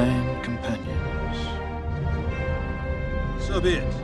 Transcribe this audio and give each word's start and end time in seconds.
fine 0.00 0.42
companions. 0.42 1.36
So 3.44 3.60
be 3.60 3.74
it. 3.74 3.94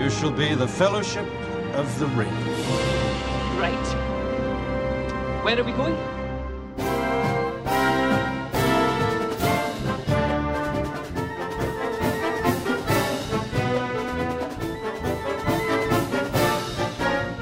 You 0.00 0.10
shall 0.10 0.32
be 0.32 0.54
the 0.54 0.68
Fellowship 0.68 1.26
of 1.74 1.98
the 1.98 2.06
Ring. 2.08 2.34
Right. 3.58 3.88
Where 5.44 5.58
are 5.58 5.64
we 5.64 5.72
going? 5.72 5.96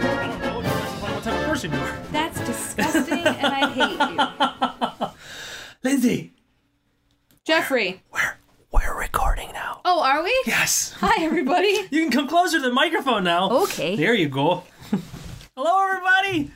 I 0.06 0.26
don't 0.28 0.42
know. 0.42 0.60
It 0.60 0.62
depends 0.62 0.92
upon 0.98 1.10
what 1.14 1.22
type 1.24 1.34
of 1.34 1.44
person 1.46 1.72
you 1.72 1.78
are. 1.78 1.98
That's 2.12 2.40
disgusting, 2.46 3.24
and 3.42 3.52
I 3.60 3.62
hate 3.78 4.00
you. 4.12 4.18
Lindsay, 5.82 6.32
Jeffrey. 7.72 8.02
we're 8.12 8.36
we're 8.70 8.98
recording 8.98 9.50
now. 9.52 9.80
Oh, 9.86 10.02
are 10.02 10.22
we? 10.22 10.42
Yes. 10.46 10.94
Hi, 11.00 11.24
everybody. 11.24 11.88
You 11.90 12.02
can 12.02 12.10
come 12.10 12.28
closer 12.28 12.58
to 12.58 12.62
the 12.68 12.70
microphone 12.70 13.24
now. 13.24 13.48
Okay. 13.62 13.96
There 13.96 14.12
you 14.12 14.28
go. 14.28 14.64
Hello, 15.56 15.82
everybody. 15.88 16.50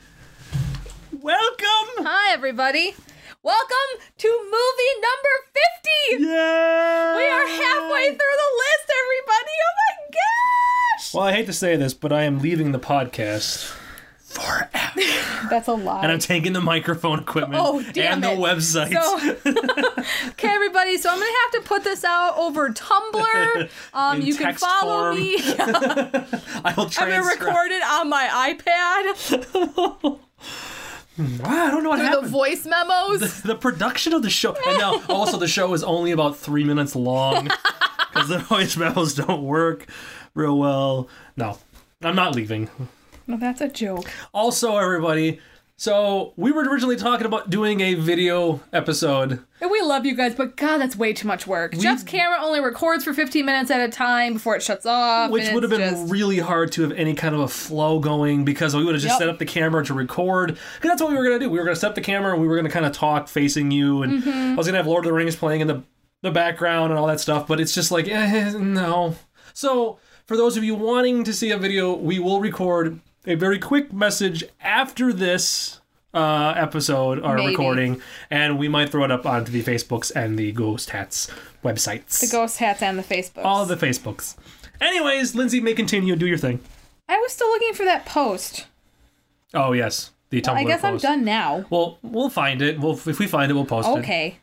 Welcome. 1.11 2.05
Hi, 2.05 2.33
everybody. 2.33 2.93
Welcome 3.41 3.89
to 4.19 4.27
movie 4.27 4.93
number 5.07 5.33
50. 6.19 6.23
Yeah. 6.23 7.17
We 7.17 7.23
are 7.23 7.47
halfway 7.47 8.09
through 8.09 8.37
the 8.43 8.51
list, 8.61 8.91
everybody. 9.01 9.55
Oh 9.65 9.73
my 9.81 10.07
gosh. 10.13 11.13
Well, 11.15 11.23
I 11.23 11.31
hate 11.31 11.47
to 11.47 11.53
say 11.53 11.75
this, 11.77 11.95
but 11.95 12.13
I 12.13 12.25
am 12.25 12.37
leaving 12.37 12.73
the 12.73 12.79
podcast 12.79 13.75
forever, 14.41 14.69
That's 15.49 15.67
a 15.67 15.73
lot. 15.73 16.03
and 16.03 16.11
I'm 16.11 16.19
taking 16.19 16.53
the 16.53 16.61
microphone 16.61 17.19
equipment 17.19 17.61
Oh, 17.65 17.81
damn 17.93 18.13
and 18.13 18.23
the 18.23 18.27
website. 18.29 18.93
So, 18.93 19.99
okay, 20.29 20.47
everybody. 20.49 20.97
So 20.97 21.09
I'm 21.09 21.17
gonna 21.19 21.31
have 21.51 21.63
to 21.63 21.67
put 21.67 21.83
this 21.83 22.03
out 22.03 22.37
over 22.37 22.69
Tumblr. 22.69 23.69
Um, 23.93 24.21
you 24.21 24.35
can 24.35 24.53
follow 24.55 25.13
form. 25.13 25.15
me. 25.15 25.35
I 25.39 26.73
will 26.77 26.83
I'm 26.85 26.89
transcribe. 26.89 27.09
gonna 27.09 27.23
record 27.27 27.71
it 27.71 27.83
on 27.83 28.09
my 28.09 28.53
iPad 28.55 30.19
Wow, 31.19 31.67
I 31.67 31.71
don't 31.71 31.81
know 31.81 31.89
what 31.89 31.97
through 31.97 32.05
happened. 32.09 32.25
the 32.27 32.29
voice 32.29 32.65
memos. 32.67 33.41
the 33.41 33.55
production 33.55 34.13
of 34.13 34.21
the 34.21 34.29
show 34.29 34.55
and 34.67 34.77
now 34.77 35.01
also 35.09 35.37
the 35.37 35.47
show 35.47 35.73
is 35.73 35.83
only 35.83 36.11
about 36.11 36.37
three 36.37 36.63
minutes 36.63 36.95
long 36.95 37.45
because 38.13 38.29
the 38.29 38.37
voice 38.37 38.77
memos 38.77 39.15
don't 39.15 39.41
work 39.41 39.87
real 40.35 40.55
well 40.59 41.09
no 41.35 41.57
i'm 42.03 42.15
not 42.15 42.35
leaving 42.35 42.69
No, 43.27 43.37
that's 43.37 43.61
a 43.61 43.67
joke. 43.67 44.09
also 44.33 44.77
everybody 44.77 45.39
so 45.79 46.33
we 46.37 46.51
were 46.51 46.63
originally 46.63 46.95
talking 46.95 47.27
about 47.27 47.51
doing 47.51 47.81
a 47.81 47.93
video 47.93 48.61
episode 48.73 49.43
And 49.61 49.69
we 49.69 49.79
love 49.81 50.07
you 50.07 50.15
guys, 50.15 50.33
but 50.33 50.57
God, 50.57 50.79
that's 50.79 50.95
way 50.95 51.13
too 51.13 51.27
much 51.27 51.45
work. 51.45 51.77
Jeff's 51.77 52.01
camera 52.01 52.37
only 52.41 52.59
records 52.61 53.03
for 53.03 53.13
15 53.13 53.45
minutes 53.45 53.69
at 53.69 53.79
a 53.87 53.91
time 53.91 54.33
before 54.33 54.55
it 54.55 54.63
shuts 54.63 54.87
off. 54.87 55.29
which 55.29 55.51
would 55.53 55.61
have 55.61 55.69
been 55.69 55.81
just- 55.97 56.11
really 56.11 56.39
hard 56.39 56.71
to 56.71 56.81
have 56.81 56.93
any 56.93 57.13
kind 57.13 57.35
of 57.35 57.41
a 57.41 57.47
flow 57.47 57.99
going 57.99 58.43
because 58.43 58.75
we 58.75 58.83
would 58.83 58.95
have 58.95 59.01
just 59.03 59.13
Yep. 59.13 59.19
set 59.19 59.29
up 59.29 59.37
the 59.37 59.45
camera 59.45 59.85
to 59.85 59.93
record 59.93 60.57
because 60.77 60.89
that's 60.89 61.01
what 61.01 61.11
we 61.11 61.17
were 61.17 61.23
going 61.23 61.39
to 61.39 61.45
do 61.45 61.49
we 61.51 61.59
were 61.59 61.65
going 61.65 61.75
to 61.75 61.79
set 61.79 61.89
up 61.89 61.95
the 61.95 62.01
camera 62.01 62.31
and 62.33 62.41
we 62.41 62.47
were 62.47 62.55
going 62.55 62.65
to 62.65 62.71
kind 62.71 62.85
of 62.87 62.91
talk 62.91 63.27
facing 63.27 63.69
you 63.69 64.01
and 64.01 64.23
Mm-hmm. 64.23 64.53
i 64.53 64.55
was 64.55 64.65
going 64.65 64.73
to 64.73 64.77
have 64.79 64.87
lord 64.87 65.05
of 65.05 65.09
the 65.09 65.13
rings 65.13 65.35
playing 65.35 65.61
in 65.61 65.67
the, 65.67 65.83
the 66.23 66.31
background 66.31 66.91
and 66.91 66.97
all 66.99 67.05
that 67.05 67.19
stuff 67.19 67.45
but 67.45 67.59
it's 67.59 67.75
just 67.75 67.91
like 67.91 68.07
eh, 68.07 68.51
no 68.57 69.15
so 69.53 69.99
for 70.25 70.35
those 70.37 70.57
of 70.57 70.63
you 70.63 70.73
wanting 70.73 71.23
to 71.23 71.33
see 71.33 71.51
a 71.51 71.57
video 71.59 71.93
we 71.95 72.17
will 72.17 72.39
record 72.39 72.99
a 73.27 73.35
very 73.35 73.59
quick 73.59 73.93
message 73.93 74.43
after 74.61 75.13
this 75.13 75.79
uh, 76.13 76.53
episode 76.55 77.19
or 77.19 77.35
Maybe. 77.35 77.49
recording 77.51 78.01
and 78.31 78.57
we 78.57 78.67
might 78.67 78.89
throw 78.89 79.03
it 79.03 79.11
up 79.11 79.25
onto 79.25 79.51
the 79.51 79.61
facebooks 79.61 80.11
and 80.15 80.39
the 80.39 80.51
ghost 80.53 80.89
hats 80.91 81.29
websites 81.63 82.19
the 82.21 82.27
ghost 82.31 82.57
hats 82.57 82.81
and 82.81 82.97
the 82.97 83.03
Facebook. 83.03 83.43
all 83.43 83.65
the 83.65 83.75
facebooks 83.75 84.35
anyways 84.81 85.35
lindsay 85.35 85.59
may 85.59 85.73
continue 85.73 86.15
do 86.15 86.25
your 86.25 86.37
thing 86.37 86.59
I 87.09 87.17
was 87.19 87.31
still 87.31 87.47
looking 87.47 87.73
for 87.73 87.85
that 87.85 88.05
post. 88.05 88.67
Oh 89.53 89.71
yes, 89.71 90.11
the 90.29 90.41
Tumblr 90.41 90.57
I 90.57 90.65
guess 90.65 90.83
I'm 90.83 90.97
done 90.97 91.23
now. 91.23 91.65
Well, 91.69 91.99
we'll 92.01 92.29
find 92.29 92.61
it. 92.61 92.81
We'll 92.81 92.95
if 92.95 93.17
we 93.17 93.27
find 93.27 93.49
it, 93.49 93.53
we'll 93.53 93.63
post 93.63 93.87
it. 93.87 93.99
Okay. 93.99 94.39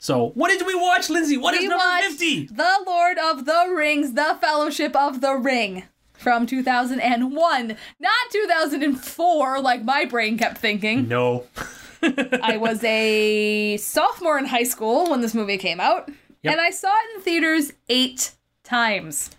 So, 0.00 0.30
what 0.30 0.48
did 0.48 0.66
we 0.66 0.74
watch, 0.74 1.08
Lindsay? 1.10 1.36
What 1.36 1.54
is 1.54 1.60
We 1.60 1.68
number 1.68 1.84
fifty? 2.08 2.46
The 2.46 2.82
Lord 2.84 3.18
of 3.18 3.44
the 3.44 3.72
Rings, 3.72 4.14
The 4.14 4.36
Fellowship 4.40 4.96
of 4.96 5.20
the 5.20 5.36
Ring 5.36 5.84
from 6.22 6.46
2001, 6.46 7.76
not 8.00 8.12
2004, 8.30 9.60
like 9.60 9.82
my 9.84 10.04
brain 10.04 10.38
kept 10.38 10.58
thinking. 10.58 11.08
No. 11.08 11.44
I 12.02 12.56
was 12.56 12.82
a 12.84 13.76
sophomore 13.76 14.38
in 14.38 14.46
high 14.46 14.64
school 14.64 15.10
when 15.10 15.20
this 15.20 15.34
movie 15.34 15.58
came 15.58 15.80
out, 15.80 16.08
Yep. 16.42 16.52
and 16.52 16.60
I 16.60 16.70
saw 16.70 16.88
it 16.88 17.16
in 17.16 17.22
theaters 17.22 17.72
eight 17.88 18.32
times. 18.64 19.30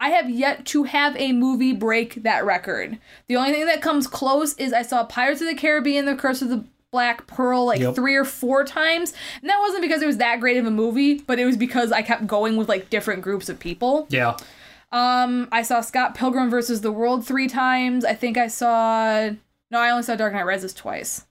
I 0.00 0.10
have 0.10 0.30
yet 0.30 0.64
to 0.66 0.84
have 0.84 1.16
a 1.16 1.32
movie 1.32 1.72
break 1.74 2.22
that 2.22 2.44
record. 2.46 2.98
The 3.28 3.36
only 3.36 3.52
thing 3.52 3.66
that 3.66 3.82
comes 3.82 4.06
close 4.06 4.54
is 4.54 4.72
I 4.72 4.82
saw 4.82 5.04
Pirates 5.04 5.40
of 5.42 5.48
the 5.48 5.54
Caribbean: 5.54 6.06
The 6.06 6.14
Curse 6.16 6.40
of 6.42 6.48
the 6.48 6.64
Black 6.90 7.26
Pearl 7.26 7.66
like 7.66 7.80
Yep. 7.80 7.94
three 7.94 8.14
or 8.14 8.24
four 8.24 8.64
times, 8.64 9.12
and 9.42 9.50
that 9.50 9.58
wasn't 9.60 9.82
because 9.82 10.00
it 10.00 10.06
was 10.06 10.16
that 10.18 10.40
great 10.40 10.56
of 10.56 10.64
a 10.64 10.70
movie, 10.70 11.18
but 11.18 11.38
it 11.38 11.44
was 11.44 11.56
because 11.58 11.92
I 11.92 12.00
kept 12.00 12.26
going 12.26 12.56
with 12.56 12.68
like 12.70 12.88
different 12.88 13.20
groups 13.22 13.50
of 13.50 13.58
people. 13.58 14.06
Yeah. 14.08 14.36
Um, 14.92 15.48
I 15.52 15.62
saw 15.62 15.80
Scott 15.80 16.14
Pilgrim 16.14 16.48
versus 16.48 16.80
the 16.80 16.92
World 16.92 17.26
three 17.26 17.48
times. 17.48 18.04
I 18.04 18.14
think 18.14 18.36
I 18.38 18.48
saw 18.48 19.30
no, 19.70 19.80
I 19.80 19.90
only 19.90 20.02
saw 20.02 20.14
Dark 20.14 20.32
Knight 20.32 20.46
Rises 20.46 20.72
twice. 20.72 21.26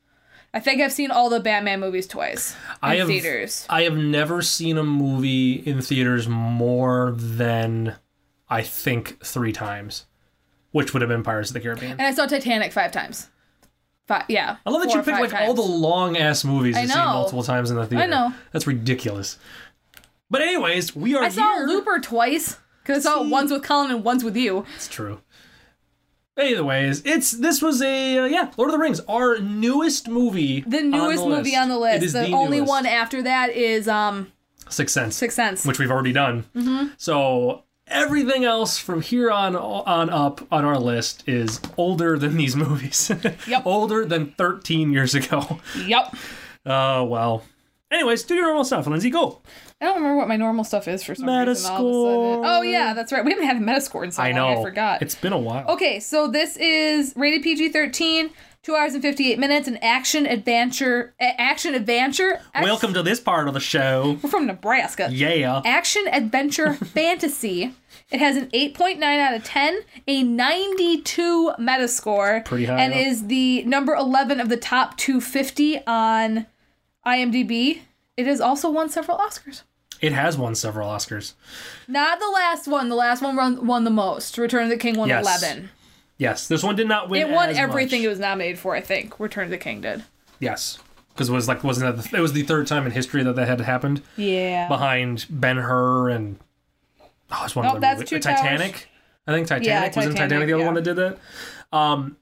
I 0.54 0.60
think 0.60 0.82
I've 0.82 0.94
seen 0.94 1.12
all 1.12 1.30
the 1.30 1.40
Batman 1.40 1.80
movies 1.80 2.08
twice 2.08 2.54
in 2.54 2.58
I 2.82 2.96
have 2.98 3.08
theaters. 3.08 3.66
I 3.70 3.84
have 3.84 3.98
never 3.98 4.42
seen 4.42 4.78
a 4.78 4.84
movie 4.84 5.54
in 5.54 5.82
theaters 5.82 6.28
more 6.28 7.14
than 7.18 7.96
I 8.50 8.62
think 8.62 9.22
three 9.24 9.52
times, 9.52 10.06
which 10.72 10.94
would 10.94 11.02
have 11.02 11.10
been 11.10 11.24
Pirates 11.24 11.50
of 11.50 11.56
the 11.56 11.60
Caribbean. 11.60 11.94
And 11.94 12.04
I 12.04 12.12
saw 12.12 12.26
Titanic 12.26 12.72
five 12.72 12.92
times. 12.92 13.30
Five, 14.08 14.26
yeah. 14.30 14.58
I 14.66 14.70
love 14.70 14.84
that 14.84 14.94
you 14.94 15.02
picked 15.02 15.20
like 15.20 15.34
all 15.34 15.56
the 15.56 15.62
long 15.62 16.16
ass 16.16 16.46
movies 16.46 16.76
to 16.76 16.88
see 16.88 16.94
know. 16.94 17.06
multiple 17.06 17.44
times 17.44 17.70
in 17.70 17.76
the 17.76 17.86
theater. 17.88 18.04
I 18.04 18.08
know. 18.08 18.34
That's 18.52 18.68
ridiculous. 18.68 19.38
But 20.30 20.42
anyways, 20.42 20.96
we 20.96 21.16
are 21.16 21.24
I 21.24 21.30
saw 21.30 21.56
here. 21.56 21.68
Looper 21.68 22.00
twice 22.00 22.58
because 22.86 23.06
I 23.06 23.10
saw 23.10 23.22
it 23.22 23.26
See? 23.26 23.32
once 23.32 23.52
with 23.52 23.64
Colin 23.64 23.92
and 23.92 24.04
one's 24.04 24.24
with 24.24 24.38
you. 24.38 24.66
It's 24.76 24.88
true. 24.88 25.22
Anyways, 26.38 27.02
it's 27.06 27.32
this 27.32 27.62
was 27.62 27.82
a 27.82 28.20
uh, 28.20 28.26
yeah, 28.26 28.52
Lord 28.58 28.70
of 28.70 28.74
the 28.74 28.80
Rings, 28.80 29.00
our 29.08 29.40
newest 29.40 30.10
movie. 30.10 30.62
The 30.62 30.82
newest 30.82 31.24
on 31.24 31.30
the 31.30 31.38
movie 31.38 31.52
list. 31.52 31.62
on 31.62 31.70
the 31.70 31.78
list. 31.80 31.96
It 31.98 32.04
is 32.04 32.14
the, 32.14 32.20
the, 32.26 32.32
only 32.34 32.58
newest. 32.58 32.70
one 32.70 32.86
after 32.86 33.22
that 33.24 33.52
is 33.52 33.88
um 33.88 34.32
Sixth 34.70 34.94
Sense, 34.94 35.16
Sixth 35.16 35.36
Sense. 35.36 35.66
which 35.66 35.80
we've 35.80 35.92
already 35.92 36.12
done. 36.12 36.44
Mm-hmm. 36.54 36.88
So 36.98 37.64
everything 37.88 38.44
else 38.44 38.78
from 38.78 39.02
here 39.02 39.32
on 39.32 39.56
on 39.56 40.10
up 40.10 40.42
on 40.52 40.66
our 40.66 40.78
list 40.78 41.24
is 41.26 41.62
older 41.78 42.18
than 42.18 42.36
these 42.36 42.56
movies. 42.58 43.10
Yep. 43.48 43.66
older 43.66 44.06
than 44.06 44.32
13 44.32 44.92
years 44.92 45.16
ago. 45.16 45.60
Yep. 45.86 46.16
Oh 46.66 47.06
well. 47.06 47.44
Anyways, 47.92 48.24
do 48.24 48.34
your 48.36 48.46
normal 48.46 48.64
stuff, 48.66 48.88
Lindsay. 48.88 49.10
Go. 49.10 49.42
I 49.80 49.86
don't 49.86 49.96
remember 49.96 50.18
what 50.18 50.28
my 50.28 50.38
normal 50.38 50.64
stuff 50.64 50.88
is 50.88 51.04
for 51.04 51.14
some 51.16 51.28
reason. 51.28 51.38
All 51.38 51.44
of 51.44 51.48
a 51.48 51.52
Metascore. 51.52 52.34
sudden. 52.36 52.46
Oh 52.46 52.62
yeah, 52.64 52.94
that's 52.94 53.12
right. 53.12 53.24
We 53.24 53.32
haven't 53.32 53.46
had 53.46 53.58
a 53.58 53.60
Metascore 53.60 54.04
in 54.04 54.12
so 54.12 54.24
I 54.24 54.32
long. 54.32 54.36
know. 54.56 54.60
I 54.60 54.64
forgot. 54.64 55.02
It's 55.02 55.16
been 55.16 55.34
a 55.34 55.38
while. 55.38 55.68
Okay, 55.70 56.00
so 56.00 56.28
this 56.28 56.58
is 56.58 57.14
rated 57.16 57.44
PG 57.44 57.70
thirteen. 57.70 58.32
Two 58.64 58.74
hours 58.76 58.96
and 58.96 59.04
fifty 59.04 59.32
eight 59.32 59.38
minutes, 59.38 59.68
an 59.68 59.78
action 59.84 60.26
adventure. 60.26 61.14
a- 61.22 61.40
action 61.40 61.76
adventure. 61.76 62.42
Act- 62.56 62.64
Welcome 62.66 62.94
to 62.96 63.04
this 63.04 63.20
part 63.20 63.48
of 63.48 63.54
the 63.54 63.60
show. 63.60 64.18
We're 64.24 64.30
from 64.32 64.48
Nebraska. 64.48 65.08
Yeah. 65.12 65.62
Action 65.64 66.06
adventure 66.12 66.74
fantasy. 66.94 67.76
It 68.12 68.20
has 68.20 68.38
an 68.38 68.48
8.9 68.48 69.02
out 69.20 69.34
of 69.36 69.44
10, 69.44 69.80
a 70.08 70.22
92 70.24 71.54
Metascore, 71.60 72.44
Pretty 72.46 72.66
high 72.66 72.80
and 72.80 72.94
up. 72.94 73.00
is 73.00 73.28
the 73.28 73.64
number 73.64 73.96
11 73.96 74.40
of 74.40 74.50
the 74.50 74.58
top 74.58 74.98
250 74.98 75.80
on 75.88 76.46
IMDb. 77.06 77.82
It 78.18 78.28
has 78.28 78.40
also 78.42 78.70
won 78.70 78.90
several 78.90 79.18
Oscars. 79.18 79.64
It 80.02 80.12
has 80.14 80.38
won 80.38 80.56
several 80.56 80.90
Oscars. 80.90 81.34
Not 81.88 82.20
the 82.20 82.28
last 82.30 82.68
one. 82.68 82.90
The 82.90 82.96
last 82.96 83.22
one 83.22 83.36
won, 83.36 83.66
won 83.66 83.84
the 83.84 83.90
most. 83.90 84.38
Return 84.38 84.64
of 84.64 84.70
the 84.70 84.78
King 84.78 84.98
won 84.98 85.08
Yes. 85.10 85.26
11. 85.42 85.70
Yes, 86.18 86.48
this 86.48 86.64
one 86.64 86.76
did 86.76 86.88
not 86.88 87.10
win. 87.10 87.22
It 87.28 87.30
won 87.34 87.50
everything 87.56 88.02
much. 88.02 88.06
it 88.06 88.10
was 88.10 88.20
nominated 88.20 88.58
for, 88.60 88.76
I 88.76 88.82
think. 88.82 89.20
Return 89.20 89.46
of 89.46 89.50
the 89.50 89.58
King 89.58 89.82
did. 89.82 90.04
Yes, 90.40 90.80
because 91.14 91.30
it 91.30 91.34
was 91.34 91.48
like 91.48 91.64
wasn't 91.64 91.96
that 91.96 92.10
the, 92.12 92.18
it 92.18 92.22
was 92.22 92.34
the 92.34 92.44
third 92.44 92.68
time 92.68 92.86
in 92.86 92.92
history 92.94 93.24
that 93.24 93.36
that 93.36 93.48
had 93.48 93.60
happened 93.62 94.02
Yeah. 94.18 94.68
behind 94.68 95.26
Ben 95.30 95.58
Hur 95.58 96.10
and 96.10 96.38
oh, 97.32 97.42
it's 97.46 97.56
one 97.56 97.66
Nope, 97.66 97.76
of 97.76 97.82
that's 97.82 98.00
the 98.00 98.06
Two 98.06 98.20
Titanic. 98.20 98.88
I 99.28 99.32
think 99.34 99.48
Titanic 99.48 99.68
Yeah, 99.68 99.82
was 99.88 99.88
in 99.88 99.94
Titanic, 100.12 100.18
Titanic 100.18 100.48
the 100.48 100.54
other 100.54 100.60
yeah. 100.62 100.66
one 100.66 100.76
that 100.76 100.84
did 100.84 100.96
that. 100.98 101.18
Um, 101.74 102.18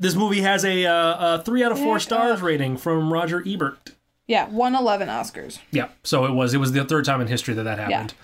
this 0.00 0.14
movie 0.14 0.40
has 0.40 0.64
a, 0.64 0.86
uh, 0.86 1.36
a 1.40 1.42
three 1.44 1.62
out 1.64 1.72
of 1.72 1.78
four 1.78 1.94
Heck 1.96 2.02
stars 2.02 2.38
up. 2.38 2.42
rating 2.42 2.76
from 2.76 3.12
Roger 3.12 3.42
Ebert. 3.46 3.90
Yeah, 4.28 4.48
won 4.48 4.76
11 4.76 5.08
Oscars. 5.08 5.58
Yeah, 5.72 5.88
so 6.04 6.24
it 6.26 6.32
was 6.32 6.54
it 6.54 6.58
was 6.58 6.70
the 6.72 6.84
third 6.84 7.04
time 7.04 7.20
in 7.20 7.26
history 7.26 7.54
that 7.54 7.64
that 7.64 7.78
happened, 7.80 8.14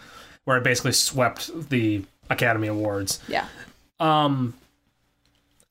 where 0.45 0.57
it 0.57 0.63
basically 0.63 0.93
swept 0.93 1.51
the 1.71 2.05
Academy 2.31 2.69
Awards. 2.69 3.19
Yeah. 3.27 3.47
Um, 3.99 4.55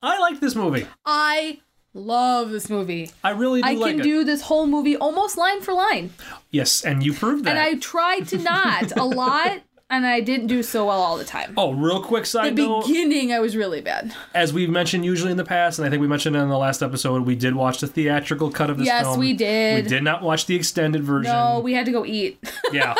I 0.01 0.19
liked 0.19 0.41
this 0.41 0.55
movie. 0.55 0.87
I 1.05 1.59
Love 1.95 2.49
this 2.49 2.71
movie. 2.71 3.11
I 3.23 3.29
really 3.31 3.61
do 3.61 3.67
I 3.67 3.73
like 3.73 3.91
can 3.91 3.99
it. 3.99 4.03
do 4.03 4.23
this 4.23 4.41
whole 4.41 4.65
movie 4.65 4.97
almost 4.97 5.37
line 5.37 5.61
for 5.61 5.75
line. 5.75 6.09
yes, 6.49 6.83
and 6.83 7.03
you 7.05 7.13
proved 7.13 7.43
that. 7.45 7.51
And 7.51 7.59
I 7.59 7.75
tried 7.75 8.27
to 8.29 8.39
not 8.39 8.97
a 8.97 9.03
lot, 9.21 9.59
and 9.95 10.05
I 10.05 10.19
didn't 10.21 10.47
do 10.47 10.63
so 10.63 10.85
well 10.87 11.01
all 11.01 11.17
the 11.17 11.23
time. 11.25 11.53
oh, 11.57 11.73
real 11.73 12.01
quick 12.01 12.23
the 12.23 12.29
side 12.29 12.55
note. 12.55 12.81
The 12.85 12.87
beginning, 12.93 13.31
I 13.33 13.39
was 13.39 13.55
really 13.55 13.81
bad. 13.81 14.13
as 14.33 14.51
we've 14.53 14.69
mentioned 14.69 15.05
usually 15.05 15.31
in 15.31 15.37
the 15.37 15.45
past, 15.45 15.79
and 15.79 15.85
I 15.85 15.89
think 15.89 16.01
we 16.01 16.07
mentioned 16.07 16.35
it 16.35 16.39
in 16.39 16.49
the 16.49 16.57
last 16.57 16.81
episode, 16.83 17.25
we 17.25 17.35
did 17.35 17.55
watch 17.55 17.79
the 17.79 17.87
theatrical 17.87 18.51
cut 18.51 18.69
of 18.69 18.77
this 18.77 18.87
Yes, 18.87 19.03
film. 19.05 19.19
we 19.19 19.33
did. 19.33 19.83
We 19.85 19.89
did 19.89 20.03
not 20.03 20.21
watch 20.23 20.45
the 20.45 20.55
extended 20.55 21.03
version. 21.03 21.31
No, 21.31 21.59
we 21.59 21.73
had 21.73 21.85
to 21.85 21.91
go 21.91 22.05
eat. 22.05 22.37
yeah. 22.73 22.95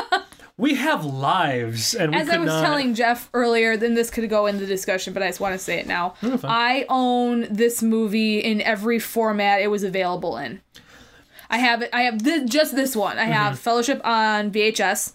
We 0.55 0.75
have 0.75 1.03
lives, 1.03 1.95
and 1.95 2.11
we 2.11 2.17
As 2.19 2.27
could 2.27 2.35
I 2.35 2.39
was 2.39 2.47
not. 2.47 2.61
telling 2.63 2.93
Jeff 2.93 3.27
earlier, 3.33 3.75
then 3.75 3.95
this 3.95 4.11
could 4.11 4.29
go 4.29 4.45
in 4.45 4.59
the 4.59 4.67
discussion, 4.67 5.11
but 5.11 5.23
I 5.23 5.27
just 5.27 5.39
want 5.39 5.53
to 5.53 5.59
say 5.59 5.79
it 5.79 5.87
now. 5.87 6.11
Fine. 6.21 6.39
I 6.43 6.85
own 6.89 7.47
this 7.49 7.81
movie 7.81 8.37
in 8.39 8.61
every 8.61 8.99
format 8.99 9.61
it 9.61 9.67
was 9.71 9.83
available 9.83 10.37
in. 10.37 10.61
I 11.49 11.57
have 11.57 11.81
it. 11.81 11.89
I 11.91 12.03
have 12.03 12.21
just 12.47 12.75
this 12.75 12.95
one. 12.95 13.17
I 13.17 13.23
Mm-hmm. 13.23 13.31
have 13.31 13.59
Fellowship 13.59 13.99
on 14.05 14.51
VHS. 14.51 15.13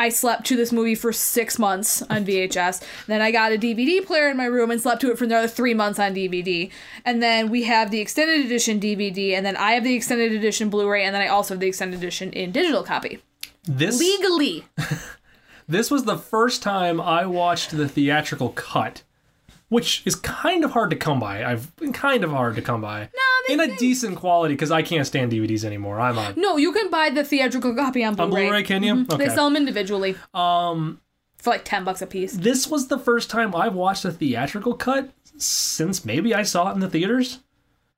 I 0.00 0.08
slept 0.08 0.46
to 0.46 0.56
this 0.56 0.72
movie 0.72 0.94
for 0.94 1.12
six 1.12 1.58
months 1.58 2.00
on 2.02 2.24
VHS. 2.24 2.82
then 3.06 3.20
I 3.20 3.30
got 3.30 3.52
a 3.52 3.58
DVD 3.58 4.04
player 4.04 4.30
in 4.30 4.36
my 4.38 4.46
room 4.46 4.70
and 4.70 4.80
slept 4.80 5.02
to 5.02 5.10
it 5.10 5.18
for 5.18 5.24
another 5.24 5.46
three 5.46 5.74
months 5.74 5.98
on 5.98 6.14
DVD. 6.14 6.70
And 7.04 7.22
then 7.22 7.50
we 7.50 7.64
have 7.64 7.90
the 7.90 8.00
extended 8.00 8.46
edition 8.46 8.80
DVD, 8.80 9.32
and 9.32 9.44
then 9.44 9.56
I 9.56 9.72
have 9.72 9.84
the 9.84 9.94
extended 9.94 10.32
edition 10.32 10.70
Blu-ray, 10.70 11.04
and 11.04 11.14
then 11.14 11.20
I 11.20 11.26
also 11.26 11.52
have 11.52 11.60
the 11.60 11.68
extended 11.68 11.98
edition 11.98 12.32
in 12.32 12.50
digital 12.50 12.82
copy 12.82 13.20
this 13.64 14.00
legally. 14.00 14.64
this 15.68 15.90
was 15.90 16.04
the 16.04 16.16
first 16.16 16.62
time 16.62 16.98
I 16.98 17.26
watched 17.26 17.70
the 17.70 17.88
theatrical 17.88 18.50
cut, 18.50 19.02
which 19.70 20.02
is 20.04 20.14
kind 20.14 20.62
of 20.64 20.72
hard 20.72 20.90
to 20.90 20.96
come 20.96 21.18
by. 21.18 21.42
I've 21.44 21.74
been 21.76 21.92
kind 21.94 22.22
of 22.22 22.30
hard 22.30 22.54
to 22.56 22.62
come 22.62 22.82
by. 22.82 23.08
No, 23.48 23.54
in 23.54 23.60
a 23.60 23.76
decent 23.78 24.16
quality 24.16 24.54
because 24.54 24.70
I 24.70 24.82
can't 24.82 25.06
stand 25.06 25.32
DVDs 25.32 25.64
anymore. 25.64 25.98
I'm 25.98 26.18
on. 26.18 26.34
No, 26.36 26.56
you 26.58 26.72
can 26.72 26.90
buy 26.90 27.08
the 27.10 27.24
theatrical 27.24 27.74
copy 27.74 28.04
on 28.04 28.14
Blu-ray. 28.14 28.44
Blu-ray, 28.44 28.62
can 28.64 28.82
you? 28.82 28.94
Mhm. 28.94 29.12
Okay. 29.14 29.24
They 29.28 29.34
sell 29.34 29.46
them 29.48 29.56
individually. 29.56 30.14
Um, 30.34 31.00
for 31.38 31.50
like 31.50 31.64
ten 31.64 31.84
bucks 31.84 32.02
a 32.02 32.06
piece. 32.06 32.34
This 32.34 32.68
was 32.68 32.88
the 32.88 32.98
first 32.98 33.30
time 33.30 33.54
I've 33.56 33.74
watched 33.74 34.04
a 34.04 34.12
theatrical 34.12 34.74
cut 34.74 35.08
since 35.38 36.04
maybe 36.04 36.34
I 36.34 36.42
saw 36.42 36.70
it 36.70 36.74
in 36.74 36.80
the 36.80 36.88
theaters 36.90 37.38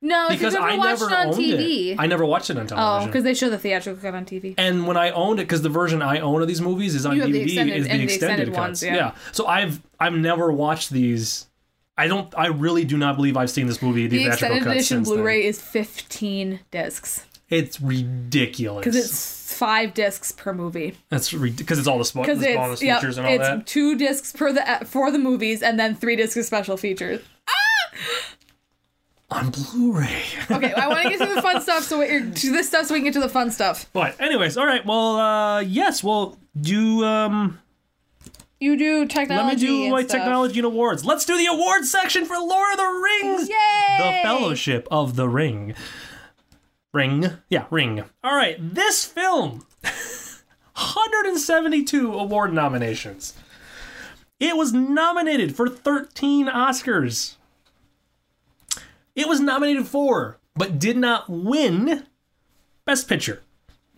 No, 0.01 0.29
because 0.31 0.55
I 0.55 0.77
never 0.77 1.07
it 1.07 1.13
on 1.13 1.27
owned 1.29 1.37
TV. 1.37 1.91
it. 1.93 1.97
I 1.99 2.07
never 2.07 2.25
watched 2.25 2.51
it 2.51 2.59
on 2.59 2.67
television. 2.69 3.03
oh, 3.03 3.07
because 3.07 3.25
they 3.25 3.35
show 3.35 3.51
the 3.51 3.59
theatrical 3.59 4.01
cut 4.01 4.15
on 4.15 4.25
TV. 4.25 4.55
And 4.59 4.87
when 4.87 4.97
I 4.97 5.11
owned 5.11 5.41
it, 5.41 5.45
because 5.45 5.63
the 5.63 5.69
version 5.71 6.03
I 6.03 6.21
own 6.21 6.41
of 6.41 6.47
these 6.49 6.61
movies 6.61 6.95
is 6.95 7.05
on 7.05 7.19
have 7.19 7.33
the 7.33 7.41
DVD, 7.41 7.45
extended- 7.45 7.77
is 7.79 7.85
the 7.87 7.91
and 7.91 8.01
the 8.01 8.05
extended, 8.05 8.49
extended 8.49 8.55
cuts. 8.55 8.83
ones, 8.83 8.83
yeah. 8.85 9.13
So 9.33 9.47
I've 9.47 9.81
I've 9.99 10.15
never 10.15 10.53
watched 10.53 10.91
these. 10.91 11.47
I 11.99 12.07
don't. 12.09 12.33
I 12.37 12.47
really 12.47 12.85
do 12.85 12.97
not 12.97 13.17
believe 13.17 13.37
I've 13.37 13.51
seen 13.51 13.67
this 13.67 13.83
movie. 13.83 14.07
The, 14.07 14.17
The 14.19 14.25
theatrical 14.25 14.57
extended 14.57 14.73
edition. 14.77 15.03
Blu-ray 15.03 15.45
is 15.45 15.61
fifteen 15.61 16.61
discs 16.71 17.27
It's 17.51 17.81
ridiculous. 17.81 18.85
because 18.85 18.97
it's 18.97 19.55
five 19.55 19.93
discs 19.95 20.33
per 20.33 20.55
movie. 20.55 20.97
That's 21.11 21.31
because 21.33 21.79
it's 21.79 21.87
all 21.87 21.99
the, 22.03 22.11
Because 22.21 22.41
the 22.41 22.55
bonus 22.55 22.83
yep, 22.83 23.01
features 23.01 23.19
and 23.19 23.27
all 23.27 23.33
that. 23.39 23.41
it's 23.41 23.49
that. 23.49 23.67
two 23.67 23.97
discs 23.99 24.33
per 24.33 24.53
the 24.53 24.87
for 24.87 25.11
the 25.11 25.19
movies 25.19 25.63
and 25.63 25.79
then 25.79 25.95
three 25.95 26.17
discs 26.17 26.37
of 26.37 26.45
special 26.47 26.77
features. 26.79 27.21
Ah! 27.49 27.53
on 29.31 29.51
Blu-ray. 29.51 30.23
Okay, 30.51 30.73
I 30.75 30.89
want 30.89 31.03
to 31.03 31.09
get 31.11 31.27
to 31.27 31.35
the 31.35 31.41
fun 31.43 31.61
stuff. 31.63 31.85
So 31.85 31.99
we're 31.99 32.21
to 32.31 32.53
this 32.53 32.69
stuff 32.69 32.87
so 32.87 32.95
we 32.95 33.01
can 33.01 33.05
get 33.05 33.15
to 33.15 33.21
the 33.21 33.29
fun 33.29 33.51
stuff. 33.51 33.87
but 33.93 34.19
anyways, 34.21 34.57
all 34.57 34.67
right. 34.67 34.85
Well, 34.85 35.17
uh, 35.17 35.61
yes. 35.61 36.03
Well, 36.05 36.39
do 36.61 37.05
um. 37.05 37.59
You 38.63 38.77
do 38.77 39.07
technology. 39.07 39.45
Let 39.45 39.61
me 39.61 39.87
do 39.87 39.91
my 39.91 40.03
stuff. 40.03 40.21
technology 40.21 40.61
and 40.61 40.67
awards. 40.67 41.05
Let's 41.05 41.25
do 41.25 41.37
the 41.37 41.47
awards 41.47 41.91
section 41.91 42.25
for 42.25 42.39
Lord 42.39 42.73
of 42.73 42.79
the 42.79 43.03
Rings. 43.23 43.49
Yay! 43.49 43.57
The 43.99 44.21
Fellowship 44.23 44.87
of 44.89 45.17
the 45.17 45.29
Ring. 45.29 45.75
Ring. 46.95 47.31
Yeah, 47.49 47.65
Ring. 47.71 48.05
All 48.23 48.37
right, 48.37 48.57
this 48.61 49.05
film 49.05 49.67
172 49.83 52.15
award 52.15 52.53
nominations. 52.53 53.35
It 54.39 54.57
was 54.57 54.73
nominated 54.73 55.57
for 55.57 55.69
13 55.69 56.47
Oscars. 56.47 57.35
It 59.17 59.27
was 59.27 59.41
nominated 59.41 59.89
for, 59.89 60.39
but 60.55 60.79
did 60.79 60.97
not 60.97 61.29
win 61.29 62.07
Best 62.85 63.09
Picture. 63.09 63.43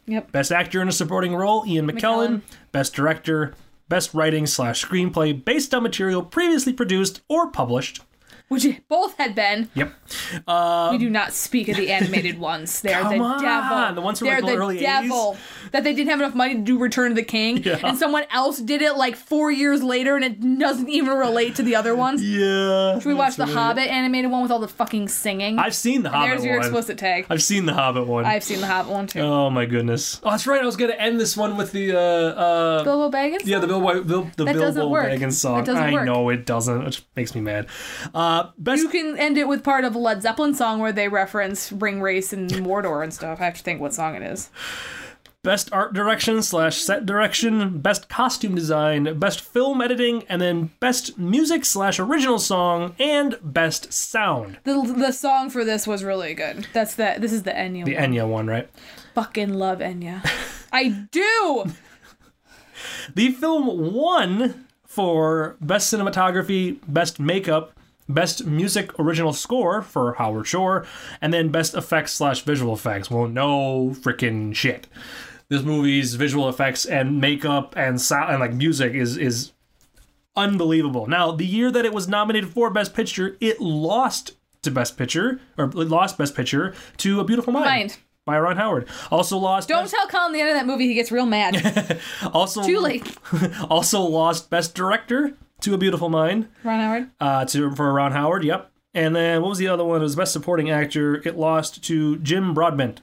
Yep. 0.06 0.32
Best 0.32 0.52
Actor 0.52 0.80
in 0.80 0.88
a 0.88 0.92
Supporting 0.92 1.34
Role, 1.34 1.66
Ian 1.66 1.86
McKellen. 1.86 2.38
McKellen. 2.38 2.42
Best 2.72 2.94
Director, 2.94 3.54
Best 3.88 4.14
Writing 4.14 4.46
slash 4.46 4.84
Screenplay 4.84 5.44
based 5.44 5.74
on 5.74 5.82
material 5.82 6.22
previously 6.22 6.72
produced 6.72 7.20
or 7.28 7.50
published. 7.50 8.00
Which 8.48 8.66
both 8.88 9.16
had 9.16 9.34
been. 9.34 9.68
Yep. 9.74 9.92
we 10.92 10.98
do 10.98 11.08
not 11.10 11.32
speak 11.32 11.68
of 11.68 11.76
the 11.76 11.90
animated 11.98 12.38
ones. 12.38 12.80
They're 12.82 13.00
Come 13.00 13.18
the 13.18 13.24
on, 13.24 13.42
devil. 13.42 13.94
the 13.94 14.00
ones 14.00 14.18
from, 14.18 14.28
They're 14.28 14.36
like, 14.40 14.46
the 14.46 14.52
the 14.52 14.58
early 14.58 14.78
devil. 14.78 15.36
That 15.72 15.82
they 15.82 15.92
didn't 15.94 16.10
have 16.10 16.20
enough 16.20 16.34
money 16.34 16.54
to 16.54 16.60
do 16.60 16.78
Return 16.78 17.10
of 17.10 17.16
the 17.16 17.22
King, 17.24 17.62
Yeah. 17.62 17.80
and 17.82 17.98
someone 17.98 18.24
else 18.30 18.58
did 18.60 18.80
it 18.82 18.96
like 18.96 19.16
four 19.16 19.50
years 19.50 19.82
later, 19.82 20.14
and 20.14 20.24
it 20.24 20.58
doesn't 20.58 20.88
even 20.88 21.16
relate 21.16 21.56
to 21.56 21.62
the 21.62 21.74
other 21.76 21.94
ones. 21.96 22.22
Yeah. 22.34 22.98
Should 22.98 23.08
we 23.08 23.14
watch 23.14 23.36
the 23.36 23.46
Hobbit 23.46 23.88
animated 23.88 24.30
one 24.30 24.42
with 24.42 24.50
all 24.50 24.58
the 24.58 24.68
fucking 24.68 25.08
singing? 25.08 25.58
I've 25.58 25.74
seen 25.74 26.02
the 26.02 26.10
Hobbit 26.10 26.30
There's 26.30 26.44
your 26.44 26.56
one. 26.58 26.62
explicit 26.66 26.98
tag. 26.98 27.26
I've 27.30 27.42
seen 27.42 27.64
the 27.66 27.74
Hobbit 27.74 28.06
one. 28.06 28.24
I've 28.24 28.42
seen 28.44 28.60
the 28.60 28.66
Hobbit 28.66 28.92
one 28.92 29.06
too. 29.06 29.20
Oh 29.20 29.50
my 29.50 29.64
goodness. 29.66 30.20
Oh, 30.22 30.30
that's 30.30 30.46
right. 30.46 30.60
I 30.60 30.64
was 30.66 30.76
gonna 30.76 30.92
end 30.94 31.18
this 31.20 31.36
one 31.36 31.56
with 31.56 31.72
the 31.72 31.92
uh 31.96 31.98
uh 31.98 32.84
Bilbo 32.84 33.16
Baggins. 33.16 33.42
yeah 33.46 33.58
the 33.58 33.66
Bilbo 33.66 34.02
Bill, 34.02 34.30
the 34.36 34.44
Bilbo. 34.44 34.94
Baggins 34.94 35.32
song. 35.34 35.56
That 35.58 35.66
doesn't 35.66 35.82
I 35.82 35.92
work. 35.92 36.04
know 36.04 36.28
it 36.30 36.44
doesn't, 36.46 36.84
which 36.84 37.04
makes 37.16 37.34
me 37.34 37.40
mad. 37.40 37.66
Uh, 38.12 38.43
best 38.58 38.82
You 38.82 38.88
can 38.88 39.18
end 39.18 39.38
it 39.38 39.48
with 39.48 39.62
part 39.64 39.84
of 39.84 39.94
a 39.94 39.98
Led 39.98 40.22
Zeppelin 40.22 40.54
song 40.54 40.78
where 40.80 40.92
they 40.92 41.08
reference 41.08 41.72
Ring 41.72 42.00
Race 42.00 42.32
and 42.32 42.50
Mordor 42.50 43.02
and 43.02 43.12
stuff. 43.12 43.40
I 43.40 43.44
have 43.44 43.56
to 43.56 43.62
think 43.62 43.80
what 43.80 43.94
song 43.94 44.14
it 44.14 44.22
is. 44.22 44.50
best 45.42 45.70
art 45.72 45.92
direction 45.92 46.42
slash 46.42 46.78
set 46.78 47.04
direction, 47.04 47.78
best 47.80 48.08
costume 48.08 48.54
design, 48.54 49.18
best 49.18 49.40
film 49.40 49.80
editing, 49.82 50.24
and 50.28 50.40
then 50.40 50.70
best 50.80 51.18
music 51.18 51.64
slash 51.64 51.98
original 51.98 52.38
song 52.38 52.94
and 52.98 53.36
best 53.42 53.92
sound. 53.92 54.58
The 54.64 54.82
the 54.96 55.12
song 55.12 55.50
for 55.50 55.64
this 55.64 55.86
was 55.86 56.02
really 56.02 56.34
good. 56.34 56.66
That's 56.72 56.94
the 56.94 57.16
this 57.18 57.32
is 57.32 57.42
the 57.42 57.50
Enya. 57.52 57.84
The 57.84 57.94
one. 57.94 58.02
Enya 58.04 58.28
one, 58.28 58.46
right? 58.46 58.70
Fucking 59.14 59.52
love 59.54 59.78
Enya. 59.80 60.26
I 60.72 60.88
do. 61.10 61.66
The 63.14 63.30
film 63.32 63.92
won 63.94 64.66
for 64.84 65.56
best 65.60 65.92
cinematography, 65.92 66.78
best 66.88 67.18
makeup, 67.20 67.72
best 68.08 68.44
music 68.46 68.98
original 68.98 69.32
score 69.32 69.82
for 69.82 70.14
Howard 70.14 70.46
Shore, 70.46 70.86
and 71.20 71.32
then 71.32 71.50
best 71.50 71.74
effects 71.74 72.12
slash 72.12 72.42
visual 72.42 72.74
effects. 72.74 73.10
Well, 73.10 73.28
no 73.28 73.90
freaking 73.90 74.54
shit. 74.54 74.86
This 75.48 75.62
movie's 75.62 76.14
visual 76.14 76.48
effects 76.48 76.84
and 76.84 77.20
makeup 77.20 77.74
and 77.76 78.00
sound 78.00 78.30
and 78.30 78.40
like 78.40 78.54
music 78.54 78.94
is 78.94 79.16
is 79.16 79.52
unbelievable. 80.36 81.06
Now, 81.06 81.32
the 81.32 81.46
year 81.46 81.70
that 81.70 81.84
it 81.84 81.92
was 81.92 82.08
nominated 82.08 82.50
for 82.50 82.70
Best 82.70 82.94
Picture, 82.94 83.36
it 83.40 83.60
lost 83.60 84.32
to 84.62 84.70
Best 84.70 84.96
Picture 84.96 85.40
or 85.56 85.66
it 85.66 85.74
lost 85.74 86.18
Best 86.18 86.34
Picture 86.34 86.74
to 86.98 87.20
A 87.20 87.24
Beautiful 87.24 87.52
Mind. 87.52 87.66
Mind. 87.66 87.96
By 88.26 88.38
Ron 88.38 88.56
Howard. 88.56 88.88
Also 89.10 89.36
lost. 89.36 89.68
Don't 89.68 89.82
best, 89.82 89.94
tell 89.94 90.08
Colin 90.08 90.32
the 90.32 90.40
end 90.40 90.48
of 90.48 90.54
that 90.56 90.66
movie. 90.66 90.86
He 90.86 90.94
gets 90.94 91.12
real 91.12 91.26
mad. 91.26 92.00
also 92.32 92.62
Too 92.62 92.80
late. 92.80 93.14
also 93.68 94.00
lost 94.00 94.48
Best 94.48 94.74
Director 94.74 95.36
to 95.64 95.74
A 95.74 95.78
Beautiful 95.78 96.08
Mind 96.08 96.48
Ron 96.62 96.80
Howard. 96.80 97.10
uh, 97.20 97.44
to 97.46 97.74
for 97.74 97.92
Ron 97.92 98.12
Howard. 98.12 98.44
Yep. 98.44 98.70
And 98.94 99.16
then 99.16 99.42
what 99.42 99.48
was 99.48 99.58
the 99.58 99.68
other 99.68 99.84
one? 99.84 100.00
It 100.00 100.04
was 100.04 100.14
Best 100.14 100.32
Supporting 100.32 100.70
Actor. 100.70 101.26
It 101.26 101.36
lost 101.36 101.82
to 101.84 102.16
Jim 102.18 102.54
Broadbent 102.54 103.00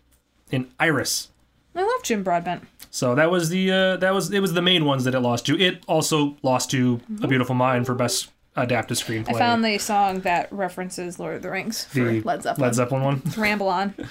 in 0.50 0.70
Iris. 0.80 1.30
I 1.76 1.82
love 1.84 2.04
Jim 2.04 2.24
Broadbent. 2.24 2.66
So 2.90 3.16
that 3.16 3.30
was 3.32 3.50
the 3.50 3.72
uh, 3.72 3.98
that 3.98 4.14
was 4.14 4.32
it 4.32 4.40
was 4.40 4.54
the 4.54 4.62
main 4.62 4.86
ones 4.86 5.04
that 5.04 5.14
it 5.16 5.20
lost 5.20 5.46
to. 5.48 5.60
It 5.60 5.84
also 5.88 6.38
lost 6.44 6.72
to 6.72 7.02
A 7.22 7.28
Beautiful 7.28 7.56
Mind 7.56 7.86
for 7.86 7.96
Best 7.96 8.30
Adapted 8.56 8.98
Screenplay. 8.98 9.36
I 9.36 9.40
found 9.40 9.64
the 9.66 9.78
song 9.78 10.22
that 10.22 10.52
references 10.52 11.20
Lord 11.20 11.36
of 11.36 11.42
the 11.42 11.50
Rings 11.52 11.86
for 11.86 12.00
the 12.00 12.22
Led 12.22 12.44
Zeppelin. 12.44 12.68
Led 12.68 12.76
Zeppelin 12.76 13.04
one. 13.04 13.22
Ramble 13.38 13.68
on. 13.68 13.94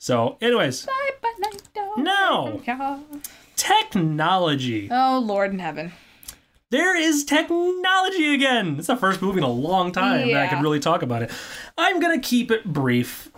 So, 0.00 0.38
anyways, 0.40 0.86
bye 0.86 1.10
bye, 1.20 1.32
no. 1.96 2.62
technology. 3.56 4.88
Oh 4.92 5.18
Lord 5.18 5.52
in 5.52 5.58
heaven. 5.58 5.92
There 6.70 6.96
is 6.96 7.24
technology 7.24 8.34
again. 8.34 8.76
It's 8.78 8.88
the 8.88 8.96
first 8.96 9.22
movie 9.22 9.38
in 9.38 9.44
a 9.44 9.48
long 9.50 9.90
time 9.92 10.18
that 10.28 10.36
I 10.36 10.44
Yeah. 10.44 10.48
could 10.48 10.62
really 10.62 10.80
talk 10.80 11.02
about 11.02 11.22
it. 11.22 11.30
I'm 11.78 11.98
gonna 12.00 12.18
keep 12.20 12.50
it 12.50 12.64
brief, 12.66 13.30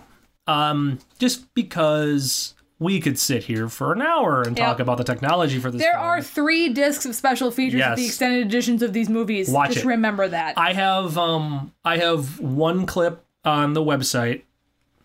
um, 0.47 0.99
just 1.19 1.53
because 1.55 2.55
we 2.81 2.99
could 2.99 3.19
sit 3.19 3.45
here 3.45 3.69
for 3.69 3.93
an 3.93 4.01
hour 4.03 4.43
and 4.43 4.57
talk 4.57 4.81
about 4.81 4.97
the 4.99 5.05
technology 5.05 5.59
for 5.61 5.71
this. 5.71 5.81
There 5.83 5.93
film. 5.93 6.05
are 6.05 6.23
three 6.23 6.71
discs 6.71 7.05
of 7.05 7.15
special 7.15 7.51
features 7.51 7.79
Yes. 7.79 7.99
the 7.99 8.07
extended 8.07 8.47
editions 8.47 8.83
of 8.83 8.95
these 8.95 9.09
movies. 9.11 9.51
Watch 9.51 9.73
Just 9.75 9.85
it. 9.85 9.89
remember 9.89 10.27
that. 10.27 10.55
I 10.57 10.73
have 10.73 11.17
um 11.19 11.73
I 11.85 11.99
have 11.99 12.41
one 12.41 12.87
clip 12.87 13.25
on 13.45 13.75
the 13.75 13.83
website 13.83 14.43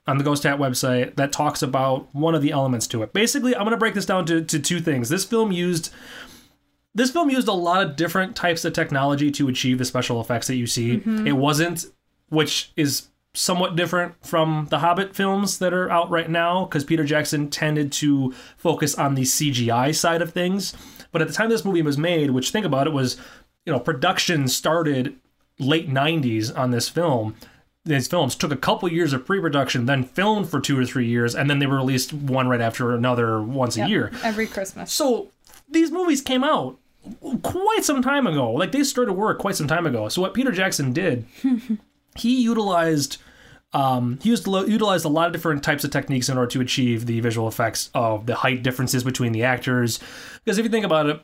on 0.08 0.18
the 0.20 0.24
Ghost 0.24 0.44
Hat 0.44 0.58
website 0.58 1.16
that 1.16 1.32
talks 1.32 1.62
about 1.62 2.08
one 2.14 2.34
of 2.36 2.42
the 2.42 2.52
elements 2.52 2.86
to 2.88 3.02
it. 3.04 3.12
Basically, 3.12 3.56
I'm 3.56 3.64
going 3.64 3.72
to 3.72 3.78
break 3.78 3.96
this 3.96 4.06
down 4.06 4.26
to, 4.28 4.40
to 4.44 4.60
two 4.60 4.80
things. 4.80 5.10
This 5.10 5.26
film 5.26 5.52
used 5.52 5.92
this 6.96 7.12
film 7.12 7.30
used 7.30 7.48
a 7.48 7.54
lot 7.54 7.84
of 7.84 7.96
different 7.96 8.36
types 8.36 8.66
of 8.66 8.74
technology 8.74 9.30
to 9.32 9.48
achieve 9.50 9.78
the 9.78 9.86
special 9.86 10.20
effects 10.22 10.48
that 10.48 10.56
you 10.56 10.66
see. 10.66 10.98
Mm-hmm. 10.98 11.28
It 11.28 11.34
wasn't 11.34 11.86
which 12.30 12.72
is 12.76 13.10
somewhat 13.34 13.76
different 13.76 14.16
from 14.26 14.68
the 14.70 14.80
Hobbit 14.80 15.16
films 15.16 15.60
that 15.60 15.74
are 15.74 15.90
out 15.92 16.10
right 16.10 16.30
now 16.30 16.66
because 16.66 16.84
Peter 16.84 17.04
Jackson 17.04 17.50
tended 17.50 17.92
to 17.94 18.34
focus 18.58 18.96
on 18.96 19.16
the 19.16 19.24
CGI 19.24 19.94
side 19.94 20.22
of 20.22 20.32
things. 20.32 20.74
But 21.12 21.22
at 21.22 21.28
the 21.28 21.34
time 21.34 21.50
this 21.50 21.66
movie 21.66 21.82
was 21.82 21.98
made, 21.98 22.32
which 22.32 22.52
think 22.52 22.66
about 22.66 22.88
it 22.88 22.94
was, 22.94 23.18
you 23.66 23.74
know, 23.74 23.80
production 23.80 24.48
started 24.48 25.16
late 25.60 25.90
90s 25.90 26.58
on 26.58 26.72
this 26.72 26.90
film. 26.90 27.36
These 27.84 28.08
films 28.08 28.36
took 28.36 28.52
a 28.52 28.58
couple 28.58 28.92
years 28.92 29.14
of 29.14 29.26
pre-production, 29.26 29.86
then 29.86 30.04
filmed 30.04 30.50
for 30.50 30.60
two 30.60 30.80
or 30.80 30.86
three 30.86 31.06
years, 31.06 31.36
and 31.36 31.50
then 31.50 31.60
they 31.60 31.68
were 31.68 31.78
released 31.78 32.14
one 32.14 32.48
right 32.48 32.62
after 32.62 32.94
another 32.94 33.42
once 33.42 33.78
a 33.78 33.88
year. 33.88 34.12
Every 34.24 34.48
Christmas. 34.48 34.92
So 34.92 35.30
these 35.70 35.92
movies 35.92 36.22
came 36.22 36.44
out 36.44 36.80
quite 37.44 37.84
some 37.84 38.02
time 38.02 38.28
ago. 38.28 38.52
Like 38.52 38.72
they 38.72 38.84
started 38.84 39.14
work 39.14 39.40
quite 39.40 39.56
some 39.56 39.68
time 39.68 39.86
ago. 39.86 40.10
So 40.10 40.22
what 40.22 40.34
Peter 40.34 40.52
Jackson 40.52 40.94
did, 40.94 41.26
he 42.16 42.42
utilized 42.42 43.18
um, 43.74 44.20
he 44.22 44.30
used 44.30 44.48
utilized 44.48 45.04
a 45.04 45.10
lot 45.10 45.28
of 45.28 45.34
different 45.34 45.62
types 45.62 45.84
of 45.84 45.92
techniques 45.92 46.30
in 46.30 46.38
order 46.38 46.50
to 46.52 46.62
achieve 46.62 47.06
the 47.06 47.20
visual 47.20 47.48
effects 47.48 47.90
of 47.94 48.26
the 48.26 48.36
height 48.36 48.64
differences 48.64 49.04
between 49.04 49.34
the 49.34 49.44
actors. 49.44 50.00
Because 50.44 50.58
if 50.58 50.64
you 50.64 50.72
think 50.72 50.86
about 50.86 51.10
it, 51.10 51.22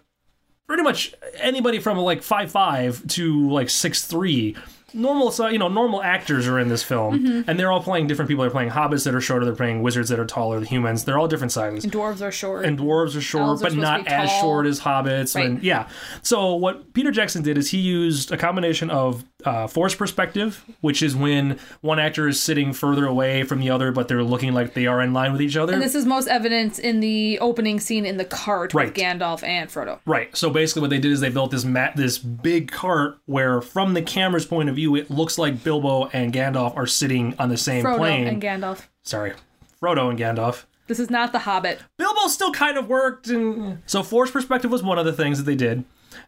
pretty 0.67 0.83
much 0.83 1.13
anybody 1.35 1.79
from 1.79 1.97
like 1.97 2.21
five 2.21 2.51
five 2.51 3.05
to 3.07 3.49
like 3.49 3.69
six 3.69 4.05
three 4.05 4.55
normal 4.93 5.31
so 5.31 5.47
you 5.47 5.57
know 5.57 5.67
normal 5.67 6.01
actors 6.03 6.47
are 6.47 6.59
in 6.59 6.67
this 6.69 6.83
film 6.83 7.01
Mm-hmm. 7.19 7.49
and 7.49 7.59
they're 7.59 7.71
all 7.71 7.81
playing 7.83 8.07
different 8.07 8.29
people 8.29 8.43
they're 8.43 8.51
playing 8.51 8.69
hobbits 8.71 9.03
that 9.05 9.13
are 9.15 9.21
shorter 9.21 9.45
they're 9.45 9.55
playing 9.55 9.81
wizards 9.81 10.09
that 10.09 10.19
are 10.19 10.25
taller 10.25 10.59
the 10.59 10.65
humans 10.65 11.03
they're 11.05 11.17
all 11.17 11.27
different 11.27 11.51
sizes 11.51 11.83
and 11.83 11.91
Dwarves 11.93 12.21
are 12.21 12.31
short. 12.31 12.65
and 12.65 12.77
dwarves 12.79 13.15
are 13.15 13.21
short, 13.21 13.43
Elves 13.43 13.61
are 13.61 13.65
but 13.65 13.71
supposed 13.71 13.81
not 13.81 14.07
as 14.07 14.29
short 14.39 14.65
as 14.65 14.79
hobbits. 14.81 15.35
Right. 15.35 15.45
And 15.45 15.63
yeah, 15.63 15.87
so 16.21 16.55
what 16.55 16.93
Peter 16.93 17.11
Jackson 17.11 17.43
did 17.43 17.57
is 17.57 17.69
he 17.71 17.77
used 17.77 18.31
a 18.31 18.37
combination 18.37 18.89
of 18.89 19.23
uh, 19.45 19.67
force 19.67 19.95
perspective, 19.95 20.63
which 20.81 21.01
is 21.01 21.15
when 21.15 21.57
one 21.81 21.99
actor 21.99 22.27
is 22.27 22.39
sitting 22.41 22.73
further 22.73 23.05
away 23.05 23.43
from 23.43 23.59
the 23.59 23.69
other, 23.69 23.91
but 23.91 24.07
they're 24.07 24.23
looking 24.23 24.53
like 24.53 24.73
they 24.73 24.85
are 24.87 25.01
in 25.01 25.13
line 25.13 25.31
with 25.31 25.41
each 25.41 25.57
other. 25.57 25.73
and 25.73 25.81
this 25.81 25.95
is 25.95 26.05
most 26.05 26.27
evident 26.27 26.77
in 26.79 26.99
the 26.99 27.37
opening 27.39 27.79
scene 27.79 28.05
in 28.05 28.17
the 28.17 28.25
cart 28.25 28.73
Right. 28.73 28.87
with 28.87 28.95
Gandalf 28.95 29.43
and 29.43 29.69
Frodo. 29.69 29.99
Right. 30.05 30.35
So 30.37 30.49
basically, 30.49 30.81
what 30.81 30.89
they 30.91 30.99
did 30.99 31.11
is 31.11 31.19
they 31.21 31.29
built 31.29 31.51
this 31.51 31.65
mat, 31.65 31.95
this 31.95 32.17
big 32.17 32.71
cart 32.71 33.17
where, 33.25 33.61
from 33.61 33.93
the 33.93 34.01
camera's 34.01 34.45
point 34.45 34.69
of 34.69 34.75
view, 34.75 34.80
it 34.95 35.09
looks 35.11 35.37
like 35.37 35.63
Bilbo 35.63 36.07
and 36.07 36.33
Gandalf 36.33 36.75
are 36.75 36.87
sitting 36.87 37.35
on 37.39 37.49
the 37.49 37.57
same 37.57 37.83
Frodo 37.83 37.97
plane. 37.97 38.27
and 38.27 38.41
Gandalf. 38.41 38.87
Sorry, 39.03 39.33
Frodo 39.81 40.09
and 40.09 40.19
Gandalf. 40.19 40.65
This 40.87 40.99
is 40.99 41.09
not 41.09 41.31
the 41.31 41.39
Hobbit. 41.39 41.79
Bilbo 41.97 42.27
still 42.27 42.51
kind 42.51 42.77
of 42.77 42.87
worked, 42.89 43.27
and 43.27 43.81
so 43.85 44.03
force 44.03 44.31
perspective 44.31 44.71
was 44.71 44.83
one 44.83 44.99
of 44.99 45.05
the 45.05 45.13
things 45.13 45.37
that 45.37 45.45
they 45.45 45.55
did. 45.55 45.83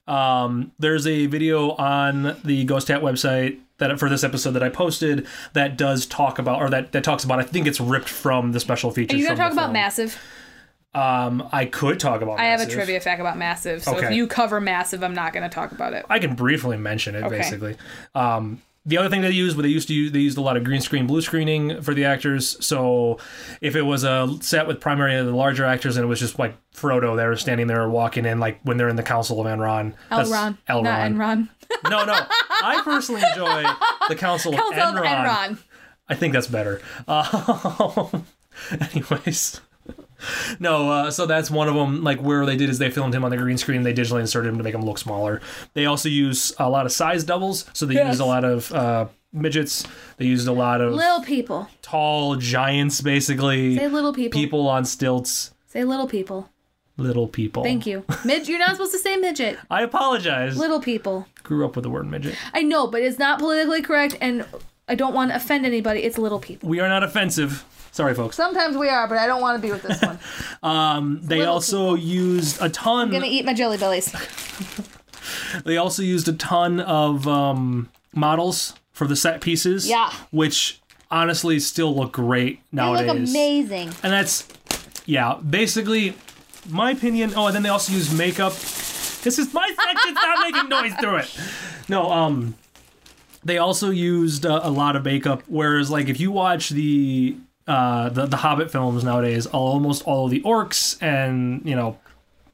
Um, 0.07 0.71
there's 0.79 1.05
a 1.05 1.25
video 1.25 1.71
on 1.71 2.37
the 2.43 2.63
Ghost 2.63 2.87
Hat 2.87 3.01
website 3.01 3.59
that 3.77 3.99
for 3.99 4.09
this 4.09 4.23
episode 4.23 4.51
that 4.51 4.63
I 4.63 4.69
posted 4.69 5.27
that 5.53 5.77
does 5.77 6.05
talk 6.05 6.39
about, 6.39 6.61
or 6.61 6.69
that 6.69 6.91
that 6.93 7.03
talks 7.03 7.23
about. 7.23 7.39
I 7.39 7.43
think 7.43 7.67
it's 7.67 7.81
ripped 7.81 8.09
from 8.09 8.51
the 8.53 8.59
special 8.59 8.91
features. 8.91 9.15
Are 9.15 9.19
you 9.21 9.27
gonna 9.27 9.37
talk 9.37 9.51
about 9.51 9.73
Massive? 9.73 10.17
Um, 10.95 11.47
I 11.51 11.65
could 11.65 11.99
talk 11.99 12.21
about. 12.21 12.39
I 12.39 12.45
have 12.45 12.61
a 12.61 12.67
trivia 12.67 12.99
fact 12.99 13.19
about 13.19 13.37
Massive. 13.37 13.83
So 13.83 13.97
if 13.97 14.11
you 14.13 14.27
cover 14.27 14.61
Massive, 14.61 15.03
I'm 15.03 15.13
not 15.15 15.33
gonna 15.33 15.49
talk 15.49 15.71
about 15.71 15.93
it. 15.93 16.05
I 16.09 16.19
can 16.19 16.35
briefly 16.35 16.77
mention 16.77 17.15
it 17.15 17.23
Okay. 17.23 17.37
basically. 17.37 17.75
Um, 18.13 18.61
the 18.85 18.97
other 18.97 19.07
thing 19.09 19.21
they 19.21 19.31
used, 19.31 19.57
they 19.57 19.69
used 19.69 19.87
to 19.87 19.93
use, 19.93 20.11
they 20.11 20.19
used 20.19 20.37
a 20.37 20.41
lot 20.41 20.57
of 20.57 20.65
green 20.65 20.81
screen, 20.81 21.07
blue 21.07 21.21
screening 21.21 21.81
for 21.81 21.93
the 21.93 22.03
actors. 22.03 22.57
So 22.63 23.17
if 23.61 23.77
it 23.77 23.83
was 23.83 24.03
a 24.03 24.27
set 24.41 24.67
with 24.67 24.81
primarily 24.81 25.25
the 25.25 25.35
larger 25.35 25.63
actors, 25.63 25.95
and 25.95 26.03
it 26.03 26.07
was 26.07 26.19
just 26.19 26.37
like 26.37 26.55
Frodo, 26.75 27.15
they 27.15 27.25
were 27.25 27.37
standing 27.37 27.67
there 27.67 27.87
walking 27.89 28.25
in, 28.25 28.39
like 28.41 28.59
when 28.63 28.75
they're 28.77 28.89
in 28.89 28.97
the 28.97 29.03
Council 29.03 29.39
of 29.39 29.47
Enron. 29.47 29.93
Elrond, 30.11 30.57
Elrond. 30.69 30.83
not 30.83 31.11
Enron. 31.11 31.49
No, 31.89 32.05
no. 32.05 32.13
I 32.13 32.81
personally 32.83 33.21
enjoy 33.31 33.63
the 34.09 34.15
Council, 34.15 34.51
Council 34.53 34.79
of 34.83 34.95
of 34.95 35.03
Enron. 35.03 35.25
Enron. 35.25 35.57
I 36.07 36.15
think 36.15 36.33
that's 36.33 36.47
better. 36.47 36.81
Um, 37.07 38.25
anyways. 38.93 39.61
No, 40.59 40.89
uh, 40.91 41.11
so 41.11 41.25
that's 41.25 41.49
one 41.51 41.67
of 41.67 41.75
them. 41.75 42.03
Like 42.03 42.19
where 42.21 42.45
they 42.45 42.55
did 42.55 42.69
is 42.69 42.77
they 42.79 42.89
filmed 42.89 43.13
him 43.15 43.23
on 43.23 43.31
the 43.31 43.37
green 43.37 43.57
screen. 43.57 43.83
They 43.83 43.93
digitally 43.93 44.21
inserted 44.21 44.49
him 44.49 44.57
to 44.57 44.63
make 44.63 44.73
him 44.73 44.81
look 44.81 44.97
smaller. 44.97 45.41
They 45.73 45.85
also 45.85 46.09
use 46.09 46.53
a 46.59 46.69
lot 46.69 46.85
of 46.85 46.91
size 46.91 47.23
doubles. 47.23 47.65
So 47.73 47.85
they 47.85 47.95
Yes. 47.95 48.07
used 48.09 48.21
a 48.21 48.25
lot 48.25 48.43
of 48.43 48.71
uh, 48.73 49.07
midgets. 49.31 49.85
They 50.17 50.25
used 50.25 50.47
a 50.47 50.51
lot 50.53 50.81
of 50.81 50.93
Little 50.93 51.21
people. 51.21 51.69
tall 51.81 52.35
giants, 52.35 53.01
basically. 53.01 53.77
Say 53.77 53.87
little 53.87 54.13
people. 54.13 54.39
People 54.39 54.67
on 54.67 54.85
stilts. 54.85 55.51
Say 55.67 55.83
little 55.83 56.07
people. 56.07 56.49
Little 56.97 57.27
people. 57.27 57.63
Thank 57.63 57.87
you. 57.87 58.05
Mid 58.25 58.47
you're 58.47 58.59
not 58.59 58.71
supposed 58.71 58.91
to 58.91 58.99
say 58.99 59.15
midget. 59.17 59.57
I 59.71 59.81
apologize. 59.81 60.55
Little 60.57 60.79
people. 60.79 61.27
Grew 61.41 61.65
up 61.65 61.75
with 61.75 61.83
the 61.83 61.89
word 61.89 62.05
midget. 62.09 62.35
I 62.53 62.61
know, 62.61 62.85
but 62.87 63.01
it's 63.01 63.17
not 63.17 63.39
politically 63.39 63.81
correct 63.81 64.15
and 64.21 64.45
I 64.87 64.93
don't 64.95 65.13
want 65.15 65.31
to 65.31 65.35
offend 65.37 65.65
anybody. 65.65 66.01
It's 66.03 66.17
little 66.19 66.39
people. 66.39 66.69
We 66.69 66.79
are 66.79 66.87
not 66.87 67.01
offensive. 67.03 67.63
Sorry, 67.93 68.13
folks. 68.15 68.35
Sometimes 68.35 68.75
we 68.75 68.89
are, 68.89 69.07
but 69.07 69.17
I 69.17 69.27
don't 69.27 69.39
want 69.41 69.61
to 69.61 69.65
be 69.65 69.71
with 69.71 69.83
this 69.83 70.01
one. 70.01 70.19
Um, 70.63 71.19
they 71.21 71.39
little 71.39 71.55
also 71.55 71.93
used 71.95 72.61
a 72.61 72.69
ton. 72.69 73.07
I'm 73.07 73.11
gonna 73.11 73.25
eat 73.25 73.43
my 73.43 73.53
jelly 73.53 73.77
bellies. 73.77 74.13
They 75.65 75.77
also 75.77 76.01
used 76.01 76.27
a 76.27 76.33
ton 76.33 76.79
of 76.79 77.27
um, 77.27 77.89
models 78.13 78.73
for 78.91 79.07
the 79.07 79.15
set 79.15 79.41
pieces. 79.41 79.87
Yeah. 79.87 80.11
Which 80.31 80.81
honestly 81.11 81.59
still 81.59 81.95
look 81.95 82.13
great 82.13 82.59
nowadays. 82.71 83.01
They 83.01 83.07
nowadays. 83.07 83.29
look 83.29 83.35
amazing. 83.35 83.87
And 84.03 84.13
that's, 84.13 84.47
yeah, 85.05 85.35
basically, 85.47 86.15
my 86.69 86.91
opinion. 86.91 87.33
Oh, 87.35 87.47
and 87.47 87.55
then 87.55 87.63
they 87.63 87.69
also 87.69 87.93
use 87.93 88.13
makeup. 88.13 88.53
This 88.53 89.37
is 89.39 89.53
my 89.53 89.67
section. 89.67 90.15
Stop 90.15 90.51
making 90.51 90.69
noise 90.69 90.93
through 90.99 91.17
it. 91.17 91.39
No, 91.87 92.11
um, 92.11 92.55
they 93.43 93.57
also 93.57 93.89
used 93.89 94.45
uh, 94.45 94.61
a 94.63 94.71
lot 94.71 94.95
of 94.95 95.05
makeup. 95.05 95.43
Whereas, 95.47 95.89
like, 95.91 96.09
if 96.09 96.19
you 96.19 96.31
watch 96.31 96.69
the 96.69 97.37
uh, 97.67 98.09
the 98.09 98.25
the 98.25 98.37
Hobbit 98.37 98.71
films 98.71 99.03
nowadays, 99.03 99.45
almost 99.45 100.03
all 100.03 100.25
of 100.25 100.31
the 100.31 100.41
orcs 100.41 101.01
and 101.01 101.61
you 101.65 101.75
know 101.75 101.97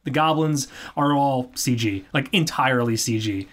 the 0.03 0.11
goblins 0.11 0.67
are 0.95 1.13
all 1.13 1.45
CG, 1.49 2.03
like 2.13 2.29
entirely 2.33 2.95
CG. 2.95 3.47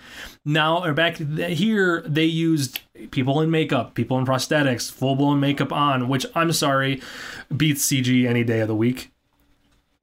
Now, 0.45 0.83
or 0.83 0.93
back 0.95 1.17
here, 1.17 2.03
they 2.07 2.25
used 2.25 2.81
people 3.11 3.41
in 3.41 3.51
makeup, 3.51 3.95
people 3.95 4.19
in 4.19 4.25
prosthetics, 4.25 4.91
full 4.91 5.17
blown 5.17 5.41
makeup 5.41 5.73
on, 5.73 6.09
which 6.09 6.25
I'm 6.35 6.53
sorry, 6.53 7.03
beats 7.55 7.87
CG 7.87 8.29
any 8.29 8.45
day 8.45 8.61
of 8.61 8.69
the 8.69 8.75
week. 8.75 9.11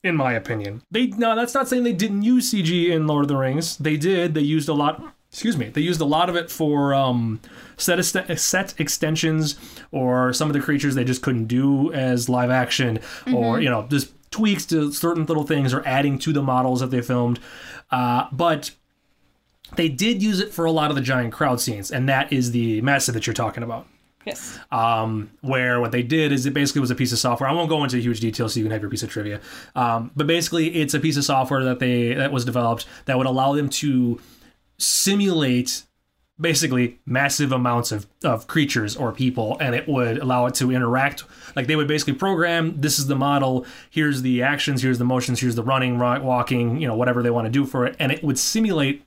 In 0.03 0.17
my 0.17 0.33
opinion, 0.33 0.81
they 0.91 1.07
no, 1.07 1.33
that's 1.33 1.53
not 1.53 1.69
saying 1.69 1.83
they 1.83 1.93
didn't 1.93 2.23
use 2.23 2.51
CG 2.51 2.89
in 2.89 3.07
Lord 3.07 3.23
of 3.23 3.29
the 3.29 3.37
Rings. 3.37 3.77
They 3.77 3.95
did. 3.95 4.33
They 4.33 4.41
used 4.41 4.67
a 4.67 4.73
lot. 4.73 5.12
Excuse 5.33 5.57
me. 5.57 5.69
They 5.69 5.81
used 5.81 5.99
a 5.99 6.05
lot 6.05 6.29
of 6.29 6.35
it 6.35 6.51
for 6.51 6.93
um, 6.93 7.41
set 7.75 7.97
est- 7.97 8.37
set 8.37 8.79
extensions 8.79 9.57
or 9.91 10.31
some 10.31 10.47
of 10.47 10.53
the 10.53 10.59
creatures 10.59 10.93
they 10.93 11.03
just 11.03 11.23
couldn't 11.23 11.45
do 11.45 11.91
as 11.91 12.29
live 12.29 12.51
action, 12.51 12.99
or 13.33 13.59
you 13.59 13.67
know, 13.67 13.87
just 13.89 14.13
tweaks 14.29 14.63
to 14.67 14.91
certain 14.91 15.25
little 15.25 15.43
things 15.43 15.73
or 15.73 15.83
adding 15.87 16.19
to 16.19 16.33
the 16.33 16.43
models 16.43 16.81
that 16.81 16.91
they 16.91 17.01
filmed. 17.01 17.39
Uh, 17.89 18.27
but 18.31 18.75
they 19.75 19.89
did 19.89 20.21
use 20.21 20.39
it 20.39 20.53
for 20.53 20.65
a 20.65 20.71
lot 20.71 20.91
of 20.91 20.95
the 20.95 21.01
giant 21.01 21.33
crowd 21.33 21.59
scenes, 21.59 21.89
and 21.89 22.07
that 22.07 22.31
is 22.31 22.51
the 22.51 22.79
massive 22.81 23.15
that 23.15 23.25
you're 23.25 23.33
talking 23.33 23.63
about. 23.63 23.87
Yes. 24.27 24.59
Um, 24.71 25.31
where 25.41 25.81
what 25.81 25.91
they 25.91 26.03
did 26.03 26.31
is 26.31 26.45
it 26.45 26.53
basically 26.53 26.81
was 26.81 26.91
a 26.91 26.95
piece 26.95 27.11
of 27.11 27.17
software. 27.17 27.49
I 27.49 27.53
won't 27.53 27.69
go 27.69 27.83
into 27.83 27.97
huge 27.97 28.19
details 28.19 28.53
so 28.53 28.59
you 28.59 28.65
can 28.65 28.71
have 28.71 28.81
your 28.81 28.91
piece 28.91 29.01
of 29.01 29.09
trivia. 29.09 29.41
Um, 29.75 30.11
but 30.15 30.27
basically, 30.27 30.75
it's 30.75 30.93
a 30.93 30.99
piece 30.99 31.17
of 31.17 31.23
software 31.23 31.63
that 31.63 31.79
they 31.79 32.13
that 32.13 32.31
was 32.31 32.45
developed 32.45 32.85
that 33.05 33.17
would 33.17 33.25
allow 33.25 33.55
them 33.55 33.67
to 33.69 34.21
simulate 34.77 35.83
basically 36.39 36.99
massive 37.05 37.51
amounts 37.51 37.91
of, 37.91 38.07
of 38.23 38.47
creatures 38.47 38.95
or 38.95 39.11
people 39.11 39.55
and 39.61 39.75
it 39.75 39.87
would 39.87 40.17
allow 40.17 40.47
it 40.47 40.55
to 40.55 40.71
interact 40.71 41.23
like 41.55 41.67
they 41.67 41.75
would 41.75 41.87
basically 41.87 42.13
program 42.13 42.81
this 42.81 42.97
is 42.97 43.05
the 43.05 43.15
model 43.15 43.65
here's 43.91 44.23
the 44.23 44.41
actions 44.41 44.81
here's 44.81 44.97
the 44.97 45.05
motions 45.05 45.39
here's 45.39 45.55
the 45.55 45.63
running 45.63 45.99
walking 45.99 46.77
you 46.81 46.87
know 46.87 46.95
whatever 46.95 47.21
they 47.21 47.29
want 47.29 47.45
to 47.45 47.51
do 47.51 47.65
for 47.65 47.85
it 47.85 47.95
and 47.99 48.11
it 48.11 48.23
would 48.23 48.37
simulate 48.39 49.05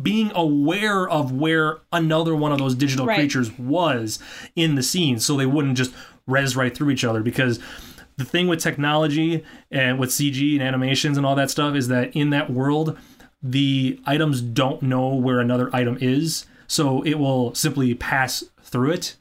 being 0.00 0.30
aware 0.34 1.06
of 1.08 1.32
where 1.32 1.78
another 1.92 2.34
one 2.34 2.52
of 2.52 2.58
those 2.58 2.76
digital 2.76 3.06
Right. 3.06 3.16
creatures 3.16 3.50
was 3.58 4.20
in 4.54 4.76
the 4.76 4.84
scene 4.84 5.18
so 5.18 5.36
they 5.36 5.46
wouldn't 5.46 5.76
just 5.76 5.92
res 6.28 6.54
right 6.56 6.74
through 6.74 6.90
each 6.90 7.04
other 7.04 7.22
because 7.22 7.58
the 8.16 8.24
thing 8.24 8.46
with 8.46 8.60
technology 8.60 9.42
and 9.70 9.98
with 9.98 10.10
CG 10.10 10.52
and 10.54 10.62
animations 10.62 11.16
and 11.16 11.26
all 11.26 11.34
that 11.34 11.50
stuff 11.50 11.74
is 11.74 11.88
that 11.88 12.14
in 12.14 12.30
that 12.30 12.50
world 12.50 12.96
the 13.42 14.00
items 14.06 14.40
don't 14.40 14.82
know 14.82 15.14
where 15.14 15.40
another 15.40 15.74
item 15.74 15.96
is 16.00 16.46
so 16.66 17.02
it 17.02 17.14
will 17.14 17.54
simply 17.54 17.94
pass 17.94 18.44
through 18.62 18.90
it 18.90 19.16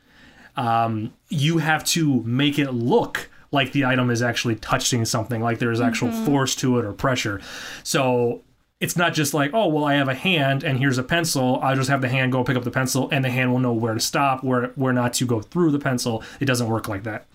um, 0.59 1.13
you 1.29 1.59
have 1.59 1.85
to 1.85 2.21
make 2.23 2.59
it 2.59 2.71
look 2.71 3.29
like 3.51 3.71
the 3.71 3.85
item 3.85 4.09
is 4.09 4.21
actually 4.21 4.55
touching 4.55 5.05
something, 5.05 5.41
like 5.41 5.59
there's 5.59 5.81
actual 5.81 6.11
force 6.11 6.55
to 6.57 6.77
it 6.79 6.85
or 6.85 6.93
pressure. 6.93 7.41
So 7.83 8.41
it's 8.79 8.95
not 8.95 9.13
just 9.13 9.33
like, 9.33 9.51
oh, 9.53 9.67
well, 9.67 9.85
I 9.85 9.95
have 9.95 10.07
a 10.07 10.13
hand 10.13 10.63
and 10.63 10.77
here's 10.77 10.97
a 10.97 11.03
pencil. 11.03 11.59
I'll 11.61 11.75
just 11.75 11.89
have 11.89 12.01
the 12.01 12.09
hand 12.09 12.31
go 12.31 12.43
pick 12.43 12.55
up 12.55 12.63
the 12.63 12.71
pencil 12.71 13.09
and 13.11 13.23
the 13.25 13.29
hand 13.29 13.51
will 13.51 13.59
know 13.59 13.73
where 13.73 13.93
to 13.93 13.99
stop, 13.99 14.43
where 14.43 14.67
where 14.75 14.93
not 14.93 15.13
to 15.13 15.25
go 15.25 15.41
through 15.41 15.71
the 15.71 15.79
pencil. 15.79 16.23
It 16.39 16.45
doesn't 16.45 16.67
work 16.67 16.87
like 16.87 17.03
that. 17.03 17.25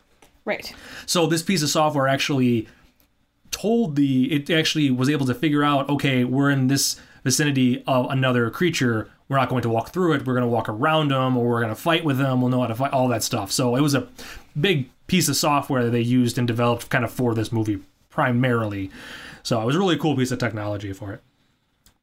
Right. 0.45 0.75
So 1.07 1.27
this 1.27 1.43
piece 1.43 1.63
of 1.63 1.71
software 1.71 2.07
actually 2.07 2.69
told 3.55 3.97
the 3.97 4.33
it 4.33 4.51
actually 4.51 4.91
was 4.91 5.09
able 5.09 5.27
to 5.27 5.35
figure 5.35 5.63
out 5.63 5.89
okay 5.89 6.25
we're 6.25 6.51
in 6.51 6.67
this 6.67 7.01
vicinity 7.23 7.83
of 7.87 8.11
another 8.11 8.51
creature 8.51 9.09
we're 9.29 9.39
not 9.39 9.49
going 9.49 9.63
to 9.63 9.69
walk 9.69 9.91
through 9.91 10.13
it. 10.13 10.27
We're 10.27 10.35
going 10.35 10.43
to 10.43 10.49
walk 10.49 10.69
around 10.69 11.11
them, 11.11 11.37
or 11.37 11.49
we're 11.49 11.61
going 11.61 11.75
to 11.75 11.81
fight 11.81 12.05
with 12.05 12.19
them. 12.19 12.41
We'll 12.41 12.51
know 12.51 12.61
how 12.61 12.67
to 12.67 12.75
fight. 12.75 12.93
All 12.93 13.09
that 13.09 13.23
stuff. 13.23 13.51
So 13.51 13.75
it 13.75 13.81
was 13.81 13.95
a 13.95 14.07
big 14.61 14.91
piece 15.07 15.29
of 15.29 15.37
software 15.37 15.85
that 15.85 15.91
they 15.91 16.01
used 16.01 16.39
and 16.39 16.47
developed 16.47 16.91
kind 16.91 17.05
of 17.05 17.11
for 17.11 17.35
this 17.35 17.53
movie 17.53 17.81
primarily. 18.11 18.91
So 19.43 19.61
it 19.61 19.65
was 19.65 19.77
a 19.77 19.79
really 19.79 19.99
cool 19.99 20.17
piece 20.17 20.31
of 20.31 20.39
technology 20.39 20.93
for 20.93 21.13
it. 21.13 21.21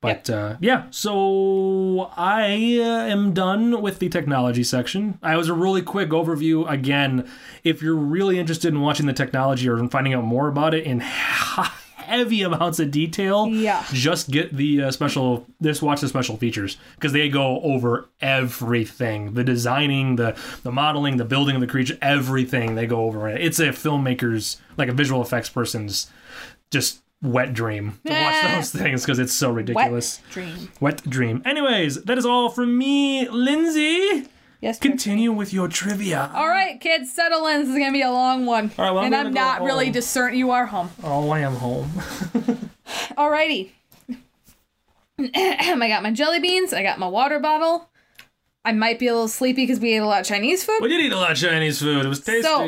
But 0.01 0.29
uh, 0.31 0.55
yeah, 0.59 0.85
so 0.89 2.09
I 2.17 2.79
uh, 2.81 3.05
am 3.05 3.33
done 3.33 3.83
with 3.83 3.99
the 3.99 4.09
technology 4.09 4.63
section. 4.63 5.19
I 5.21 5.37
was 5.37 5.47
a 5.47 5.53
really 5.53 5.83
quick 5.83 6.09
overview. 6.09 6.67
Again, 6.67 7.29
if 7.63 7.83
you're 7.83 7.93
really 7.95 8.39
interested 8.39 8.69
in 8.73 8.81
watching 8.81 9.05
the 9.05 9.13
technology 9.13 9.69
or 9.69 9.77
in 9.77 9.89
finding 9.89 10.15
out 10.15 10.23
more 10.23 10.47
about 10.47 10.73
it 10.73 10.85
in 10.85 11.01
heavy 11.95 12.41
amounts 12.41 12.79
of 12.79 12.89
detail, 12.89 13.47
Yeah. 13.47 13.85
just 13.93 14.31
get 14.31 14.57
the 14.57 14.85
uh, 14.85 14.91
special. 14.91 15.45
Just 15.61 15.83
watch 15.83 16.01
the 16.01 16.07
special 16.07 16.35
features 16.35 16.77
because 16.95 17.13
they 17.13 17.29
go 17.29 17.61
over 17.61 18.09
everything: 18.21 19.35
the 19.35 19.43
designing, 19.43 20.15
the 20.15 20.35
the 20.63 20.71
modeling, 20.71 21.17
the 21.17 21.25
building 21.25 21.53
of 21.55 21.61
the 21.61 21.67
creature, 21.67 21.97
everything. 22.01 22.73
They 22.73 22.87
go 22.87 23.05
over 23.05 23.29
it. 23.29 23.39
It's 23.39 23.59
a 23.59 23.67
filmmaker's, 23.69 24.59
like 24.77 24.89
a 24.89 24.93
visual 24.93 25.21
effects 25.21 25.49
person's, 25.49 26.09
just 26.71 27.00
wet 27.21 27.53
dream 27.53 27.99
to 28.05 28.11
watch 28.11 28.33
Eh. 28.43 28.55
those 28.55 28.71
things 28.81 29.05
because 29.05 29.19
it's 29.19 29.33
so 29.33 29.51
ridiculous. 29.51 30.19
Wet 30.23 30.31
dream. 30.33 30.71
Wet 30.79 31.09
dream. 31.09 31.41
Anyways, 31.45 32.03
that 32.03 32.17
is 32.17 32.25
all 32.25 32.49
from 32.49 32.77
me, 32.77 33.27
Lindsay. 33.29 34.27
Yes. 34.61 34.77
Drew. 34.77 34.91
Continue 34.91 35.31
with 35.31 35.53
your 35.53 35.67
trivia. 35.67 36.29
All 36.35 36.47
right, 36.47 36.79
kids, 36.79 37.11
settle 37.11 37.47
in. 37.47 37.61
This 37.61 37.69
is 37.69 37.77
gonna 37.77 37.91
be 37.91 38.03
a 38.03 38.11
long 38.11 38.45
one. 38.45 38.71
All 38.77 38.85
right, 38.85 38.91
well, 38.91 38.99
I'm 38.99 39.05
and 39.05 39.15
I'm 39.15 39.33
go 39.33 39.39
not 39.39 39.61
really 39.63 39.85
home. 39.85 39.93
discern. 39.93 40.35
You 40.35 40.51
are 40.51 40.67
home. 40.67 40.89
Oh, 41.03 41.29
I 41.31 41.39
am 41.39 41.55
home. 41.55 41.89
Alrighty. 43.17 43.71
I 45.35 45.87
got 45.87 46.03
my 46.03 46.11
jelly 46.11 46.39
beans. 46.39 46.73
I 46.73 46.83
got 46.83 46.99
my 46.99 47.07
water 47.07 47.39
bottle. 47.39 47.89
I 48.63 48.71
might 48.73 48.99
be 48.99 49.07
a 49.07 49.13
little 49.13 49.27
sleepy 49.27 49.63
because 49.63 49.79
we 49.79 49.93
ate 49.93 49.97
a 49.97 50.05
lot 50.05 50.21
of 50.21 50.25
Chinese 50.27 50.63
food. 50.63 50.79
We 50.81 50.89
did 50.89 51.01
eat 51.01 51.11
a 51.11 51.17
lot 51.17 51.31
of 51.31 51.37
Chinese 51.37 51.79
food. 51.81 52.05
It 52.05 52.09
was 52.09 52.19
tasty. 52.21 52.43
So- 52.43 52.67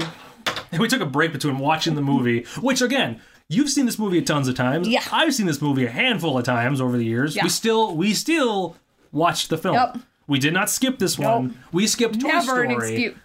and 0.72 0.82
we 0.82 0.88
took 0.88 1.02
a 1.02 1.06
break 1.06 1.32
between 1.32 1.60
watching 1.60 1.94
the 1.94 2.02
movie, 2.02 2.46
which 2.60 2.82
again, 2.82 3.22
you've 3.50 3.70
seen 3.70 3.86
this 3.86 4.00
movie 4.00 4.22
tons 4.22 4.48
of 4.48 4.56
times. 4.56 4.88
Yeah. 4.88 5.04
I've 5.12 5.34
seen 5.34 5.46
this 5.46 5.62
movie 5.62 5.86
a 5.86 5.90
handful 5.90 6.38
of 6.38 6.44
times 6.44 6.82
over 6.82 6.98
the 6.98 7.06
years. 7.06 7.36
Yeah. 7.36 7.44
We 7.44 7.50
still 7.50 7.96
we 7.96 8.14
still 8.14 8.76
watched 9.12 9.50
the 9.50 9.58
film. 9.58 9.76
Yep. 9.76 9.98
We 10.28 10.40
did 10.40 10.54
not 10.54 10.70
skip 10.70 11.00
this 11.00 11.20
one. 11.20 11.58
We 11.72 11.88
skipped 11.88 12.20
Toy 12.20 12.28
Never 12.28 12.44
Story 12.44 12.66
an 12.66 12.72
excuse. 12.72 13.14
We 13.14 13.20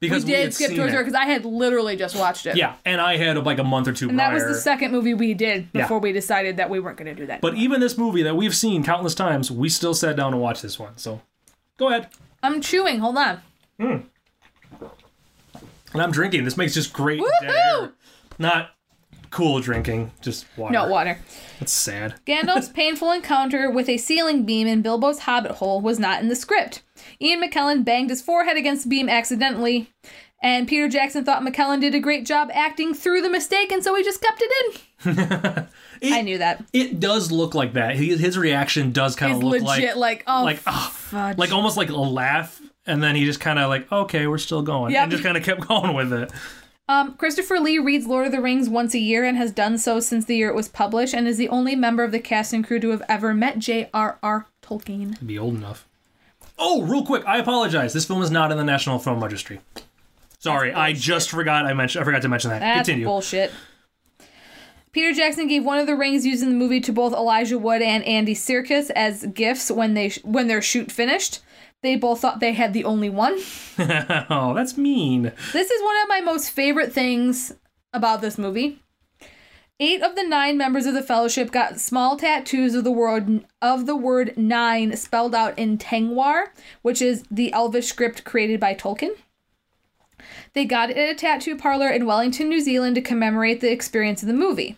because 0.00 0.24
we, 0.24 0.30
did 0.30 0.54
skip 0.54 0.70
Toy. 0.70 0.88
Story 0.88 1.02
because 1.04 1.14
I 1.14 1.26
had 1.26 1.44
literally 1.44 1.96
just 1.96 2.16
watched 2.16 2.46
it. 2.46 2.56
Yeah, 2.56 2.76
and 2.86 3.00
I 3.00 3.16
had 3.16 3.36
like 3.44 3.58
a 3.58 3.64
month 3.64 3.88
or 3.88 3.92
two 3.92 4.08
And 4.08 4.18
that 4.18 4.32
was 4.32 4.44
the 4.44 4.54
second 4.54 4.92
movie 4.92 5.12
we 5.12 5.34
did 5.34 5.68
Yeah. 5.74 5.82
before 5.82 5.98
we 5.98 6.12
decided 6.12 6.56
that 6.56 6.70
we 6.70 6.80
weren't 6.80 6.96
going 6.96 7.14
to 7.14 7.20
do 7.20 7.26
that. 7.26 7.40
But 7.40 7.54
even 7.56 7.80
this 7.80 7.98
movie 7.98 8.22
that 8.22 8.36
we've 8.36 8.56
seen 8.56 8.82
countless 8.82 9.14
times, 9.14 9.50
we 9.50 9.68
still 9.68 9.92
sat 9.92 10.16
down 10.16 10.32
and 10.32 10.40
watched 10.40 10.62
this 10.62 10.78
one. 10.78 10.96
So 10.96 11.20
go 11.76 11.88
ahead. 11.88 12.08
I'm 12.42 12.60
chewing. 12.62 13.00
Hold 13.00 13.18
on. 13.18 13.40
Hmm. 13.78 13.96
And 15.92 16.00
I'm 16.00 16.12
drinking. 16.12 16.44
This 16.44 16.56
makes 16.56 16.72
just 16.74 16.92
great. 16.92 17.20
Not 18.38 18.70
cool 19.30 19.60
drinking, 19.60 20.12
just 20.20 20.46
water. 20.56 20.72
No 20.72 20.88
water. 20.88 21.18
That's 21.58 21.72
sad. 21.72 22.14
Gandalf's 22.26 22.68
painful 22.74 23.10
encounter 23.12 23.70
with 23.70 23.88
a 23.88 23.96
ceiling 23.96 24.44
beam 24.44 24.66
in 24.66 24.82
Bilbo's 24.82 25.20
hobbit 25.20 25.52
hole 25.52 25.80
was 25.80 25.98
not 25.98 26.20
in 26.22 26.28
the 26.28 26.36
script. 26.36 26.82
Ian 27.20 27.42
McKellen 27.42 27.84
banged 27.84 28.10
his 28.10 28.22
forehead 28.22 28.56
against 28.56 28.84
the 28.84 28.90
beam 28.90 29.08
accidentally, 29.08 29.90
and 30.42 30.66
Peter 30.66 30.88
Jackson 30.88 31.24
thought 31.24 31.42
McKellen 31.42 31.80
did 31.80 31.94
a 31.94 32.00
great 32.00 32.26
job 32.26 32.50
acting 32.52 32.94
through 32.94 33.22
the 33.22 33.30
mistake, 33.30 33.70
and 33.72 33.82
so 33.84 33.94
he 33.94 34.02
just 34.02 34.20
kept 34.20 34.42
it 34.42 34.82
in. 35.04 35.66
I 36.02 36.22
knew 36.22 36.38
that. 36.38 36.64
It 36.72 36.98
does 37.00 37.30
look 37.30 37.54
like 37.54 37.74
that. 37.74 37.96
His 37.96 38.38
reaction 38.38 38.90
does 38.92 39.16
kind 39.16 39.32
of 39.32 39.42
look 39.42 39.62
legit 39.62 39.96
like 39.96 39.96
like, 39.96 40.24
oh, 40.26 40.44
like 40.44 40.58
fudge. 40.58 41.38
like 41.38 41.52
almost 41.52 41.76
like 41.76 41.90
a 41.90 41.96
laugh, 41.96 42.60
and 42.86 43.02
then 43.02 43.16
he 43.16 43.24
just 43.24 43.40
kind 43.40 43.58
of 43.58 43.68
like, 43.68 43.90
okay, 43.92 44.26
we're 44.26 44.38
still 44.38 44.62
going, 44.62 44.92
Yep. 44.92 45.02
and 45.02 45.10
just 45.12 45.22
kind 45.22 45.36
of 45.36 45.42
kept 45.44 45.60
going 45.68 45.94
with 45.94 46.12
it. 46.12 46.32
Um, 46.90 47.14
Christopher 47.14 47.60
Lee 47.60 47.78
reads 47.78 48.08
Lord 48.08 48.26
of 48.26 48.32
the 48.32 48.40
Rings 48.40 48.68
once 48.68 48.94
a 48.94 48.98
year 48.98 49.24
and 49.24 49.36
has 49.36 49.52
done 49.52 49.78
so 49.78 50.00
since 50.00 50.24
the 50.24 50.34
year 50.34 50.48
it 50.48 50.56
was 50.56 50.66
published, 50.66 51.14
and 51.14 51.28
is 51.28 51.36
the 51.36 51.48
only 51.48 51.76
member 51.76 52.02
of 52.02 52.10
the 52.10 52.18
cast 52.18 52.52
and 52.52 52.66
crew 52.66 52.80
to 52.80 52.90
have 52.90 53.04
ever 53.08 53.32
met 53.32 53.60
J.R.R. 53.60 54.48
Tolkien. 54.60 55.24
Be 55.24 55.38
old 55.38 55.54
enough. 55.54 55.86
Oh, 56.58 56.82
real 56.82 57.06
quick, 57.06 57.22
I 57.28 57.38
apologize. 57.38 57.92
This 57.92 58.06
film 58.06 58.22
is 58.22 58.32
not 58.32 58.50
in 58.50 58.58
the 58.58 58.64
National 58.64 58.98
Film 58.98 59.22
Registry. 59.22 59.60
Sorry, 60.40 60.72
I 60.72 60.92
just 60.92 61.30
forgot. 61.30 61.64
I 61.64 61.74
mentioned. 61.74 62.02
I 62.02 62.04
forgot 62.04 62.22
to 62.22 62.28
mention 62.28 62.50
that. 62.50 62.58
That's 62.58 62.88
Continue. 62.88 63.06
bullshit. 63.06 63.52
Peter 64.90 65.12
Jackson 65.12 65.46
gave 65.46 65.64
one 65.64 65.78
of 65.78 65.86
the 65.86 65.94
rings 65.94 66.26
used 66.26 66.42
in 66.42 66.48
the 66.48 66.56
movie 66.56 66.80
to 66.80 66.92
both 66.92 67.12
Elijah 67.12 67.56
Wood 67.56 67.82
and 67.82 68.02
Andy 68.02 68.34
Serkis 68.34 68.90
as 68.96 69.26
gifts 69.26 69.70
when 69.70 69.94
they 69.94 70.10
when 70.24 70.48
their 70.48 70.60
shoot 70.60 70.90
finished. 70.90 71.38
They 71.82 71.96
both 71.96 72.20
thought 72.20 72.40
they 72.40 72.52
had 72.52 72.72
the 72.72 72.84
only 72.84 73.08
one. 73.08 73.38
oh, 73.78 74.52
that's 74.54 74.76
mean. 74.76 75.32
This 75.52 75.70
is 75.70 75.82
one 75.82 75.96
of 76.02 76.08
my 76.08 76.20
most 76.20 76.50
favorite 76.50 76.92
things 76.92 77.54
about 77.92 78.20
this 78.20 78.36
movie. 78.36 78.80
Eight 79.82 80.02
of 80.02 80.14
the 80.14 80.24
nine 80.24 80.58
members 80.58 80.84
of 80.84 80.92
the 80.92 81.02
Fellowship 81.02 81.50
got 81.50 81.80
small 81.80 82.18
tattoos 82.18 82.74
of 82.74 82.84
the 82.84 82.90
word 82.90 83.46
of 83.62 83.86
the 83.86 83.96
word 83.96 84.36
nine 84.36 84.94
spelled 84.94 85.34
out 85.34 85.58
in 85.58 85.78
Tengwar, 85.78 86.48
which 86.82 87.00
is 87.00 87.24
the 87.30 87.50
Elvish 87.54 87.86
script 87.86 88.24
created 88.24 88.60
by 88.60 88.74
Tolkien. 88.74 89.12
They 90.52 90.66
got 90.66 90.90
it 90.90 90.98
at 90.98 91.08
a 91.08 91.14
tattoo 91.14 91.56
parlor 91.56 91.88
in 91.88 92.04
Wellington, 92.04 92.50
New 92.50 92.60
Zealand 92.60 92.94
to 92.96 93.00
commemorate 93.00 93.62
the 93.62 93.72
experience 93.72 94.22
of 94.22 94.26
the 94.26 94.34
movie. 94.34 94.76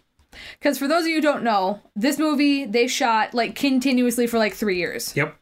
Because 0.58 0.78
for 0.78 0.86
those 0.86 1.02
of 1.02 1.08
you 1.08 1.16
who 1.16 1.20
don't 1.20 1.42
know, 1.42 1.80
this 1.96 2.18
movie 2.18 2.64
they 2.64 2.86
shot 2.86 3.34
like 3.34 3.56
continuously 3.56 4.28
for 4.28 4.38
like 4.38 4.54
three 4.54 4.76
years. 4.76 5.16
Yep. 5.16 5.36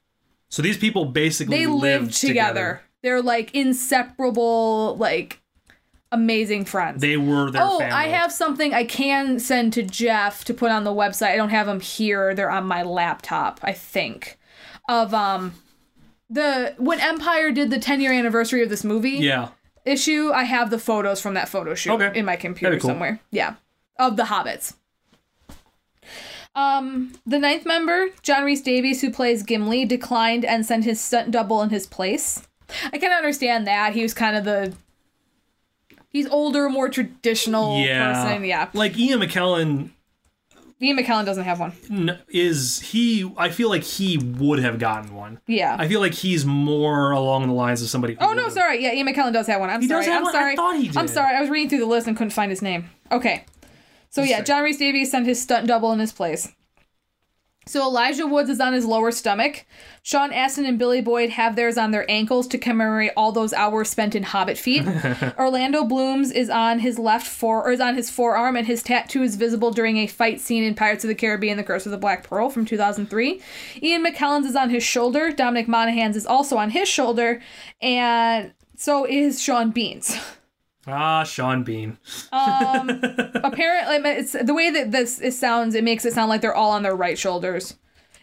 So 0.51 0.63
these 0.63 0.77
people 0.77 1.07
basically 1.07 1.59
They 1.59 1.67
lived 1.67 2.13
together. 2.13 2.83
They're 3.03 3.23
like 3.23 3.55
inseparable, 3.55 4.97
like 4.97 5.41
amazing 6.13 6.65
friends. 6.65 7.01
They 7.01 7.17
were 7.17 7.51
their 7.51 7.63
oh, 7.63 7.79
family. 7.79 7.95
I 7.95 8.09
have 8.09 8.33
something 8.33 8.75
I 8.75 8.85
can 8.85 9.39
send 9.39 9.73
to 9.75 9.83
Jeff 9.83 10.45
to 10.47 10.55
put 10.55 10.71
on 10.71 10.85
the 10.85 10.91
website. 10.91 11.31
I 11.31 11.37
don't 11.37 11.51
have 11.51 11.67
them 11.67 11.81
here. 11.81 12.35
They're 12.35 12.51
on 12.51 12.67
my 12.67 12.83
laptop, 12.83 13.61
I 13.63 13.73
think. 13.73 14.39
Of 14.89 15.15
um 15.15 15.55
the 16.29 16.75
when 16.79 17.01
Empire 17.01 17.53
did 17.53 17.71
the 17.71 17.79
10 17.79 18.01
year 18.01 18.13
anniversary 18.13 18.63
of 18.63 18.69
this 18.69 18.83
movie 18.85 19.11
Yeah. 19.19 19.51
issue, 19.85 20.33
I 20.35 20.45
have 20.45 20.71
the 20.71 20.79
photos 20.79 21.21
from 21.21 21.35
that 21.35 21.49
photo 21.49 21.75
shoot 21.75 21.93
Okay. 21.93 22.19
in 22.19 22.25
my 22.25 22.37
computer 22.37 22.79
cool. 22.79 22.91
somewhere. 22.91 23.21
Yeah. 23.31 23.55
Of 23.99 24.17
the 24.17 24.25
hobbits. 24.25 24.75
Um, 26.55 27.13
the 27.27 27.39
ninth 27.39 27.65
member, 27.65 28.09
John 28.23 28.45
Rhys 28.45 28.61
Davies, 28.63 29.01
who 29.01 29.11
plays 29.11 29.43
Gimli, 29.43 29.85
declined 29.85 30.45
and 30.45 30.67
sent 30.67 30.85
his 30.85 31.01
stunt 31.01 31.31
double 31.31 31.63
in 31.63 31.71
his 31.71 31.87
place. 31.87 32.43
I 32.93 32.99
can 32.99 33.13
understand 33.13 33.67
that. 33.67 33.95
He 33.95 34.03
was 34.03 34.15
kind 34.15 34.37
of 34.37 34.45
the 34.45 34.75
he's 36.11 36.27
older, 36.29 36.69
more 36.69 36.89
traditional 36.89 37.79
Yeah. 37.81 38.13
person. 38.25 38.45
Yeah. 38.45 38.69
Like 38.75 38.99
Ian 38.99 39.21
McKellen 39.21 39.91
Ian 40.83 40.97
McKellen 40.97 41.27
doesn't 41.27 41.45
have 41.45 41.61
one. 41.61 41.73
n- 41.91 42.19
is 42.29 42.81
he? 42.81 43.31
I 43.37 43.51
feel 43.51 43.69
like 43.69 43.83
he 43.83 44.17
would 44.17 44.61
have 44.61 44.79
gotten 44.79 45.15
one. 45.15 45.39
Yeah. 45.47 45.77
I 45.79 45.87
feel 45.87 46.01
like 46.01 46.15
he's 46.15 46.47
more 46.47 47.11
along 47.11 47.47
the 47.49 47.53
lines 47.53 47.83
of 47.83 47.89
somebody. 47.91 48.17
Oh 48.19 48.33
no, 48.33 48.49
sorry. 48.49 48.83
Yeah, 48.83 48.95
Ian 48.95 49.07
McKellen 49.07 49.33
does 49.33 49.47
have 49.47 49.61
one. 49.61 49.69
I'm 49.71 49.83
He 49.83 49.87
does 49.89 50.05
sorry. 50.07 50.15
have 50.17 50.27
I'm 50.27 50.33
one? 50.33 50.37
I 50.37 50.55
thought 50.57 50.77
he 50.77 50.91
I'm 50.97 51.07
sorry. 51.07 51.37
I 51.37 51.41
was 51.43 51.51
reading 51.51 51.69
through 51.69 51.81
the 51.81 51.87
list 51.87 52.07
and 52.09 52.17
couldn't 52.17 52.31
find 52.33 52.51
his 52.51 52.63
name. 52.63 52.89
Okay. 53.13 53.45
So 54.11 54.23
yeah. 54.23 54.43
John 54.43 54.63
Rhys 54.63 54.77
Davies 54.77 55.11
sent 55.11 55.27
his 55.27 55.41
stunt 55.41 55.67
double 55.67 55.93
in 55.93 56.01
his 56.01 56.13
place. 56.13 56.49
So 57.67 57.83
Elijah 57.83 58.27
Wood's 58.27 58.51
is 58.51 58.59
on 58.59 58.73
his 58.73 58.85
lower 58.85 59.13
stomach. 59.13 59.65
Sean 60.03 60.33
Astin 60.33 60.65
and 60.65 60.79
Billy 60.79 61.01
Boyd 61.01 61.31
have 61.31 61.55
theirs 61.55 61.79
on 61.79 61.93
their 61.93 62.11
ankles 62.11 62.49
to 62.49 62.59
commemorate 62.59 63.13
all 63.17 63.31
those 63.31 63.53
hours 63.53 63.89
spent 63.89 64.17
in 64.17 64.25
Hobbit 64.25 64.59
feet. 64.59 64.85
Orlando 65.39 65.85
Bloom's 65.85 66.33
is 66.33 66.51
on 66.51 66.81
his 66.81 66.99
left 66.99 67.29
fore 67.29 67.65
or 67.65 67.71
is 67.71 67.81
on 67.81 67.95
his 67.95 68.11
forearm, 68.11 68.57
and 68.57 68.67
his 68.67 68.83
tattoo 68.83 69.23
is 69.23 69.37
visible 69.37 69.71
during 69.71 69.99
a 69.99 70.09
fight 70.09 70.41
scene 70.41 70.65
in 70.65 70.75
Pirates 70.75 71.05
of 71.05 71.09
the 71.09 71.15
Caribbean: 71.15 71.59
The 71.59 71.63
Curse 71.63 71.87
of 71.87 71.93
the 71.93 71.99
Black 71.99 72.25
Pearl 72.25 72.51
from 72.51 72.65
2003. 72.65 73.41
Ian 73.83 74.05
McKellen's 74.05 74.47
is 74.47 74.57
on 74.57 74.71
his 74.71 74.83
shoulder. 74.83 75.31
Dominic 75.31 75.69
Monaghan's 75.69 76.17
is 76.17 76.27
also 76.27 76.57
on 76.57 76.71
his 76.71 76.89
shoulder, 76.89 77.41
and 77.81 78.53
so 78.75 79.07
is 79.07 79.41
Sean 79.41 79.71
Bean's. 79.71 80.19
Ah, 80.93 81.25
Sean 81.25 81.63
Bean. 81.63 81.99
um, 82.33 82.89
Apparently, 83.45 84.11
it's 84.11 84.33
the 84.33 84.55
way 84.55 84.71
that 84.71 84.91
this 84.93 85.21
it 85.21 85.33
sounds. 85.33 85.75
It 85.75 85.85
makes 85.85 86.05
it 86.05 86.13
sound 86.13 86.29
like 86.29 86.41
they're 86.41 86.55
all 86.55 86.71
on 86.73 86.83
their 86.83 86.97
right 86.97 87.19
shoulders. 87.19 87.77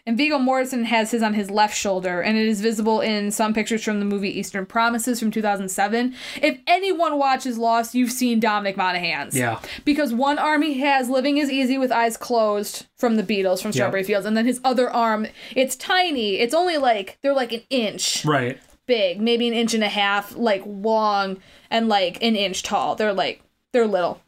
And 0.06 0.16
Viggo 0.16 0.38
Mortensen 0.38 0.84
has 0.86 1.10
his 1.10 1.22
on 1.22 1.34
his 1.34 1.50
left 1.50 1.76
shoulder, 1.76 2.22
and 2.22 2.38
it 2.38 2.46
is 2.46 2.62
visible 2.62 3.02
in 3.02 3.30
some 3.30 3.52
pictures 3.52 3.84
from 3.84 3.98
the 3.98 4.06
movie 4.06 4.30
Eastern 4.38 4.64
Promises 4.64 5.20
from 5.20 5.30
2007. 5.30 6.14
If 6.40 6.58
anyone 6.66 7.18
watches 7.18 7.58
Lost, 7.58 7.94
you've 7.94 8.10
seen 8.12 8.40
Dominic 8.40 8.78
Monaghan's. 8.78 9.36
Yeah. 9.36 9.60
Because 9.84 10.14
one 10.14 10.38
arm 10.38 10.62
he 10.62 10.80
has 10.80 11.10
living 11.10 11.36
is 11.36 11.50
easy 11.50 11.76
with 11.76 11.92
eyes 11.92 12.16
closed 12.16 12.86
from 12.96 13.16
the 13.16 13.22
Beatles 13.22 13.60
from 13.60 13.70
Strawberry 13.70 14.02
Fields, 14.02 14.24
and 14.24 14.34
then 14.34 14.46
his 14.46 14.62
other 14.64 14.88
arm, 14.88 15.26
it's 15.54 15.76
tiny. 15.76 16.36
It's 16.38 16.54
only 16.54 16.78
like 16.78 17.18
they're 17.22 17.34
like 17.34 17.52
an 17.52 17.62
inch 17.68 18.24
Right. 18.24 18.58
Big, 18.88 19.20
maybe 19.20 19.46
an 19.46 19.54
inch 19.54 19.74
and 19.74 19.84
a 19.84 19.88
half, 19.88 20.34
like 20.34 20.64
long 20.66 21.36
and 21.70 21.88
like 21.88 22.20
an 22.20 22.34
inch 22.34 22.64
tall. 22.64 22.96
They're 22.96 23.12
like 23.12 23.40
they're 23.70 23.86
little. 23.86 24.20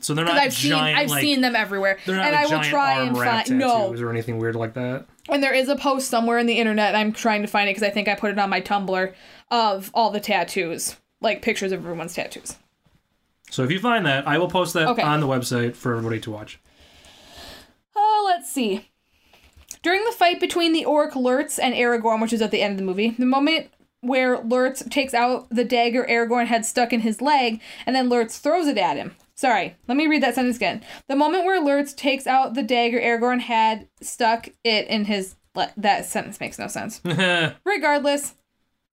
So 0.00 0.12
they're 0.12 0.24
not 0.24 0.36
I've 0.36 0.52
seen. 0.52 0.72
I've 0.72 1.08
like, 1.08 1.22
seen 1.22 1.40
them 1.40 1.54
everywhere, 1.54 1.98
They're 2.04 2.16
not 2.16 2.26
and 2.26 2.34
like 2.34 2.40
I 2.40 2.44
will 2.44 2.50
giant 2.62 2.66
try 2.66 2.98
arm 2.98 3.08
and 3.08 3.16
wrap 3.18 3.46
find 3.46 3.58
no 3.60 3.68
tattoos 3.68 4.02
or 4.02 4.10
anything 4.10 4.38
weird 4.38 4.56
like 4.56 4.74
that. 4.74 5.06
And 5.28 5.42
there 5.42 5.54
is 5.54 5.68
a 5.68 5.76
post 5.76 6.10
somewhere 6.10 6.38
in 6.38 6.46
the 6.46 6.58
internet. 6.58 6.94
I'm 6.94 7.12
trying 7.12 7.42
to 7.42 7.48
find 7.48 7.68
it 7.68 7.72
because 7.74 7.88
I 7.88 7.90
think 7.90 8.08
I 8.08 8.14
put 8.14 8.30
it 8.30 8.38
on 8.38 8.50
my 8.50 8.60
Tumblr 8.60 9.14
of 9.50 9.90
all 9.94 10.10
the 10.10 10.20
tattoos, 10.20 10.96
like 11.20 11.40
pictures 11.40 11.72
of 11.72 11.80
everyone's 11.80 12.12
tattoos. 12.14 12.56
So 13.50 13.62
if 13.62 13.70
you 13.70 13.78
find 13.78 14.04
that, 14.04 14.26
I 14.26 14.36
will 14.36 14.48
post 14.48 14.74
that 14.74 14.88
Okay. 14.88 15.02
on 15.02 15.20
the 15.20 15.28
website 15.28 15.76
for 15.76 15.92
everybody 15.92 16.20
to 16.20 16.30
watch. 16.30 16.58
Oh, 17.96 18.24
let's 18.26 18.50
see. 18.50 18.90
During 19.82 20.04
the 20.04 20.12
fight 20.12 20.40
between 20.40 20.72
the 20.72 20.84
orc 20.84 21.14
Lurtz 21.14 21.58
and 21.58 21.74
Aragorn, 21.74 22.20
which 22.20 22.32
is 22.32 22.42
at 22.42 22.50
the 22.50 22.62
end 22.62 22.72
of 22.72 22.78
the 22.78 22.84
movie, 22.84 23.10
the 23.10 23.26
moment 23.26 23.68
where 24.04 24.38
Lurtz 24.38 24.82
takes 24.88 25.14
out 25.14 25.48
the 25.50 25.64
dagger 25.64 26.06
Aragorn 26.08 26.46
had 26.46 26.64
stuck 26.64 26.92
in 26.92 27.00
his 27.00 27.20
leg, 27.20 27.60
and 27.86 27.94
then 27.94 28.08
Lurtz 28.08 28.38
throws 28.38 28.66
it 28.66 28.78
at 28.78 28.96
him. 28.96 29.16
Sorry, 29.34 29.76
let 29.88 29.96
me 29.96 30.06
read 30.06 30.22
that 30.22 30.34
sentence 30.34 30.56
again. 30.56 30.82
The 31.08 31.16
moment 31.16 31.44
where 31.44 31.60
Lurtz 31.60 31.92
takes 31.92 32.26
out 32.26 32.54
the 32.54 32.62
dagger 32.62 33.00
Aragorn 33.00 33.40
had 33.40 33.88
stuck 34.00 34.48
it 34.62 34.86
in 34.86 35.06
his 35.06 35.34
le- 35.54 35.72
that 35.76 36.06
sentence 36.06 36.38
makes 36.38 36.58
no 36.58 36.68
sense. 36.68 37.00
Regardless, 37.64 38.34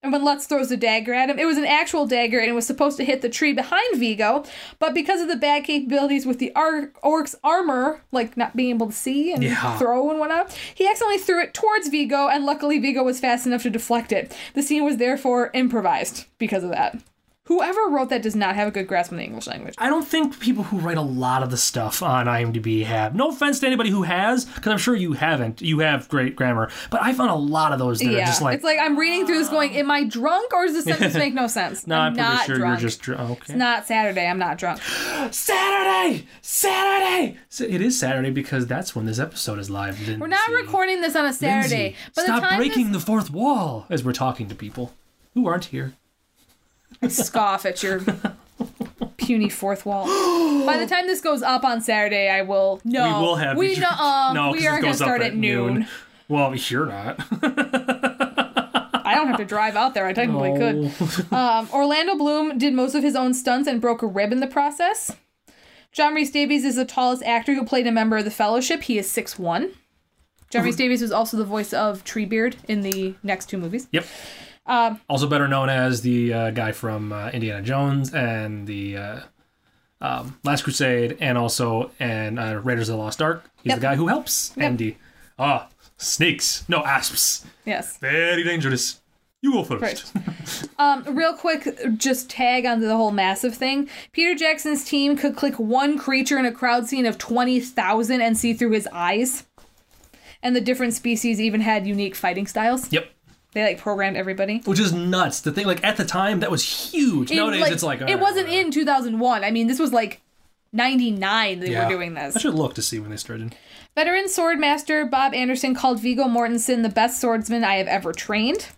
and 0.04 0.12
when 0.12 0.26
Lurtz 0.26 0.48
throws 0.48 0.70
the 0.70 0.78
dagger 0.78 1.14
at 1.14 1.30
him, 1.30 1.38
it 1.38 1.46
was 1.46 1.58
an 1.58 1.66
actual 1.66 2.08
dagger 2.08 2.40
and 2.40 2.50
it 2.50 2.54
was 2.54 2.66
supposed 2.66 2.98
to 2.98 3.06
hit 3.06 3.22
the 3.22 3.30
tree 3.30 3.54
behind 3.54 3.98
Viggo, 4.00 4.44
but 4.80 4.94
because 4.96 5.22
of 5.22 5.28
the 5.28 5.36
bad 5.36 5.64
capabilities 5.64 6.26
with 6.26 6.40
the 6.40 6.54
ar- 6.56 6.92
orc's 7.04 7.36
armor, 7.44 8.02
like 8.12 8.36
not 8.36 8.56
being 8.56 8.72
able 8.72 8.88
to 8.88 8.94
see 8.94 9.32
and 9.32 9.44
Yeah. 9.44 9.78
throw 9.78 10.10
and 10.10 10.20
whatnot, 10.20 10.54
he 10.74 10.88
accidentally 10.88 11.20
threw 11.20 11.42
it 11.42 11.54
towards 11.54 11.88
Viggo, 11.90 12.28
and 12.28 12.46
luckily 12.46 12.80
Viggo 12.80 13.04
was 13.04 13.20
fast 13.20 13.46
enough 13.46 13.62
to 13.64 13.70
deflect 13.70 14.12
it. 14.12 14.36
The 14.56 14.64
scene 14.64 14.84
was 14.84 14.98
therefore 14.98 15.52
improvised 15.54 16.26
because 16.40 16.64
of 16.64 16.72
that. 16.72 16.98
Whoever 17.52 17.90
wrote 17.90 18.08
that 18.12 18.22
does 18.22 18.34
not 18.34 18.56
have 18.56 18.70
a 18.70 18.72
good 18.72 18.88
grasp 18.88 19.12
on 19.12 19.18
the 19.18 19.26
English 19.26 19.46
language. 19.46 19.76
I 19.78 19.90
don't 19.90 20.08
think 20.08 20.40
people 20.40 20.64
who 20.64 20.80
write 20.80 20.96
a 20.96 21.02
lot 21.02 21.44
of 21.44 21.52
the 21.52 21.58
stuff 21.58 22.02
on 22.02 22.26
IMDb 22.26 22.86
have. 22.86 23.14
No 23.14 23.28
offense 23.28 23.60
to 23.60 23.68
anybody 23.68 23.90
who 23.90 24.04
has, 24.04 24.46
because 24.46 24.72
I'm 24.72 24.78
sure 24.78 24.96
you 24.96 25.12
haven't. 25.12 25.62
You 25.62 25.80
have 25.80 26.08
great 26.08 26.38
grammar, 26.38 26.72
but 26.90 27.04
I 27.04 27.12
found 27.12 27.30
a 27.30 27.36
lot 27.36 27.74
of 27.74 27.80
those 27.80 28.00
that 28.00 28.08
are 28.08 28.20
just 28.20 28.42
like, 28.42 28.56
it's 28.56 28.64
like 28.64 28.80
I'm 28.80 28.98
reading 28.98 29.26
through 29.26 29.40
this 29.40 29.50
ah. 29.50 29.52
going, 29.52 29.76
am 29.76 29.92
I 29.92 30.06
drunk 30.06 30.54
or 30.54 30.66
does 30.66 30.76
this 30.76 30.86
sentence 30.86 31.14
make 31.14 31.34
no 31.34 31.48
sense? 31.60 31.86
no, 31.86 32.00
I'm, 32.00 32.14
pretty 32.14 32.30
not 32.30 32.46
sure 32.46 32.56
drunk. 32.56 32.80
you're 32.80 32.90
just 32.90 33.02
drunk. 33.02 33.20
Oh, 33.20 33.34
okay. 33.34 33.42
It's 33.42 33.50
not 33.50 33.86
Saturday. 33.86 34.26
I'm 34.26 34.40
not 34.40 34.58
drunk. 34.58 34.82
Saturday, 35.32 36.26
Saturday. 36.42 37.38
So 37.50 37.66
it 37.66 37.82
is 37.82 38.00
Saturday 38.00 38.30
because 38.30 38.66
that's 38.66 38.96
when 38.96 39.06
this 39.06 39.20
episode 39.20 39.60
is 39.60 39.70
live. 39.70 40.00
We're 40.18 40.28
not 40.28 40.50
recording 40.52 41.02
this 41.02 41.18
on 41.18 41.26
a 41.26 41.34
Saturday. 41.34 41.84
Lindsay, 41.84 41.96
By 42.16 42.24
stop 42.24 42.42
the 42.44 42.48
time 42.48 42.58
breaking 42.60 42.94
the 42.94 43.02
fourth 43.02 43.30
wall 43.30 43.88
as 43.90 44.06
we're 44.06 44.14
talking 44.14 44.48
to 44.48 44.56
people 44.56 44.94
who 45.34 45.50
aren't 45.50 45.66
here. 45.66 45.96
Scoff 47.10 47.65
at 47.65 47.82
your 47.84 48.01
puny 49.17 49.49
fourth 49.49 49.86
wall. 49.86 50.06
By 50.65 50.77
the 50.77 50.88
time 50.88 51.08
this 51.08 51.21
goes 51.21 51.41
up 51.41 51.63
on 51.63 51.82
Saturday, 51.82 52.30
I 52.30 52.41
will 52.41 52.82
no. 52.84 53.06
we 53.06 53.25
will 53.25 53.36
have 53.36 53.58
we 53.58 53.75
um, 53.84 54.34
no, 54.36 54.51
we 54.51 54.67
are 54.67 54.80
going 54.82 54.93
to 54.93 54.97
start 54.97 55.21
at 55.21 55.36
noon. 55.36 55.88
Well, 56.27 56.56
you're 56.56 56.86
not. 56.86 57.19
I 59.04 59.15
don't 59.15 59.27
have 59.27 59.38
to 59.38 59.45
drive 59.45 59.75
out 59.75 59.93
there. 59.93 60.06
I 60.06 60.13
technically 60.13 60.58
could. 60.58 61.34
Um, 61.34 61.67
Orlando 61.73 62.15
Bloom 62.15 62.58
did 62.58 62.73
most 62.73 62.95
of 62.95 63.04
his 63.04 63.15
own 63.15 63.34
stunts 63.34 63.67
and 63.67 63.82
broke 63.82 64.01
a 64.01 64.08
rib 64.08 64.32
in 64.32 64.39
the 64.39 64.47
process. 64.47 65.12
John 65.91 66.13
Rhys 66.13 66.32
Davies 66.32 66.63
is 66.63 66.77
the 66.77 66.86
tallest 66.86 67.21
actor 67.23 67.54
who 67.54 67.65
played 67.65 67.86
a 67.86 67.91
member 67.91 68.15
of 68.17 68.23
the 68.23 68.32
Fellowship. 68.32 68.84
He 68.84 68.97
is 68.97 69.12
6'1". 69.12 69.73
John 70.49 70.63
Rhys 70.63 70.77
Davies 70.77 71.01
was 71.01 71.12
also 71.12 71.36
the 71.36 71.43
voice 71.43 71.73
of 71.73 72.04
Treebeard 72.06 72.56
in 72.67 72.82
the 72.82 73.15
next 73.23 73.47
two 73.47 73.58
movies. 73.58 73.88
Yep. 73.91 74.06
Um, 74.65 75.02
also 75.10 75.28
better 75.28 75.47
known 75.47 75.69
as 75.69 76.02
the 76.02 76.34
uh, 76.34 76.52
guy 76.52 76.71
from 76.71 77.12
uh, 77.12 77.30
Indiana 77.30 77.62
Jones 77.62 78.13
and 78.13 78.67
the 78.67 78.97
uh, 78.97 79.19
um, 80.02 80.39
Last 80.43 80.63
Crusade, 80.63 81.17
and 81.19 81.38
also 81.38 81.91
and 82.00 82.39
uh, 82.39 82.60
Raiders 82.63 82.89
of 82.89 82.93
the 82.97 83.02
Lost 83.02 83.21
Ark. 83.21 83.43
He's 83.63 83.71
Yep. 83.71 83.78
the 83.78 83.82
guy 83.82 83.95
who 83.95 84.08
helps 84.08 84.54
Yep. 84.56 84.65
Andy. 84.65 84.97
Ah, 85.39 85.67
snakes. 85.97 86.63
No 86.69 86.84
asps. 86.86 87.45
Yes. 87.65 87.97
Very 87.97 88.43
dangerous. 88.43 89.02
You 89.41 89.54
go 89.54 89.63
first. 89.63 90.13
Um, 90.80 91.04
real 91.15 91.34
quick, 91.36 91.67
just 91.97 92.28
tag 92.28 92.65
onto 92.65 92.88
the 92.88 92.95
whole 92.97 93.12
massive 93.12 93.56
thing. 93.56 93.88
Peter 94.12 94.34
Jackson's 94.34 94.84
team 94.84 95.15
could 95.15 95.36
click 95.36 95.60
one 95.60 96.00
creature 96.00 96.39
in 96.39 96.45
a 96.45 96.52
crowd 96.52 96.88
scene 96.88 97.06
of 97.06 97.19
20,000 97.19 98.19
and 98.21 98.36
see 98.36 98.54
through 98.54 98.71
his 98.71 98.88
eyes. 98.91 99.45
And 100.41 100.56
the 100.56 100.62
different 100.62 100.93
species 100.95 101.39
even 101.39 101.62
had 101.62 101.86
unique 101.86 102.15
fighting 102.15 102.47
styles. 102.47 102.91
Yep. 102.91 103.08
They 103.54 103.64
like 103.64 103.80
programmed 103.80 104.16
everybody. 104.16 104.60
Which 104.64 104.80
is 104.80 104.94
nuts. 104.94 105.42
The 105.42 105.52
thing, 105.52 105.68
like 105.68 105.84
at 105.84 105.98
the 105.98 106.06
time, 106.06 106.40
that 106.40 106.52
was 106.52 106.64
huge. 106.64 107.32
In, 107.32 107.38
Nowadays, 107.38 107.70
it's 107.70 107.84
like 107.84 108.02
it 108.02 108.12
uh, 108.12 108.18
wasn't 108.18 108.48
in 108.48 108.72
2001. 108.72 109.44
I 109.44 109.52
mean, 109.52 109.68
this 109.68 109.80
was 109.80 109.92
like 109.92 110.22
99 110.74 111.60
they 111.60 111.72
yeah. 111.72 111.84
were 111.84 111.90
doing 111.90 112.14
this. 112.14 112.36
I 112.36 112.40
should 112.40 112.54
look 112.54 112.76
to 112.76 112.82
see 112.82 113.00
when 113.00 113.10
they 113.10 113.18
started. 113.18 113.56
Veteran 113.96 114.26
swordmaster 114.26 115.10
Bob 115.10 115.34
Anderson 115.34 115.76
called 115.76 116.00
Viggo 116.00 116.26
Mortensen 116.26 116.82
the 116.82 116.90
best 116.90 117.20
swordsman 117.20 117.64
I 117.64 117.76
have 117.76 117.88
ever 117.88 118.14
trained. 118.14 118.70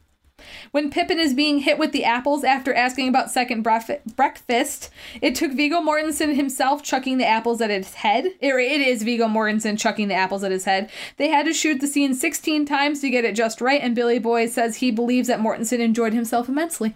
When 0.71 0.89
Pippin 0.89 1.19
is 1.19 1.34
being 1.34 1.60
hit 1.60 1.77
with 1.77 1.91
the 1.91 2.06
apples 2.06 2.43
after 2.43 2.73
asking 2.73 3.08
about 3.08 3.32
second 3.32 3.62
bref- 3.62 4.03
breakfast, 4.15 4.89
it 5.21 5.36
took 5.36 5.51
Viggo 5.51 5.82
Mortensen 5.82 6.36
himself 6.36 6.84
chucking 6.84 7.17
the 7.17 7.27
apples 7.27 7.62
at 7.62 7.69
his 7.69 7.93
head. 7.95 8.25
It, 8.39 8.56
it 8.56 8.82
is 8.82 9.03
Viggo 9.03 9.27
Mortensen 9.27 9.79
chucking 9.79 10.08
the 10.08 10.15
apples 10.15 10.43
at 10.43 10.51
his 10.51 10.65
head. 10.65 10.89
They 11.17 11.29
had 11.29 11.45
to 11.45 11.53
shoot 11.53 11.82
the 11.82 11.88
scene 11.88 12.13
16 12.13 12.65
times 12.65 13.01
to 13.01 13.10
get 13.10 13.25
it 13.25 13.36
just 13.36 13.62
right, 13.62 13.82
and 13.82 13.95
Billy 13.95 14.19
Boyd 14.19 14.49
says 14.49 14.77
he 14.77 14.91
believes 14.91 15.27
that 15.27 15.39
Mortensen 15.39 15.79
enjoyed 15.79 16.13
himself 16.13 16.49
immensely. 16.49 16.95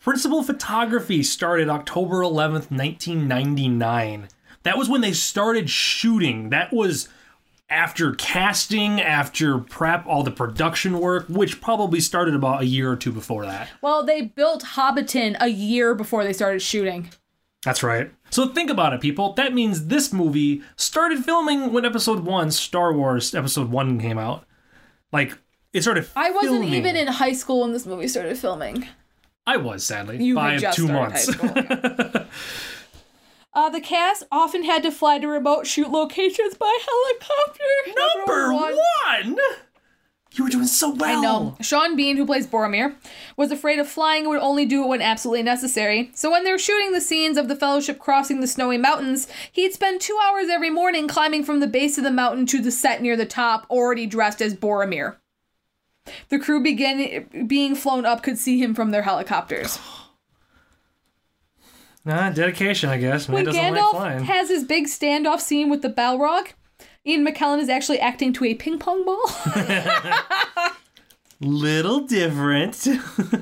Principal 0.00 0.42
photography 0.42 1.22
started 1.22 1.70
October 1.70 2.16
11th, 2.16 2.70
1999. 2.70 4.28
That 4.64 4.76
was 4.76 4.88
when 4.88 5.00
they 5.00 5.12
started 5.12 5.70
shooting. 5.70 6.50
That 6.50 6.72
was 6.74 7.08
after 7.74 8.12
casting, 8.14 9.00
after 9.00 9.58
prep, 9.58 10.06
all 10.06 10.22
the 10.22 10.30
production 10.30 11.00
work, 11.00 11.26
which 11.28 11.60
probably 11.60 12.00
started 12.00 12.34
about 12.34 12.62
a 12.62 12.66
year 12.66 12.90
or 12.90 12.96
two 12.96 13.10
before 13.10 13.44
that. 13.44 13.68
Well, 13.82 14.04
they 14.06 14.22
built 14.22 14.62
Hobbiton 14.62 15.36
a 15.40 15.48
year 15.48 15.94
before 15.94 16.22
they 16.22 16.32
started 16.32 16.62
shooting. 16.62 17.10
That's 17.64 17.82
right. 17.82 18.12
So 18.30 18.46
think 18.48 18.70
about 18.70 18.92
it, 18.92 19.00
people. 19.00 19.32
That 19.32 19.54
means 19.54 19.88
this 19.88 20.12
movie 20.12 20.62
started 20.76 21.24
filming 21.24 21.72
when 21.72 21.84
episode 21.84 22.20
one, 22.20 22.50
Star 22.52 22.92
Wars 22.92 23.34
episode 23.34 23.70
one, 23.70 23.98
came 23.98 24.18
out. 24.18 24.44
Like, 25.12 25.36
it 25.72 25.82
started 25.82 26.06
I 26.14 26.30
wasn't 26.30 26.60
filming. 26.60 26.74
even 26.74 26.96
in 26.96 27.08
high 27.08 27.32
school 27.32 27.62
when 27.62 27.72
this 27.72 27.86
movie 27.86 28.06
started 28.06 28.38
filming. 28.38 28.86
I 29.46 29.56
was, 29.56 29.84
sadly. 29.84 30.22
You 30.24 30.36
by 30.36 30.58
two 30.58 30.86
months. 30.88 31.28
high 33.54 33.66
uh, 33.66 33.70
the 33.70 33.80
cast 33.80 34.24
often 34.30 34.64
had 34.64 34.82
to 34.82 34.90
fly 34.90 35.18
to 35.18 35.28
remote 35.28 35.66
shoot 35.66 35.90
locations 35.90 36.54
by 36.54 36.76
helicopter. 36.86 38.24
Number 38.26 38.52
one! 38.52 39.38
You 40.32 40.42
were 40.42 40.50
doing 40.50 40.66
so 40.66 40.92
well. 40.92 41.18
I 41.18 41.22
know. 41.22 41.56
Sean 41.60 41.94
Bean, 41.94 42.16
who 42.16 42.26
plays 42.26 42.48
Boromir, 42.48 42.96
was 43.36 43.52
afraid 43.52 43.78
of 43.78 43.88
flying 43.88 44.22
and 44.22 44.30
would 44.30 44.40
only 44.40 44.66
do 44.66 44.82
it 44.82 44.88
when 44.88 45.00
absolutely 45.00 45.44
necessary. 45.44 46.10
So 46.14 46.28
when 46.28 46.42
they 46.42 46.50
were 46.50 46.58
shooting 46.58 46.90
the 46.90 47.00
scenes 47.00 47.36
of 47.36 47.46
the 47.46 47.54
Fellowship 47.54 48.00
crossing 48.00 48.40
the 48.40 48.48
snowy 48.48 48.76
mountains, 48.76 49.28
he'd 49.52 49.72
spend 49.72 50.00
two 50.00 50.18
hours 50.24 50.48
every 50.48 50.70
morning 50.70 51.06
climbing 51.06 51.44
from 51.44 51.60
the 51.60 51.68
base 51.68 51.98
of 51.98 52.04
the 52.04 52.10
mountain 52.10 52.46
to 52.46 52.60
the 52.60 52.72
set 52.72 53.00
near 53.00 53.16
the 53.16 53.24
top, 53.24 53.64
already 53.70 54.06
dressed 54.06 54.42
as 54.42 54.56
Boromir. 54.56 55.16
The 56.30 56.40
crew 56.40 56.60
begin 56.60 57.46
being 57.46 57.76
flown 57.76 58.04
up 58.04 58.24
could 58.24 58.36
see 58.36 58.60
him 58.60 58.74
from 58.74 58.90
their 58.90 59.02
helicopters. 59.02 59.78
Nah, 62.04 62.30
dedication, 62.30 62.90
I 62.90 62.98
guess. 62.98 63.28
Man 63.28 63.36
When 63.36 63.44
doesn't 63.46 63.62
like 63.62 63.72
Gandalf 63.72 63.90
flying. 63.92 64.24
has 64.24 64.48
his 64.50 64.64
big 64.64 64.86
standoff 64.86 65.40
scene 65.40 65.70
with 65.70 65.82
the 65.82 65.88
Balrog, 65.88 66.48
Ian 67.06 67.26
McKellen 67.26 67.60
is 67.60 67.68
actually 67.68 68.00
acting 68.00 68.32
to 68.34 68.44
a 68.44 68.54
ping 68.54 68.78
pong 68.78 69.04
ball. 69.04 69.24
Little 71.40 72.00
different. 72.00 72.86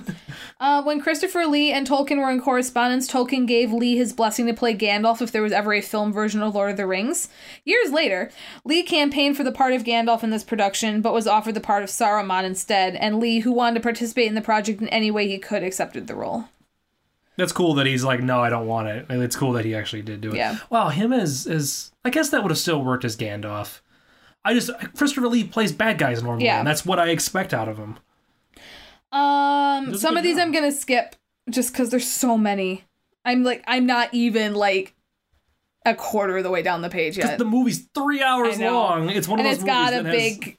uh, 0.61 0.83
when 0.83 1.01
Christopher 1.01 1.45
Lee 1.45 1.71
and 1.71 1.87
Tolkien 1.87 2.19
were 2.19 2.31
in 2.31 2.41
correspondence, 2.41 3.09
Tolkien 3.09 3.47
gave 3.47 3.73
Lee 3.73 3.97
his 3.97 4.13
blessing 4.13 4.47
to 4.47 4.55
play 4.55 4.75
Gandalf 4.75 5.21
if 5.23 5.31
there 5.31 5.43
was 5.43 5.53
ever 5.53 5.73
a 5.75 5.81
film 5.81 6.13
version 6.13 6.43
of 6.43 6.55
Lord 6.55 6.73
of 6.73 6.77
the 6.77 6.87
Rings. 6.87 7.29
Years 7.65 7.93
later, 7.93 8.31
Lee 8.65 8.83
campaigned 8.83 9.37
for 9.37 9.45
the 9.45 9.53
part 9.53 9.73
of 9.75 9.85
Gandalf 9.85 10.25
in 10.25 10.31
this 10.31 10.43
production, 10.43 11.01
but 11.01 11.13
was 11.13 11.29
offered 11.29 11.55
the 11.55 11.61
part 11.61 11.85
of 11.85 11.91
Saruman 11.91 12.45
instead, 12.45 12.97
and 12.97 13.21
Lee, 13.21 13.41
who 13.41 13.53
wanted 13.53 13.75
to 13.75 13.83
participate 13.83 14.27
in 14.27 14.35
the 14.35 14.41
project 14.41 14.81
in 14.81 14.89
any 14.89 15.11
way 15.11 15.29
he 15.29 15.39
could, 15.39 15.63
accepted 15.63 16.07
the 16.07 16.17
role. 16.17 16.47
That's 17.43 17.53
cool 17.53 17.75
that 17.75 17.87
he's 17.87 18.05
like, 18.05 18.21
no, 18.21 18.41
I 18.41 18.49
don't 18.51 18.67
want 18.67 18.89
it. 18.89 19.07
And 19.09 19.23
It's 19.23 19.37
cool 19.37 19.53
that 19.53 19.65
he 19.65 19.75
actually 19.75 20.03
did 20.03 20.21
do 20.21 20.31
it. 20.31 20.37
Yeah. 20.37 20.59
Wow, 20.71 20.89
him 20.89 21.13
as 21.13 21.47
as 21.47 21.91
I 22.05 22.11
guess 22.11 22.31
that 22.31 22.43
would 22.43 22.51
have 22.51 22.59
still 22.59 22.83
worked 22.83 23.05
as 23.05 23.17
Gandalf. 23.17 23.81
I 24.45 24.55
just 24.55 24.71
Christopher 24.97 25.29
Lee 25.29 25.45
plays 25.45 25.73
bad 25.73 25.99
guys 25.99 26.23
normally, 26.23 26.45
Yeah. 26.47 26.59
and 26.61 26.67
that's 26.67 26.85
what 26.87 26.99
I 26.99 27.09
expect 27.11 27.53
out 27.55 27.69
of 27.69 27.77
him. 27.79 27.99
Um, 29.13 29.95
some 29.97 30.17
of 30.17 30.23
these 30.23 30.37
job. 30.37 30.47
I'm 30.47 30.53
gonna 30.53 30.73
skip 30.73 31.17
just 31.51 31.73
because 31.73 31.91
there's 31.91 32.09
so 32.11 32.39
many. 32.39 32.85
I'm 33.25 33.45
like, 33.45 33.63
I'm 33.67 33.87
not 33.87 34.09
even 34.13 34.55
like 34.55 34.95
a 35.85 35.95
quarter 35.95 36.37
of 36.39 36.45
the 36.45 36.51
way 36.51 36.63
down 36.63 36.83
the 36.83 36.89
page 36.89 37.19
yet. 37.19 37.39
The 37.39 37.45
movie's 37.45 37.89
three 37.95 38.23
hours 38.23 38.59
long. 38.59 39.11
It's 39.11 39.29
one 39.29 39.39
and 39.41 39.47
of 39.49 39.53
it's 39.55 39.63
those 39.63 39.67
got 39.67 39.93
movies 39.93 40.01
a 40.01 40.03
that 40.05 40.15
has- 40.15 40.39
big 40.39 40.59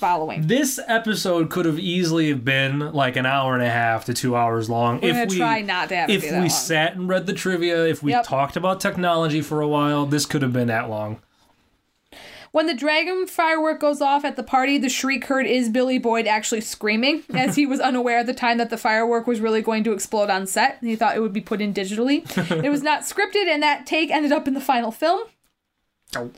following. 0.00 0.46
This 0.48 0.80
episode 0.88 1.50
could 1.50 1.66
have 1.66 1.78
easily 1.78 2.30
have 2.30 2.44
been 2.44 2.78
like 2.92 3.14
an 3.16 3.26
hour 3.26 3.54
and 3.54 3.62
a 3.62 3.70
half 3.70 4.06
to 4.06 4.14
two 4.14 4.34
hours 4.34 4.68
long. 4.68 5.00
We're 5.00 5.10
if 5.10 5.14
gonna 5.14 5.26
we 5.30 5.36
try 5.36 5.60
not 5.60 5.90
to 5.90 5.96
have 5.96 6.10
if 6.10 6.24
we 6.24 6.30
long. 6.32 6.48
sat 6.48 6.96
and 6.96 7.08
read 7.08 7.26
the 7.26 7.32
trivia, 7.32 7.86
if 7.86 8.02
we 8.02 8.10
Yep. 8.12 8.24
talked 8.24 8.56
about 8.56 8.80
technology 8.80 9.40
for 9.42 9.60
a 9.60 9.68
while, 9.68 10.06
this 10.06 10.26
could 10.26 10.42
have 10.42 10.52
been 10.52 10.66
that 10.68 10.90
long. 10.90 11.20
When 12.52 12.66
the 12.66 12.74
dragon 12.74 13.28
firework 13.28 13.78
goes 13.80 14.00
off 14.00 14.24
at 14.24 14.34
the 14.34 14.42
party, 14.42 14.76
the 14.76 14.88
shriek 14.88 15.26
heard 15.26 15.46
is 15.46 15.68
Billy 15.68 15.98
Boyd 16.00 16.26
actually 16.26 16.62
screaming, 16.62 17.22
as 17.34 17.54
he 17.54 17.64
was 17.64 17.78
unaware 17.78 18.18
at 18.18 18.26
the 18.26 18.34
time 18.34 18.58
that 18.58 18.70
the 18.70 18.76
firework 18.76 19.28
was 19.28 19.40
really 19.40 19.62
going 19.62 19.84
to 19.84 19.92
explode 19.92 20.30
on 20.30 20.48
set. 20.48 20.78
He 20.80 20.96
thought 20.96 21.14
it 21.14 21.20
would 21.20 21.32
be 21.32 21.40
put 21.40 21.60
in 21.60 21.72
digitally. 21.72 22.24
it 22.64 22.70
was 22.70 22.82
not 22.82 23.02
scripted, 23.02 23.46
and 23.46 23.62
that 23.62 23.86
take 23.86 24.10
ended 24.10 24.32
up 24.32 24.48
in 24.48 24.54
the 24.54 24.60
final 24.60 24.90
film. 24.90 25.28
Oh. 26.16 26.30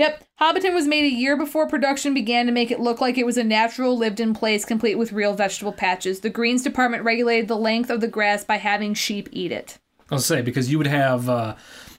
Yep. 0.00 0.24
Hobbiton 0.40 0.72
was 0.72 0.86
made 0.86 1.04
a 1.04 1.14
year 1.14 1.36
before 1.36 1.66
production 1.66 2.14
began 2.14 2.46
to 2.46 2.52
make 2.52 2.70
it 2.70 2.80
look 2.80 3.02
like 3.02 3.18
it 3.18 3.26
was 3.26 3.36
a 3.36 3.44
natural 3.44 3.98
lived 3.98 4.18
in 4.18 4.32
place 4.32 4.64
complete 4.64 4.94
with 4.94 5.12
real 5.12 5.34
vegetable 5.34 5.74
patches. 5.74 6.20
The 6.20 6.30
Greens 6.30 6.62
Department 6.62 7.04
regulated 7.04 7.48
the 7.48 7.58
length 7.58 7.90
of 7.90 8.00
the 8.00 8.08
grass 8.08 8.42
by 8.42 8.56
having 8.56 8.94
sheep 8.94 9.28
eat 9.30 9.52
it. 9.52 9.76
I'll 10.10 10.18
say 10.18 10.40
because 10.40 10.72
you 10.72 10.78
would 10.78 10.86
have 10.86 11.28
uh, 11.28 11.54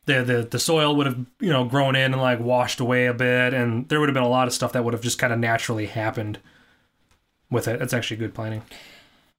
the 0.06 0.24
the 0.24 0.48
the 0.50 0.58
soil 0.58 0.96
would 0.96 1.06
have 1.06 1.24
you 1.40 1.52
know 1.52 1.64
grown 1.66 1.96
in 1.96 2.12
and 2.12 2.20
like 2.20 2.40
washed 2.40 2.80
away 2.80 3.06
a 3.06 3.14
bit, 3.14 3.54
and 3.54 3.88
there 3.88 4.00
would 4.00 4.10
have 4.10 4.16
been 4.16 4.24
a 4.24 4.28
lot 4.28 4.48
of 4.48 4.54
stuff 4.56 4.74
that 4.74 4.84
would 4.84 4.96
have 4.96 5.04
just 5.04 5.20
kind 5.20 5.32
of 5.32 5.38
naturally 5.38 5.86
happened 5.86 6.40
with 7.52 7.68
it. 7.68 7.78
That's 7.78 7.94
actually 7.94 8.18
good 8.18 8.34
planning. 8.34 8.64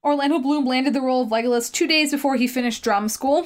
Orlando 0.05 0.39
Bloom 0.39 0.67
landed 0.67 0.95
the 0.95 1.01
role 1.01 1.25
of 1.25 1.31
Legolas 1.31 1.73
two 1.73 1.89
days 1.89 2.13
before 2.13 2.37
he 2.37 2.47
finished 2.47 2.85
drum 2.85 3.09
school. 3.09 3.45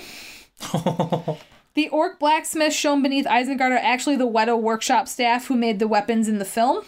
the 1.77 1.89
orc 1.91 2.19
blacksmiths 2.19 2.75
shown 2.75 3.03
beneath 3.03 3.27
Isengard 3.27 3.71
are 3.71 3.77
actually 3.77 4.17
the 4.17 4.29
Weta 4.29 4.61
workshop 4.61 5.07
staff 5.07 5.47
who 5.47 5.55
made 5.55 5.79
the 5.79 5.87
weapons 5.87 6.27
in 6.27 6.39
the 6.39 6.45
film. 6.45 6.85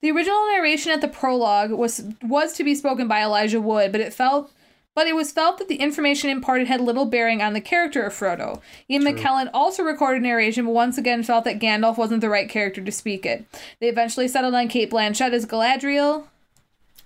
The 0.00 0.10
original 0.10 0.46
narration 0.46 0.92
at 0.92 1.02
the 1.02 1.08
prologue 1.08 1.70
was 1.70 2.02
was 2.22 2.54
to 2.54 2.64
be 2.64 2.74
spoken 2.74 3.06
by 3.06 3.22
Elijah 3.22 3.60
Wood, 3.60 3.92
but 3.92 4.00
it 4.00 4.14
felt 4.14 4.50
but 4.94 5.06
it 5.06 5.14
was 5.14 5.30
felt 5.30 5.58
that 5.58 5.68
the 5.68 5.76
information 5.76 6.30
imparted 6.30 6.66
had 6.66 6.80
little 6.80 7.04
bearing 7.04 7.42
on 7.42 7.52
the 7.52 7.60
character 7.60 8.02
of 8.02 8.14
Frodo. 8.14 8.60
Ian 8.88 9.04
McKellen 9.04 9.50
also 9.54 9.82
recorded 9.82 10.22
narration, 10.22 10.64
but 10.64 10.72
once 10.72 10.98
again 10.98 11.22
felt 11.22 11.44
that 11.44 11.60
Gandalf 11.60 11.96
wasn't 11.96 12.22
the 12.22 12.30
right 12.30 12.48
character 12.48 12.82
to 12.82 12.90
speak 12.90 13.24
it. 13.24 13.44
They 13.78 13.88
eventually 13.88 14.26
settled 14.26 14.54
on 14.54 14.68
Cate 14.68 14.90
Blanchett 14.90 15.32
as 15.32 15.46
Galadriel, 15.46 16.24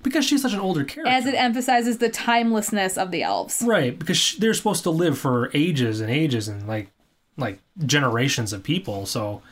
because 0.05 0.25
she's 0.25 0.43
such 0.43 0.53
an 0.53 0.61
older 0.61 0.85
character. 0.85 1.11
as 1.12 1.27
it 1.27 1.35
emphasizes 1.35 1.99
the 1.99 2.09
timelessness 2.09 2.97
of 2.97 3.11
the 3.11 3.23
elves. 3.25 3.61
right, 3.67 3.99
because 3.99 4.17
sh- 4.17 4.37
they're 4.37 4.55
supposed 4.55 4.85
to 4.85 4.90
live 4.90 5.19
for 5.19 5.51
ages 5.55 6.01
and 6.01 6.11
ages 6.11 6.47
and 6.47 6.69
like 6.69 6.90
like 7.37 7.59
generations 7.85 8.53
of 8.53 8.62
people, 8.62 9.07
so 9.07 9.43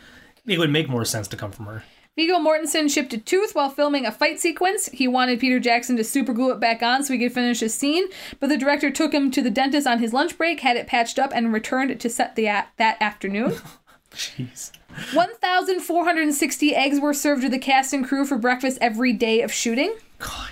it 0.47 0.59
would 0.59 0.71
make 0.71 0.89
more 0.89 1.05
sense 1.05 1.27
to 1.27 1.37
come 1.37 1.51
from 1.51 1.67
her. 1.67 1.83
Viggo 2.15 2.39
Mortensen 2.39 2.91
shipped 2.93 3.15
a 3.15 3.19
tooth 3.19 3.55
while 3.55 3.71
filming 3.71 4.05
a 4.05 4.13
fight 4.13 4.39
sequence. 4.39 4.87
He 4.93 5.09
wanted 5.09 5.41
Peter 5.41 5.59
Jackson 5.59 5.97
to 5.97 6.03
superglue 6.03 6.53
it 6.53 6.61
back 6.61 6.83
on 6.83 7.03
so 7.03 7.15
he 7.15 7.19
could 7.19 7.33
finish 7.33 7.61
his 7.61 7.73
scene, 7.75 8.05
but 8.39 8.49
the 8.51 8.59
director 8.59 8.91
took 8.91 9.15
him 9.15 9.31
to 9.31 9.41
the 9.41 9.51
dentist 9.51 9.87
on 9.87 9.99
his 9.99 10.13
lunch 10.13 10.37
break, 10.37 10.61
had 10.61 10.77
it 10.77 10.87
patched 10.87 11.19
up, 11.19 11.33
and 11.35 11.55
returned 11.55 11.99
to 11.99 12.09
set 12.11 12.37
the 12.37 12.47
a- 12.47 12.67
that 12.77 12.99
afternoon. 13.01 13.55
Jeez. 14.13 14.73
1,460 15.15 16.75
eggs 16.75 17.01
were 17.01 17.15
served 17.15 17.43
to 17.43 17.49
the 17.49 17.59
cast 17.59 17.93
and 17.93 18.07
crew 18.07 18.25
for 18.27 18.37
breakfast 18.37 18.77
every 18.81 19.13
day 19.15 19.41
of 19.41 19.51
shooting. 19.53 19.95
God. 20.23 20.51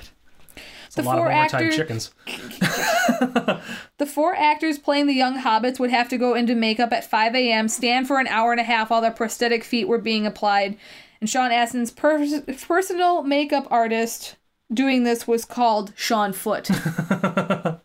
It's 0.86 0.96
The 0.96 1.02
a 1.02 1.04
lot 1.04 1.18
of 1.18 1.24
four 1.24 1.32
overtime 1.32 1.62
actors- 1.62 1.76
chickens. 1.76 2.10
The 3.98 4.06
four 4.06 4.34
actors 4.34 4.78
playing 4.78 5.06
the 5.08 5.14
young 5.14 5.38
hobbits 5.42 5.78
would 5.78 5.90
have 5.90 6.08
to 6.08 6.16
go 6.16 6.34
into 6.34 6.54
makeup 6.54 6.90
at 6.90 7.04
5 7.04 7.34
a.m., 7.34 7.68
stand 7.68 8.06
for 8.08 8.18
an 8.18 8.26
hour 8.28 8.50
and 8.50 8.60
a 8.60 8.64
half 8.64 8.88
while 8.88 9.02
their 9.02 9.10
prosthetic 9.10 9.62
feet 9.62 9.86
were 9.88 9.98
being 9.98 10.24
applied. 10.26 10.78
And 11.20 11.28
Sean 11.28 11.50
Astin's 11.50 11.90
per- 11.90 12.40
personal 12.66 13.22
makeup 13.22 13.66
artist 13.70 14.36
doing 14.72 15.04
this 15.04 15.26
was 15.28 15.44
called 15.44 15.92
Sean 15.96 16.32
Foot. 16.32 16.70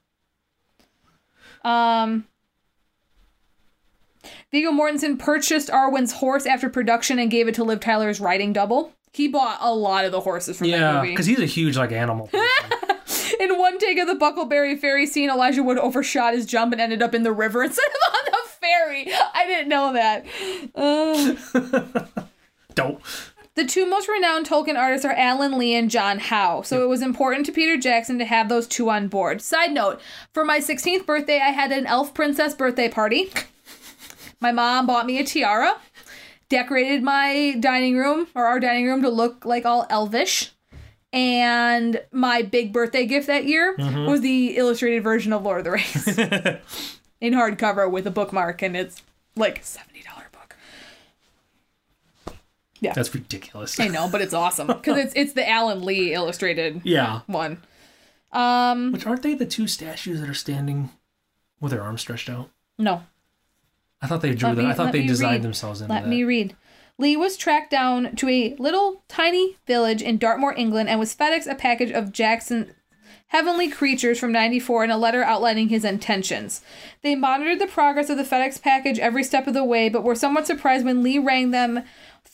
um, 1.65 2.25
Viggo 4.51 4.71
Mortensen 4.71 5.19
purchased 5.19 5.67
Arwen's 5.69 6.13
horse 6.13 6.45
after 6.45 6.69
production 6.69 7.19
and 7.19 7.29
gave 7.29 7.49
it 7.49 7.55
to 7.55 7.63
Liv 7.65 7.81
Tyler's 7.81 8.21
riding 8.21 8.53
double. 8.53 8.93
He 9.15 9.27
bought 9.29 9.57
a 9.61 9.73
lot 9.73 10.03
of 10.05 10.11
the 10.11 10.19
horses 10.19 10.57
from 10.57 10.69
that 10.69 10.77
Yeah, 10.79 10.95
movie. 10.97 11.09
because 11.11 11.25
he's 11.25 11.39
a 11.39 11.45
huge 11.45 11.77
like 11.77 11.91
animal. 11.93 12.29
In 13.39 13.57
one 13.57 13.79
take 13.79 13.97
of 13.97 14.07
the 14.07 14.13
Bucklebury 14.15 14.77
Ferry 14.79 15.05
scene, 15.05 15.29
Elijah 15.29 15.63
Wood 15.63 15.77
overshot 15.77 16.33
his 16.33 16.45
jump 16.45 16.71
and 16.73 16.81
ended 16.81 17.01
up 17.01 17.13
in 17.15 17.23
the 17.23 17.31
river 17.31 17.63
instead 17.65 17.85
of 17.85 18.13
on 18.15 18.31
the 18.31 18.49
ferry. 18.49 19.07
I 19.33 19.45
didn't 19.47 19.69
know 19.69 19.93
that. 19.93 20.25
Uh, 20.75 22.05
Don't. 22.75 22.99
the 23.55 23.63
two 23.65 23.85
most 23.89 24.07
renowned 24.09 24.45
Tolkien 24.47 24.77
artists 24.77 25.05
are 25.05 25.13
Alan 25.13 25.57
Lee 25.57 25.73
and 25.75 25.89
John 25.89 26.19
Howe, 26.19 26.61
so 26.61 26.83
it 26.83 26.87
was 26.87 27.01
important 27.01 27.45
to 27.45 27.51
Peter 27.53 27.77
Jackson 27.77 28.19
to 28.19 28.25
have 28.25 28.49
those 28.49 28.67
two 28.67 28.89
on 28.89 29.07
board. 29.07 29.41
Side 29.41 29.71
note 29.71 30.01
for 30.33 30.43
my 30.43 30.59
16th 30.59 31.05
birthday, 31.05 31.39
I 31.39 31.49
had 31.51 31.71
an 31.71 31.85
elf 31.85 32.13
princess 32.13 32.53
birthday 32.53 32.89
party. 32.89 33.31
My 34.41 34.51
mom 34.51 34.85
bought 34.85 35.05
me 35.05 35.17
a 35.19 35.23
tiara, 35.23 35.77
decorated 36.49 37.03
my 37.03 37.55
dining 37.59 37.97
room 37.97 38.27
or 38.35 38.45
our 38.45 38.59
dining 38.59 38.85
room 38.85 39.01
to 39.01 39.09
look 39.09 39.45
like 39.45 39.65
all 39.65 39.85
elvish. 39.89 40.51
And 41.13 42.01
my 42.11 42.41
big 42.41 42.73
birthday 42.73 43.05
gift 43.05 43.27
that 43.27 43.45
year 43.45 43.75
was 43.77 44.19
the 44.21 44.57
illustrated 44.57 45.01
version 45.03 45.31
of 45.31 45.43
Lord 45.43 45.59
of 45.59 45.63
the 45.63 45.71
Rings 45.71 46.07
in 47.21 47.33
hardcover 47.33 47.89
with 47.89 48.05
a 48.05 48.11
bookmark, 48.11 48.61
and 48.61 48.75
it's 48.75 49.01
like 49.37 49.59
a 49.59 49.61
$70 49.61 49.81
book. 50.33 50.55
Yeah, 52.81 52.91
that's 52.93 53.13
ridiculous. 53.15 53.79
I 53.79 53.87
know, 53.87 54.09
but 54.11 54.19
it's 54.21 54.33
awesome 54.33 54.67
because 54.67 54.97
it's 54.97 55.13
it's 55.15 55.33
the 55.33 55.47
Alan 55.49 55.85
Lee 55.85 56.13
illustrated 56.13 56.81
Yeah. 56.83 57.21
one. 57.27 57.61
Um, 58.33 58.91
Which 58.91 59.05
aren't 59.07 59.21
they 59.23 59.33
the 59.35 59.45
two 59.45 59.67
statues 59.67 60.19
that 60.19 60.29
are 60.29 60.33
standing 60.33 60.89
with 61.61 61.71
their 61.71 61.81
arms 61.81 62.01
stretched 62.01 62.29
out? 62.29 62.49
no, 62.77 63.03
I 64.05 64.07
thought 64.07 64.21
they 64.21 64.33
drew 64.35 64.49
Let 64.49 64.55
them. 64.55 64.65
me- 64.65 64.71
I 64.71 64.73
thought 64.75 64.91
they 64.91 65.05
designed 65.05 65.33
read. 65.37 65.41
themselves 65.43 65.81
into 65.81 65.91
let 65.93 66.03
that. 66.03 66.09
me 66.09 66.23
read. 66.23 66.55
Lee 66.97 67.17
was 67.17 67.35
tracked 67.35 67.71
down 67.71 68.15
to 68.15 68.29
a 68.29 68.55
little 68.57 69.03
tiny 69.09 69.57
village 69.67 70.01
in 70.01 70.17
Dartmoor, 70.17 70.53
England, 70.55 70.87
and 70.89 70.99
was 70.99 71.13
FedEx 71.15 71.45
a 71.49 71.55
package 71.55 71.91
of 71.91 72.13
Jackson 72.13 72.71
Heavenly 73.27 73.67
Creatures 73.69 74.17
from 74.19 74.31
94 74.31 74.83
and 74.83 74.91
a 74.91 74.97
letter 74.97 75.23
outlining 75.23 75.67
his 75.69 75.83
intentions. 75.83 76.61
They 77.01 77.15
monitored 77.15 77.59
the 77.59 77.67
progress 77.67 78.09
of 78.09 78.17
the 78.17 78.23
FedEx 78.23 78.61
package 78.61 78.99
every 78.99 79.23
step 79.23 79.47
of 79.47 79.53
the 79.55 79.63
way, 79.65 79.89
but 79.89 80.03
were 80.03 80.15
somewhat 80.15 80.47
surprised 80.47 80.85
when 80.85 81.03
Lee 81.03 81.19
rang 81.19 81.51
them 81.51 81.83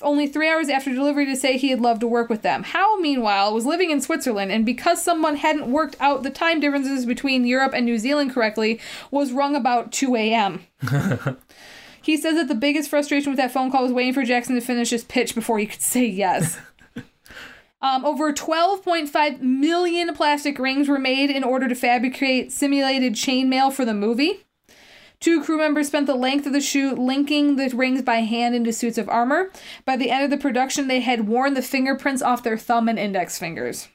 only 0.02 0.28
three 0.28 0.50
hours 0.50 0.70
after 0.70 0.94
delivery 0.94 1.26
to 1.26 1.36
say 1.36 1.58
he 1.58 1.70
had 1.70 1.82
loved 1.82 2.02
to 2.02 2.08
work 2.08 2.30
with 2.30 2.42
them. 2.42 2.64
Howe, 2.64 2.98
meanwhile, 3.00 3.54
was 3.54 3.66
living 3.66 3.92
in 3.92 4.02
Switzerland, 4.02 4.52
and 4.52 4.66
because 4.66 5.04
someone 5.04 5.38
hadn't 5.38 5.72
worked 5.72 5.96
out 6.00 6.24
the 6.24 6.30
time 6.30 6.60
differences 6.60 7.06
between 7.06 7.46
Europe 7.46 7.74
and 7.74 7.86
New 7.86 7.98
Zealand 7.98 8.34
correctly, 8.34 8.80
was 9.10 9.32
rung 9.32 9.56
about 9.56 9.92
2 9.92 10.16
a.m. 10.16 10.66
He 12.02 12.18
says 12.18 12.36
that 12.36 12.48
the 12.48 12.56
biggest 12.56 12.90
frustration 12.90 13.32
with 13.32 13.38
that 13.38 13.52
phone 13.52 13.72
call 13.72 13.84
was 13.84 13.92
waiting 13.92 14.14
for 14.14 14.24
Jackson 14.24 14.56
to 14.56 14.62
finish 14.62 14.90
his 14.90 15.04
pitch 15.04 15.36
before 15.36 15.60
he 15.60 15.68
could 15.68 15.82
say 15.82 16.06
yes. 16.06 16.58
Um, 17.84 18.06
over 18.06 18.32
12.5 18.32 19.42
million 19.42 20.14
plastic 20.14 20.60
rings 20.60 20.88
were 20.88 21.00
made 21.00 21.32
in 21.32 21.44
order 21.44 21.68
to 21.68 21.74
fabricate 21.74 22.52
simulated 22.52 23.14
chainmail 23.14 23.74
for 23.74 23.86
the 23.86 23.94
movie. 23.96 24.46
Two 25.22 25.44
crew 25.44 25.60
members 25.60 25.88
spent 25.88 26.08
the 26.08 26.16
length 26.16 26.48
of 26.48 26.52
the 26.54 26.60
shoot 26.60 26.98
linking 26.98 27.56
the 27.56 27.70
rings 27.70 28.02
by 28.02 28.18
hand 28.18 28.56
into 28.56 28.74
suits 28.74 28.98
of 28.98 29.08
armor. 29.08 29.52
By 29.86 29.96
the 29.96 30.10
end 30.10 30.24
of 30.24 30.32
the 30.32 30.38
production, 30.38 30.88
they 30.88 31.00
had 31.00 31.28
worn 31.28 31.54
the 31.54 31.62
fingerprints 31.62 32.24
off 32.24 32.44
their 32.44 32.58
thumb 32.58 32.90
and 32.90 32.98
index 32.98 33.38
fingers. 33.38 33.88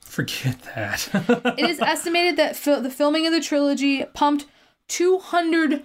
Forget 0.00 0.62
that. 0.74 1.54
It 1.58 1.68
is 1.68 1.80
estimated 1.80 2.36
that 2.38 2.56
fil- 2.56 2.80
the 2.80 2.90
filming 2.90 3.26
of 3.26 3.32
the 3.32 3.40
trilogy 3.40 4.04
pumped 4.14 4.46
200 4.88 5.82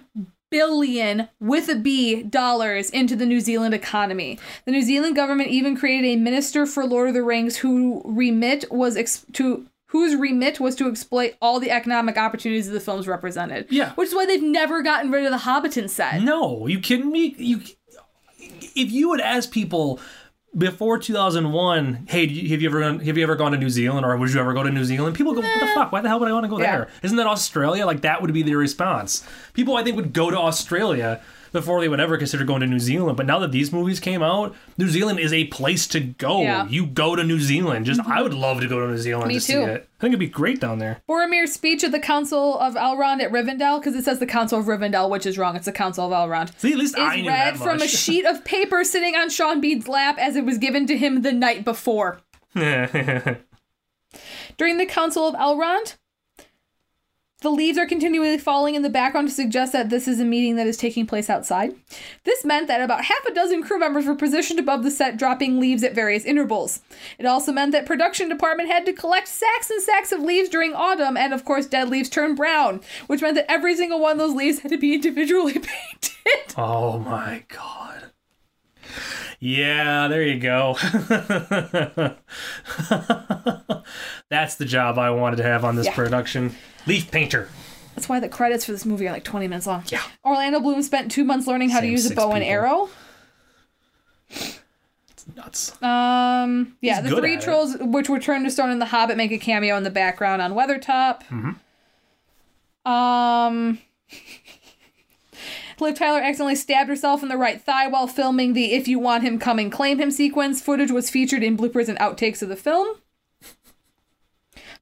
billion 0.50 1.28
with 1.40 1.68
a 1.68 1.76
B 1.76 2.22
dollars 2.22 2.90
into 2.90 3.14
the 3.16 3.26
New 3.26 3.40
Zealand 3.40 3.74
economy. 3.74 4.38
The 4.64 4.72
New 4.72 4.82
Zealand 4.82 5.14
government 5.14 5.50
even 5.50 5.76
created 5.76 6.08
a 6.08 6.16
minister 6.16 6.64
for 6.66 6.86
Lord 6.86 7.08
of 7.08 7.14
the 7.14 7.22
Rings 7.22 7.58
who 7.58 8.02
remit 8.04 8.64
was 8.70 8.96
ex- 8.96 9.26
to 9.34 9.66
whose 9.90 10.14
remit 10.14 10.60
was 10.60 10.74
to 10.76 10.88
exploit 10.88 11.34
all 11.42 11.58
the 11.60 11.70
economic 11.70 12.16
opportunities 12.16 12.68
the 12.68 12.78
films 12.80 13.08
represented. 13.08 13.66
Yeah. 13.70 13.92
Which 13.94 14.08
is 14.08 14.14
why 14.14 14.24
they've 14.26 14.42
never 14.42 14.82
gotten 14.82 15.10
rid 15.10 15.24
of 15.24 15.32
the 15.32 15.38
Hobbiton 15.38 15.90
set. 15.90 16.22
no, 16.22 16.66
you 16.68 16.78
kidding 16.80 17.10
me? 17.10 17.34
You, 17.38 17.60
if 18.38 18.90
you 18.92 19.08
would 19.08 19.20
ask 19.20 19.50
people 19.50 19.98
before 20.56 20.98
2001, 20.98 22.06
hey, 22.08 22.26
have 22.48 22.62
you 22.62 22.68
ever 22.68 22.80
gone, 22.80 23.00
have 23.00 23.16
you 23.16 23.22
ever 23.22 23.36
gone 23.36 23.52
to 23.52 23.58
New 23.58 23.70
Zealand 23.70 24.04
or 24.06 24.16
would 24.16 24.32
you 24.32 24.40
ever 24.40 24.52
go 24.52 24.62
to 24.62 24.70
New 24.70 24.84
Zealand? 24.84 25.14
People 25.16 25.32
go, 25.34 25.40
what 25.40 25.60
the 25.60 25.66
fuck? 25.74 25.92
Why 25.92 26.00
the 26.00 26.08
hell 26.08 26.20
would 26.20 26.28
I 26.28 26.32
want 26.32 26.44
to 26.44 26.48
go 26.50 26.58
Yeah. 26.60 26.76
there? 26.78 26.88
Isn't 27.02 27.16
that 27.16 27.26
Australia? 27.26 27.84
Like 27.86 28.02
that 28.02 28.22
would 28.22 28.32
be 28.32 28.42
their 28.42 28.58
response. 28.58 29.26
People, 29.54 29.76
I 29.76 29.82
think, 29.84 29.96
would 29.96 30.12
go 30.12 30.30
to 30.30 30.38
Australia 30.38 31.20
before 31.52 31.80
they 31.80 31.88
would 31.88 32.00
ever 32.00 32.16
consider 32.16 32.44
going 32.44 32.60
to 32.60 32.66
New 32.66 32.78
Zealand. 32.78 33.16
But 33.16 33.26
now 33.26 33.38
that 33.40 33.52
these 33.52 33.72
movies 33.72 34.00
came 34.00 34.22
out, 34.22 34.54
New 34.78 34.88
Zealand 34.88 35.20
is 35.20 35.32
a 35.32 35.44
place 35.46 35.86
to 35.88 36.00
go. 36.00 36.42
Yeah. 36.42 36.68
You 36.68 36.86
go 36.86 37.16
to 37.16 37.24
New 37.24 37.40
Zealand. 37.40 37.86
Just 37.86 38.00
mm-hmm. 38.00 38.12
I 38.12 38.22
would 38.22 38.34
love 38.34 38.60
to 38.60 38.68
go 38.68 38.80
to 38.80 38.88
New 38.88 38.98
Zealand 38.98 39.28
Me 39.28 39.34
to 39.34 39.40
see 39.40 39.52
too. 39.54 39.62
it. 39.62 39.88
I 39.98 40.00
think 40.00 40.12
it'd 40.12 40.20
be 40.20 40.28
great 40.28 40.60
down 40.60 40.78
there. 40.78 41.02
Boromir's 41.08 41.52
speech 41.52 41.84
at 41.84 41.92
the 41.92 42.00
Council 42.00 42.58
of 42.58 42.74
Elrond 42.74 43.22
at 43.22 43.30
Rivendell, 43.30 43.80
because 43.80 43.94
it 43.94 44.04
says 44.04 44.18
the 44.18 44.26
Council 44.26 44.58
of 44.58 44.66
Rivendell, 44.66 45.10
which 45.10 45.26
is 45.26 45.36
wrong. 45.36 45.56
It's 45.56 45.66
the 45.66 45.72
Council 45.72 46.06
of 46.06 46.12
Elrond. 46.12 46.58
See, 46.58 46.72
at 46.72 46.78
least 46.78 46.98
I 46.98 47.16
is 47.16 47.22
knew 47.22 47.28
read 47.28 47.58
from 47.58 47.82
a 47.82 47.88
sheet 47.88 48.24
of 48.24 48.44
paper 48.44 48.84
sitting 48.84 49.14
on 49.14 49.28
Sean 49.28 49.60
Bean's 49.60 49.88
lap 49.88 50.16
as 50.18 50.36
it 50.36 50.44
was 50.44 50.58
given 50.58 50.86
to 50.86 50.96
him 50.96 51.22
the 51.22 51.32
night 51.32 51.64
before. 51.64 52.20
During 52.54 53.38
the 54.78 54.86
Council 54.86 55.28
of 55.28 55.34
Elrond, 55.34 55.96
The 57.40 57.50
leaves 57.50 57.78
are 57.78 57.86
continually 57.86 58.36
falling 58.36 58.74
in 58.74 58.82
the 58.82 58.90
background 58.90 59.28
to 59.28 59.34
suggest 59.34 59.72
that 59.72 59.88
this 59.88 60.06
is 60.06 60.20
a 60.20 60.26
meeting 60.26 60.56
that 60.56 60.66
is 60.66 60.76
taking 60.76 61.06
place 61.06 61.30
outside. 61.30 61.74
This 62.24 62.44
meant 62.44 62.68
that 62.68 62.82
about 62.82 63.04
half 63.04 63.24
a 63.24 63.32
dozen 63.32 63.62
crew 63.62 63.78
members 63.78 64.04
were 64.06 64.14
positioned 64.14 64.60
above 64.60 64.82
the 64.82 64.90
set, 64.90 65.16
dropping 65.16 65.58
leaves 65.58 65.82
at 65.82 65.94
various 65.94 66.26
intervals. 66.26 66.80
It 67.18 67.24
also 67.24 67.50
meant 67.50 67.72
that 67.72 67.86
production 67.86 68.28
department 68.28 68.68
had 68.68 68.84
to 68.86 68.92
collect 68.92 69.26
sacks 69.28 69.70
and 69.70 69.80
sacks 69.80 70.12
of 70.12 70.20
leaves 70.20 70.50
during 70.50 70.74
autumn, 70.74 71.16
and 71.16 71.32
of 71.32 71.46
course, 71.46 71.64
dead 71.64 71.88
leaves 71.88 72.10
turn 72.10 72.34
brown, 72.34 72.82
which 73.06 73.22
meant 73.22 73.36
that 73.36 73.50
every 73.50 73.74
single 73.74 74.00
one 74.00 74.12
of 74.12 74.18
those 74.18 74.36
leaves 74.36 74.58
had 74.62 74.70
to 74.72 74.78
be 74.78 74.92
individually 74.94 75.52
painted. 75.58 76.54
Oh 76.58 76.98
my 76.98 77.44
god. 77.48 78.10
Yeah, 79.38 80.08
there 80.08 80.22
you 80.22 80.38
go. 80.38 80.76
That's 84.30 84.54
the 84.54 84.64
job 84.64 84.98
I 84.98 85.10
wanted 85.10 85.36
to 85.36 85.42
have 85.42 85.64
on 85.64 85.76
this 85.76 85.86
Yeah. 85.86 85.94
production. 85.94 86.54
Leaf 86.86 87.10
painter. 87.10 87.48
That's 87.94 88.08
why 88.08 88.20
the 88.20 88.28
credits 88.28 88.64
for 88.64 88.72
this 88.72 88.86
movie 88.86 89.06
are 89.08 89.12
like 89.12 89.24
20 89.24 89.48
minutes 89.48 89.66
long. 89.66 89.82
Yeah. 89.88 90.00
Orlando 90.24 90.60
Bloom 90.60 90.82
spent 90.82 91.10
two 91.10 91.24
months 91.24 91.46
learning 91.46 91.70
how 91.70 91.80
to 91.80 91.86
use 91.86 92.10
a 92.10 92.14
bow 92.14 92.30
and 92.32 92.42
people. 92.42 92.52
arrow. 92.52 92.88
Nuts. 95.36 95.80
Um, 95.82 96.76
yeah, 96.80 97.00
He's 97.02 97.10
the 97.10 97.16
three 97.16 97.34
at 97.34 97.40
it. 97.42 97.44
trolls, 97.44 97.76
which 97.78 98.08
were 98.08 98.18
turned 98.18 98.44
to 98.46 98.50
stone 98.50 98.70
in 98.70 98.78
The 98.80 98.86
Hobbit, 98.86 99.16
make 99.16 99.30
a 99.30 99.38
cameo 99.38 99.76
in 99.76 99.84
the 99.84 99.90
background 99.90 100.42
on 100.42 100.54
Weathertop. 100.54 101.22
Mm-hmm. 101.28 102.90
Um, 102.90 103.78
Liv 105.80 105.94
Tyler 105.94 106.20
accidentally 106.20 106.56
stabbed 106.56 106.88
herself 106.88 107.22
in 107.22 107.28
the 107.28 107.36
right 107.36 107.60
thigh 107.60 107.86
while 107.86 108.06
filming 108.06 108.54
the 108.54 108.72
"If 108.72 108.88
You 108.88 108.98
Want 108.98 109.22
Him, 109.22 109.38
Come 109.38 109.58
and 109.60 109.70
Claim 109.70 109.98
Him" 110.00 110.10
sequence. 110.10 110.60
Footage 110.60 110.90
was 110.90 111.10
featured 111.10 111.42
in 111.44 111.56
bloopers 111.56 111.88
and 111.88 111.98
outtakes 111.98 112.42
of 112.42 112.48
the 112.48 112.56
film. 112.56 112.96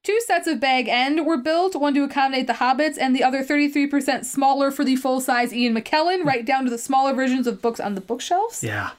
Two 0.08 0.20
sets 0.22 0.46
of 0.46 0.58
bag 0.58 0.88
end 0.88 1.26
were 1.26 1.36
built, 1.36 1.76
one 1.76 1.92
to 1.92 2.02
accommodate 2.02 2.46
the 2.46 2.54
hobbits, 2.54 2.96
and 2.98 3.14
the 3.14 3.22
other 3.22 3.44
33% 3.44 4.24
smaller 4.24 4.70
for 4.70 4.82
the 4.82 4.96
full 4.96 5.20
size 5.20 5.52
Ian 5.52 5.74
McKellen, 5.74 6.24
right 6.24 6.46
down 6.46 6.64
to 6.64 6.70
the 6.70 6.78
smaller 6.78 7.12
versions 7.12 7.46
of 7.46 7.60
books 7.60 7.78
on 7.78 7.94
the 7.94 8.00
bookshelves. 8.00 8.64
Yeah. 8.64 8.92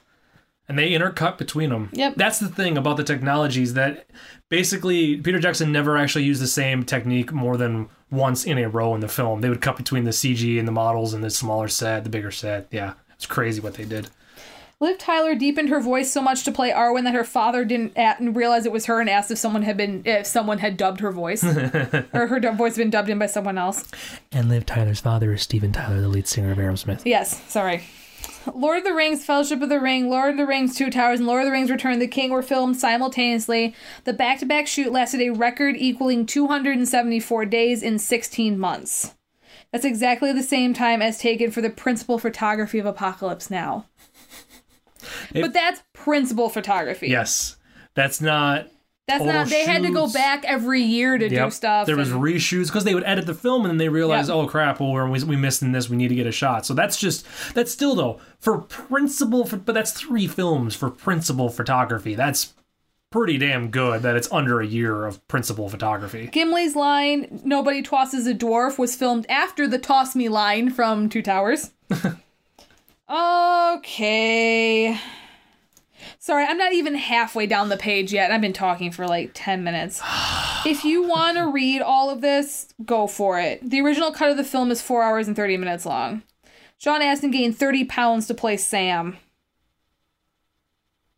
And 0.68 0.78
they 0.78 0.92
intercut 0.92 1.36
between 1.36 1.70
them. 1.70 1.88
Yep. 1.94 2.14
That's 2.14 2.38
the 2.38 2.48
thing 2.48 2.78
about 2.78 2.96
the 2.96 3.02
technologies 3.02 3.74
that 3.74 4.06
basically 4.50 5.16
Peter 5.16 5.40
Jackson 5.40 5.72
never 5.72 5.96
actually 5.96 6.22
used 6.22 6.40
the 6.40 6.46
same 6.46 6.84
technique 6.84 7.32
more 7.32 7.56
than 7.56 7.88
once 8.12 8.44
in 8.44 8.56
a 8.58 8.68
row 8.68 8.94
in 8.94 9.00
the 9.00 9.08
film. 9.08 9.40
They 9.40 9.48
would 9.48 9.60
cut 9.60 9.76
between 9.76 10.04
the 10.04 10.10
CG 10.10 10.60
and 10.60 10.68
the 10.68 10.70
models 10.70 11.12
and 11.12 11.24
the 11.24 11.30
smaller 11.30 11.66
set, 11.66 12.04
the 12.04 12.10
bigger 12.10 12.30
set. 12.30 12.68
Yeah. 12.70 12.92
It's 13.14 13.26
crazy 13.26 13.60
what 13.60 13.74
they 13.74 13.84
did. 13.84 14.10
Liv 14.82 14.96
Tyler 14.96 15.34
deepened 15.34 15.68
her 15.68 15.78
voice 15.78 16.10
so 16.10 16.22
much 16.22 16.42
to 16.44 16.50
play 16.50 16.70
Arwen 16.70 17.04
that 17.04 17.12
her 17.12 17.22
father 17.22 17.66
didn't 17.66 17.98
at 17.98 18.18
realize 18.18 18.64
it 18.64 18.72
was 18.72 18.86
her 18.86 18.98
and 18.98 19.10
asked 19.10 19.30
if 19.30 19.36
someone 19.36 19.60
had 19.60 19.76
been 19.76 20.00
if 20.06 20.26
someone 20.26 20.56
had 20.56 20.78
dubbed 20.78 21.00
her 21.00 21.12
voice 21.12 21.44
or 22.14 22.26
her 22.26 22.40
dub- 22.40 22.56
voice 22.56 22.76
had 22.76 22.82
been 22.84 22.90
dubbed 22.90 23.10
in 23.10 23.18
by 23.18 23.26
someone 23.26 23.58
else. 23.58 23.84
And 24.32 24.48
Liv 24.48 24.64
Tyler's 24.64 25.00
father 25.00 25.34
is 25.34 25.42
Steven 25.42 25.70
Tyler, 25.70 26.00
the 26.00 26.08
lead 26.08 26.26
singer 26.26 26.52
of 26.52 26.56
Aerosmith. 26.56 27.02
Yes, 27.04 27.42
sorry. 27.50 27.82
Lord 28.54 28.78
of 28.78 28.84
the 28.84 28.94
Rings, 28.94 29.22
Fellowship 29.22 29.60
of 29.60 29.68
the 29.68 29.80
Ring, 29.80 30.08
Lord 30.08 30.30
of 30.30 30.36
the 30.38 30.46
Rings, 30.46 30.74
Two 30.74 30.90
Towers, 30.90 31.20
and 31.20 31.26
Lord 31.26 31.42
of 31.42 31.46
the 31.46 31.52
Rings 31.52 31.70
Return 31.70 31.94
of 31.94 32.00
the 32.00 32.08
King 32.08 32.30
were 32.30 32.42
filmed 32.42 32.78
simultaneously. 32.78 33.74
The 34.04 34.14
back 34.14 34.38
to 34.38 34.46
back 34.46 34.66
shoot 34.66 34.92
lasted 34.92 35.20
a 35.20 35.30
record 35.30 35.76
equaling 35.76 36.24
274 36.24 37.44
days 37.44 37.82
in 37.82 37.98
16 37.98 38.58
months. 38.58 39.14
That's 39.72 39.84
exactly 39.84 40.32
the 40.32 40.42
same 40.42 40.72
time 40.72 41.02
as 41.02 41.18
taken 41.18 41.50
for 41.50 41.60
the 41.60 41.70
principal 41.70 42.18
photography 42.18 42.78
of 42.78 42.86
Apocalypse 42.86 43.50
Now. 43.50 43.86
It- 45.34 45.42
but 45.42 45.52
that's 45.52 45.82
principal 45.92 46.48
photography. 46.48 47.08
Yes. 47.08 47.56
That's 47.94 48.20
not 48.20 48.68
That's 49.08 49.18
total 49.18 49.34
not. 49.34 49.48
They 49.48 49.64
had 49.64 49.82
to 49.82 49.90
go 49.90 50.10
back 50.12 50.44
every 50.44 50.82
year 50.82 51.18
to 51.18 51.28
do 51.28 51.50
stuff. 51.50 51.86
There 51.86 51.96
was 51.96 52.10
reshoots 52.10 52.66
because 52.66 52.84
they 52.84 52.94
would 52.94 53.04
edit 53.04 53.26
the 53.26 53.34
film 53.34 53.62
and 53.62 53.70
then 53.70 53.78
they 53.78 53.88
realized, 53.88 54.28
Yep. 54.28 54.36
oh 54.36 54.46
crap, 54.46 54.78
well 54.80 54.92
we're, 54.92 55.08
we 55.08 55.22
we 55.24 55.36
missed 55.36 55.62
in 55.62 55.72
this. 55.72 55.88
We 55.90 55.96
need 55.96 56.08
to 56.08 56.14
get 56.14 56.26
a 56.26 56.32
shot. 56.32 56.64
So 56.66 56.74
that's 56.74 56.96
just 56.96 57.26
that's 57.54 57.72
still 57.72 57.94
though 57.96 58.20
for 58.38 58.58
principal, 58.58 59.44
but 59.44 59.74
that's 59.74 59.90
three 59.92 60.26
films 60.28 60.76
for 60.76 60.88
principal 60.90 61.48
photography. 61.48 62.14
That's 62.14 62.54
pretty 63.10 63.38
damn 63.38 63.70
good 63.70 64.02
that 64.02 64.14
it's 64.14 64.30
under 64.30 64.60
a 64.60 64.66
year 64.66 65.04
of 65.04 65.26
principal 65.26 65.68
photography. 65.68 66.28
Gimli's 66.28 66.76
line, 66.76 67.40
"Nobody 67.44 67.82
tosses 67.82 68.28
a 68.28 68.34
dwarf," 68.34 68.78
was 68.78 68.94
filmed 68.94 69.26
after 69.28 69.66
the 69.66 69.78
"Toss 69.78 70.14
Me" 70.14 70.28
line 70.28 70.70
from 70.70 71.08
Two 71.08 71.20
Towers. 71.22 71.72
okay. 73.10 74.98
Sorry, 76.18 76.44
I'm 76.44 76.58
not 76.58 76.72
even 76.72 76.94
halfway 76.94 77.46
down 77.46 77.68
the 77.68 77.76
page 77.76 78.12
yet. 78.12 78.30
I've 78.30 78.40
been 78.40 78.52
talking 78.52 78.90
for 78.92 79.06
like 79.06 79.30
10 79.34 79.64
minutes. 79.64 80.00
if 80.66 80.84
you 80.84 81.02
want 81.02 81.38
to 81.38 81.50
read 81.50 81.82
all 81.82 82.10
of 82.10 82.20
this, 82.20 82.72
go 82.84 83.06
for 83.06 83.40
it. 83.40 83.68
The 83.68 83.80
original 83.80 84.12
cut 84.12 84.30
of 84.30 84.36
the 84.36 84.44
film 84.44 84.70
is 84.70 84.82
4 84.82 85.02
hours 85.02 85.26
and 85.28 85.36
30 85.36 85.56
minutes 85.56 85.86
long. 85.86 86.22
Sean 86.78 87.02
Astin 87.02 87.30
gained 87.30 87.58
30 87.58 87.84
pounds 87.84 88.26
to 88.26 88.34
play 88.34 88.56
Sam. 88.56 89.18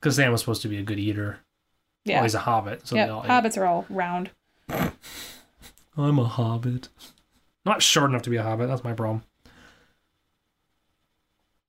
Because 0.00 0.16
Sam 0.16 0.32
was 0.32 0.40
supposed 0.40 0.62
to 0.62 0.68
be 0.68 0.78
a 0.78 0.82
good 0.82 0.98
eater. 0.98 1.38
Yeah. 2.04 2.20
Oh, 2.20 2.22
he's 2.22 2.34
a 2.34 2.40
hobbit. 2.40 2.86
So 2.86 2.98
all 2.98 3.22
Hobbits 3.22 3.56
are 3.56 3.64
all 3.64 3.86
round. 3.88 4.30
I'm 4.68 6.18
a 6.18 6.24
hobbit. 6.24 6.88
Not 7.64 7.82
short 7.82 8.10
enough 8.10 8.22
to 8.22 8.30
be 8.30 8.36
a 8.36 8.42
hobbit. 8.42 8.68
That's 8.68 8.82
my 8.82 8.92
problem. 8.92 9.22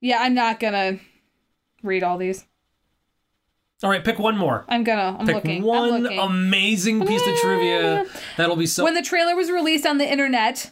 Yeah, 0.04 0.18
I'm 0.20 0.34
not 0.34 0.60
gonna 0.60 1.00
read 1.82 2.04
all 2.04 2.18
these. 2.18 2.44
All 3.82 3.90
right, 3.90 4.04
pick 4.04 4.20
one 4.20 4.38
more. 4.38 4.66
I'm 4.68 4.84
gonna. 4.84 5.16
I'm 5.18 5.26
Pick 5.26 5.36
looking. 5.36 5.58
I'm 5.60 5.64
one 5.64 6.04
looking. 6.04 6.20
amazing 6.20 7.08
piece 7.08 7.26
of 7.26 7.36
trivia 7.38 8.04
ah. 8.06 8.20
that'll 8.36 8.58
be 8.58 8.66
so. 8.66 8.84
when 8.84 8.96
the 8.96 9.02
trailer 9.02 9.34
was 9.34 9.50
released 9.50 9.86
on 9.86 10.00
the 10.00 10.12
internet 10.12 10.72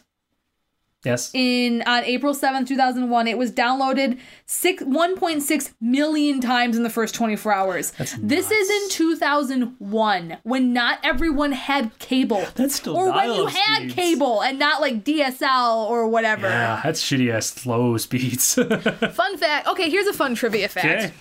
yes. 1.04 1.30
in 1.34 1.82
on 1.86 2.04
April 2.04 2.34
7th, 2.34 2.66
2001, 2.66 3.28
it 3.28 3.38
was 3.38 3.52
downloaded 3.52 4.18
six 4.46 4.82
1.6 4.82 5.72
million 5.80 6.40
times 6.40 6.76
in 6.76 6.82
the 6.82 6.90
first 6.90 7.14
24 7.14 7.52
hours. 7.52 7.90
That's 7.92 8.14
this 8.16 8.50
is 8.50 8.70
in 8.70 8.88
2001 8.90 10.38
when 10.42 10.72
not 10.72 10.98
everyone 11.02 11.52
had 11.52 11.98
cable. 11.98 12.44
That's 12.54 12.74
still 12.74 12.96
or 12.96 13.12
when 13.12 13.30
you 13.30 13.34
dial-up 13.34 13.52
had 13.52 13.78
speeds. 13.82 13.94
cable 13.94 14.42
and 14.42 14.58
not 14.58 14.80
like 14.80 15.04
DSL 15.04 15.88
or 15.88 16.08
whatever. 16.08 16.48
Yeah, 16.48 16.80
that's 16.82 17.02
shitty 17.02 17.32
ass 17.32 17.46
slow 17.46 17.96
speeds. 17.96 18.54
Fun 18.54 19.36
fact. 19.38 19.66
Okay, 19.68 19.90
here's 19.90 20.06
a 20.06 20.12
fun 20.12 20.34
trivia 20.34 20.68
fact. 20.68 20.86
okay. 20.86 21.12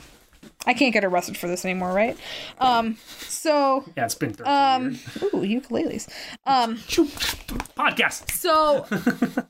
I 0.67 0.73
can't 0.75 0.93
get 0.93 1.03
arrested 1.03 1.37
for 1.37 1.47
this 1.47 1.65
anymore, 1.65 1.91
right? 1.91 2.15
Um, 2.59 2.97
so 3.19 3.83
Yeah, 3.97 4.05
it's 4.05 4.13
been 4.15 4.33
13 4.33 4.53
um, 4.53 4.83
years. 4.91 5.17
ooh, 5.23 5.41
ukuleles. 5.41 6.07
Um, 6.45 6.77
Podcast. 6.77 8.29
So, 8.31 8.85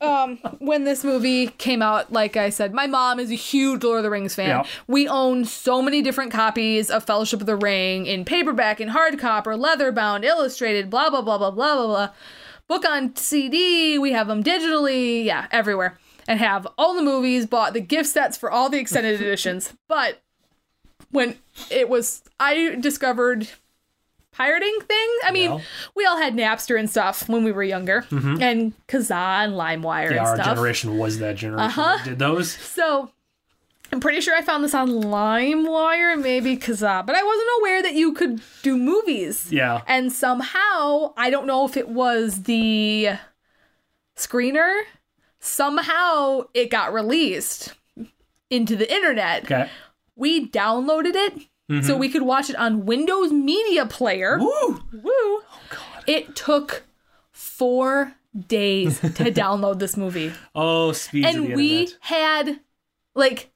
um, 0.00 0.38
when 0.58 0.84
this 0.84 1.04
movie 1.04 1.48
came 1.48 1.82
out, 1.82 2.12
like 2.12 2.36
I 2.36 2.48
said, 2.50 2.72
my 2.72 2.86
mom 2.86 3.18
is 3.20 3.30
a 3.30 3.34
huge 3.34 3.84
Lord 3.84 3.98
of 3.98 4.04
the 4.04 4.10
Rings 4.10 4.34
fan. 4.34 4.48
Yeah. 4.48 4.64
We 4.86 5.06
own 5.08 5.44
so 5.44 5.82
many 5.82 6.00
different 6.02 6.32
copies 6.32 6.90
of 6.90 7.04
Fellowship 7.04 7.40
of 7.40 7.46
the 7.46 7.56
Ring 7.56 8.06
in 8.06 8.24
paperback, 8.24 8.80
in 8.80 8.88
hardcover, 8.88 9.58
leather 9.58 9.92
bound, 9.92 10.24
illustrated, 10.24 10.88
blah 10.90 11.10
blah 11.10 11.20
blah 11.22 11.38
blah 11.38 11.50
blah 11.50 11.74
blah 11.76 11.86
blah. 11.86 12.08
Book 12.68 12.86
on 12.88 13.14
CD. 13.16 13.98
We 13.98 14.12
have 14.12 14.28
them 14.28 14.42
digitally. 14.42 15.24
Yeah, 15.24 15.46
everywhere. 15.50 15.98
And 16.26 16.38
have 16.38 16.66
all 16.78 16.94
the 16.94 17.02
movies. 17.02 17.46
Bought 17.46 17.74
the 17.74 17.80
gift 17.80 18.08
sets 18.08 18.38
for 18.38 18.50
all 18.50 18.70
the 18.70 18.78
extended 18.78 19.20
editions. 19.20 19.74
But 19.88 20.22
when 21.12 21.36
it 21.70 21.88
was, 21.88 22.22
I 22.40 22.76
discovered 22.80 23.48
pirating 24.32 24.76
things. 24.80 25.12
I 25.24 25.30
mean, 25.30 25.60
we 25.94 26.04
all 26.06 26.16
had 26.16 26.34
Napster 26.34 26.78
and 26.78 26.88
stuff 26.90 27.28
when 27.28 27.44
we 27.44 27.52
were 27.52 27.62
younger, 27.62 28.04
and 28.10 28.72
Kazaa 28.88 29.44
and 29.44 29.52
LimeWire 29.52 29.82
Mm-hmm. 29.82 30.14
Yeah, 30.14 30.18
and 30.18 30.18
our 30.20 30.34
stuff. 30.36 30.46
generation 30.46 30.98
was 30.98 31.18
that 31.20 31.36
generation 31.36 31.66
Uh-huh. 31.78 31.96
that 31.98 32.04
did 32.04 32.18
those. 32.18 32.50
So 32.52 33.10
I'm 33.92 34.00
pretty 34.00 34.22
sure 34.22 34.34
I 34.34 34.40
found 34.40 34.64
this 34.64 34.74
on 34.74 34.88
LimeWire, 34.88 36.18
maybe 36.20 36.56
Kazaa, 36.56 37.04
but 37.04 37.14
I 37.14 37.22
wasn't 37.22 37.48
aware 37.60 37.82
that 37.82 37.92
you 37.94 38.14
could 38.14 38.40
do 38.62 38.78
movies. 38.78 39.48
Yeah. 39.52 39.82
And 39.86 40.10
somehow, 40.10 41.12
I 41.16 41.28
don't 41.28 41.46
know 41.46 41.66
if 41.66 41.76
it 41.76 41.90
was 41.90 42.44
the 42.44 43.10
screener, 44.16 44.82
somehow 45.40 46.44
it 46.54 46.70
got 46.70 46.92
released 46.94 47.74
into 48.48 48.76
the 48.76 48.90
internet. 48.90 49.44
Okay. 49.44 49.68
We 50.22 50.48
downloaded 50.48 51.16
it 51.16 51.34
so 51.68 51.74
mm-hmm. 51.74 51.98
we 51.98 52.08
could 52.08 52.22
watch 52.22 52.48
it 52.48 52.56
on 52.56 52.86
Windows 52.86 53.32
Media 53.32 53.86
Player. 53.86 54.38
Woo! 54.38 54.80
Woo! 54.92 55.02
Oh 55.04 55.60
god. 55.68 56.04
It 56.06 56.36
took 56.36 56.84
4 57.32 58.14
days 58.46 59.00
to 59.00 59.08
download 59.32 59.78
this 59.80 59.96
movie. 59.96 60.32
Oh, 60.54 60.92
speeds 60.92 61.28
of 61.28 61.34
And 61.34 61.54
we 61.54 61.80
internet. 61.80 61.98
had 62.02 62.60
like 63.14 63.50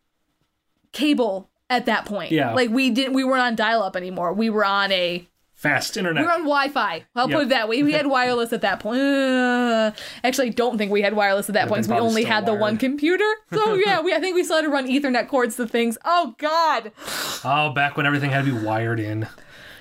cable 0.92 1.50
at 1.70 1.86
that 1.86 2.04
point. 2.04 2.32
Yeah. 2.32 2.52
Like 2.52 2.70
we 2.70 2.90
didn't 2.90 3.14
we 3.14 3.22
weren't 3.22 3.42
on 3.42 3.54
dial 3.54 3.82
up 3.82 3.94
anymore. 3.94 4.32
We 4.32 4.50
were 4.50 4.64
on 4.64 4.90
a 4.90 5.28
Fast 5.66 5.96
we 5.96 6.00
internet. 6.00 6.24
were 6.24 6.30
on 6.32 6.40
Wi-Fi. 6.40 7.04
I'll 7.14 7.28
Yep. 7.28 7.36
put 7.36 7.42
it 7.46 7.48
that 7.50 7.68
way. 7.68 7.82
We 7.82 7.92
had 7.92 8.06
wireless 8.06 8.52
at 8.52 8.60
that 8.62 8.80
point. 8.80 9.00
Uh, 9.00 9.92
actually, 10.24 10.48
I 10.48 10.50
don't 10.50 10.78
think 10.78 10.90
we 10.92 11.02
had 11.02 11.14
wireless 11.14 11.48
at 11.48 11.54
that 11.54 11.68
point. 11.68 11.86
we 11.86 11.96
only 11.96 12.24
had 12.24 12.46
the 12.46 12.54
one 12.54 12.76
computer. 12.76 13.30
So 13.52 13.74
yeah, 13.86 14.00
we 14.00 14.14
I 14.14 14.20
think 14.20 14.34
we 14.34 14.44
still 14.44 14.56
had 14.56 14.62
to 14.62 14.68
run 14.70 14.86
Ethernet 14.86 15.28
cords 15.28 15.56
to 15.56 15.66
things. 15.66 15.98
Oh 16.04 16.34
God. 16.38 16.92
oh, 17.44 17.70
back 17.70 17.96
when 17.96 18.06
everything 18.06 18.30
had 18.30 18.44
to 18.44 18.52
be 18.58 18.64
wired 18.66 19.00
in. 19.00 19.28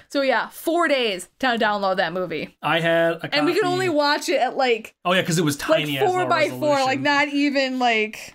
So 0.09 0.21
yeah, 0.21 0.47
four 0.49 0.87
days 0.87 1.29
to 1.39 1.47
download 1.57 1.97
that 1.97 2.13
movie, 2.13 2.55
I 2.61 2.79
had 2.79 3.13
a 3.15 3.35
and 3.35 3.45
we 3.45 3.53
could 3.53 3.65
only 3.65 3.89
watch 3.89 4.29
it 4.29 4.39
at 4.39 4.55
like 4.55 4.95
Oh 5.03 5.11
yeah, 5.13 5.21
because 5.21 5.37
it 5.39 5.43
was 5.43 5.59
like 5.67 5.85
tiny. 5.85 5.97
as 5.97 6.09
four 6.09 6.25
by 6.27 6.49
four, 6.49 6.75
like 6.83 6.99
not 7.01 7.27
even 7.29 7.79
like. 7.79 8.34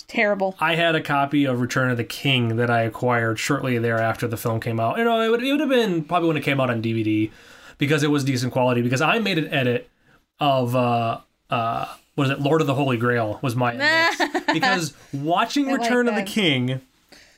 It's 0.00 0.10
terrible. 0.10 0.56
I 0.58 0.76
had 0.76 0.94
a 0.94 1.02
copy 1.02 1.44
of 1.44 1.60
Return 1.60 1.90
of 1.90 1.98
the 1.98 2.04
King 2.04 2.56
that 2.56 2.70
I 2.70 2.82
acquired 2.82 3.38
shortly 3.38 3.76
thereafter 3.76 4.26
the 4.26 4.38
film 4.38 4.58
came 4.58 4.80
out. 4.80 4.96
You 4.96 5.04
know, 5.04 5.20
it 5.20 5.28
would, 5.28 5.42
it 5.42 5.50
would 5.50 5.60
have 5.60 5.68
been 5.68 6.04
probably 6.04 6.28
when 6.28 6.38
it 6.38 6.42
came 6.42 6.58
out 6.58 6.70
on 6.70 6.80
DVD 6.80 7.30
because 7.76 8.02
it 8.02 8.10
was 8.10 8.24
decent 8.24 8.50
quality. 8.50 8.80
Because 8.80 9.02
I 9.02 9.18
made 9.18 9.36
an 9.36 9.52
edit 9.52 9.90
of 10.38 10.74
uh 10.74 11.20
uh 11.50 11.94
what 12.14 12.24
is 12.24 12.30
it? 12.30 12.40
Lord 12.40 12.62
of 12.62 12.66
the 12.66 12.74
Holy 12.74 12.96
Grail 12.96 13.38
was 13.42 13.54
my 13.54 13.74
edit. 13.78 14.46
because 14.54 14.94
watching 15.12 15.68
I 15.68 15.72
like 15.72 15.82
Return 15.82 16.08
of 16.08 16.14
the. 16.14 16.22
King. 16.22 16.80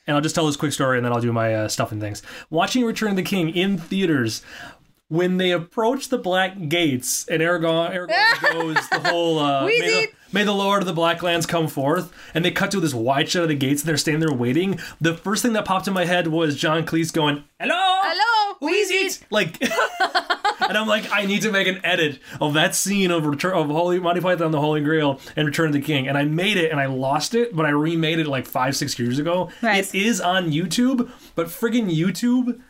And 0.07 0.17
I'll 0.17 0.21
just 0.21 0.35
tell 0.35 0.47
this 0.47 0.57
quick 0.57 0.73
story, 0.73 0.99
and 0.99 1.05
then 1.05 1.13
I'll 1.13 1.21
do 1.21 1.33
my 1.33 1.55
uh, 1.55 1.69
stuff 1.69 1.91
and 1.93 2.01
things. 2.01 2.23
Watching 2.51 2.85
Return 2.85 3.11
of 3.11 3.17
the 3.17 3.23
King 3.23 3.51
in 3.51 3.79
theaters, 3.79 4.43
when 5.09 5.37
they 5.37 5.53
approach 5.53 6.09
the 6.09 6.19
Black 6.19 6.69
Gates, 6.69 7.27
and 7.29 7.41
Aragorn, 7.41 7.93
Aragorn 7.95 8.53
goes 8.53 8.89
the 8.89 8.99
whole 9.09 9.39
uh, 9.39 9.65
may, 9.65 9.79
the, 9.79 9.87
Weezy. 9.87 10.13
May 10.33 10.45
the 10.45 10.53
Lord 10.53 10.83
of 10.83 10.87
the 10.87 10.93
Blacklands 10.93 11.47
come 11.47 11.69
forth, 11.69 12.13
and 12.35 12.45
they 12.45 12.51
cut 12.51 12.71
to 12.73 12.81
this 12.81 12.95
wide 12.95 13.29
shot 13.29 13.43
of 13.45 13.49
the 13.49 13.55
gates, 13.55 13.83
and 13.83 13.89
they're 13.89 13.97
standing 13.97 14.21
there 14.21 14.37
waiting. 14.37 14.79
The 15.01 15.15
first 15.15 15.43
thing 15.43 15.53
that 15.53 15.65
popped 15.65 15.89
in 15.89 15.95
my 15.95 16.05
head 16.05 16.29
was 16.29 16.57
John 16.57 16.85
Cleese 16.85 17.13
going, 17.13 17.45
"Hello, 17.61 17.75
Hello, 17.75 18.57
who 18.61 18.69
is 18.69 18.91
it?" 18.91 19.27
Like, 19.31 19.61
and 20.69 20.79
I'm 20.79 20.89
like, 20.89 21.11
I 21.13 21.27
need 21.27 21.43
to 21.43 21.53
make 21.53 21.69
an 21.69 21.81
edit 21.85 22.19
of 22.41 22.55
that 22.55 22.75
scene 22.75 23.11
of 23.11 23.27
Return 23.27 23.55
of 23.55 23.67
Holy 23.69 24.01
Monty 24.01 24.21
Python 24.21 24.51
the 24.51 24.61
Holy 24.61 24.81
Grail 24.81 25.21
and 25.37 25.47
Return 25.47 25.67
of 25.67 25.73
the 25.73 25.81
King, 25.81 26.09
and 26.09 26.17
I 26.17 26.25
made 26.25 26.57
it, 26.57 26.71
and 26.71 26.81
I 26.81 26.87
lost 26.87 27.35
it, 27.35 27.55
but 27.55 27.67
I 27.67 27.71
remade 27.71 28.19
it 28.19 28.27
like 28.27 28.47
five 28.47 28.77
six 28.77 28.99
years 28.99 29.19
ago. 29.19 29.51
Nice. 29.63 29.95
It 29.95 30.03
is 30.03 30.21
on 30.21 30.51
YouTube, 30.51 31.11
but 31.35 31.49
friggin' 31.49 31.95
YouTube 31.95 32.61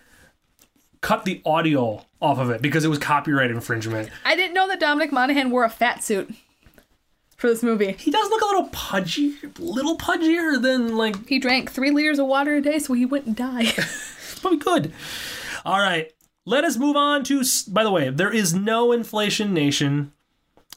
cut 1.01 1.25
the 1.25 1.43
audio 1.45 2.05
off 2.21 2.39
of 2.39 2.49
it 2.51 2.63
because 2.63 2.85
it 2.85 2.89
was 2.89 2.99
copyright 2.99 3.51
infringement. 3.51 4.09
I 4.25 4.37
didn't 4.37 4.55
know 4.55 4.69
that 4.69 4.81
Dominic 4.81 5.13
Monaghan 5.13 5.51
wore 5.51 5.65
a 5.65 5.69
fat 5.69 6.03
suit 6.03 6.33
for 7.43 7.49
this 7.49 7.65
movie. 7.65 7.97
He 7.99 8.13
does 8.13 8.31
look 8.31 8.41
a 8.41 8.47
little 8.47 8.69
pudgy, 8.69 9.35
little 9.59 9.99
pudgier 9.99 10.63
than 10.63 10.97
like 10.97 11.29
He 11.29 11.41
drank 11.41 11.73
three 11.73 11.91
liters 11.91 12.21
of 12.21 12.29
water 12.29 12.55
a 12.55 12.63
day 12.63 12.79
so 12.79 12.95
he 12.95 13.05
wouldn't 13.05 13.37
die. 13.37 13.73
probably 14.41 14.61
good. 14.61 14.93
All 15.65 15.81
right, 15.81 16.13
let 16.47 16.63
us 16.63 16.77
move 16.77 16.95
on 16.95 17.25
to. 17.25 17.43
By 17.69 17.83
the 17.83 17.91
way, 17.91 18.11
there 18.11 18.33
is 18.33 18.55
no 18.55 18.93
inflation 18.93 19.53
nation 19.53 20.13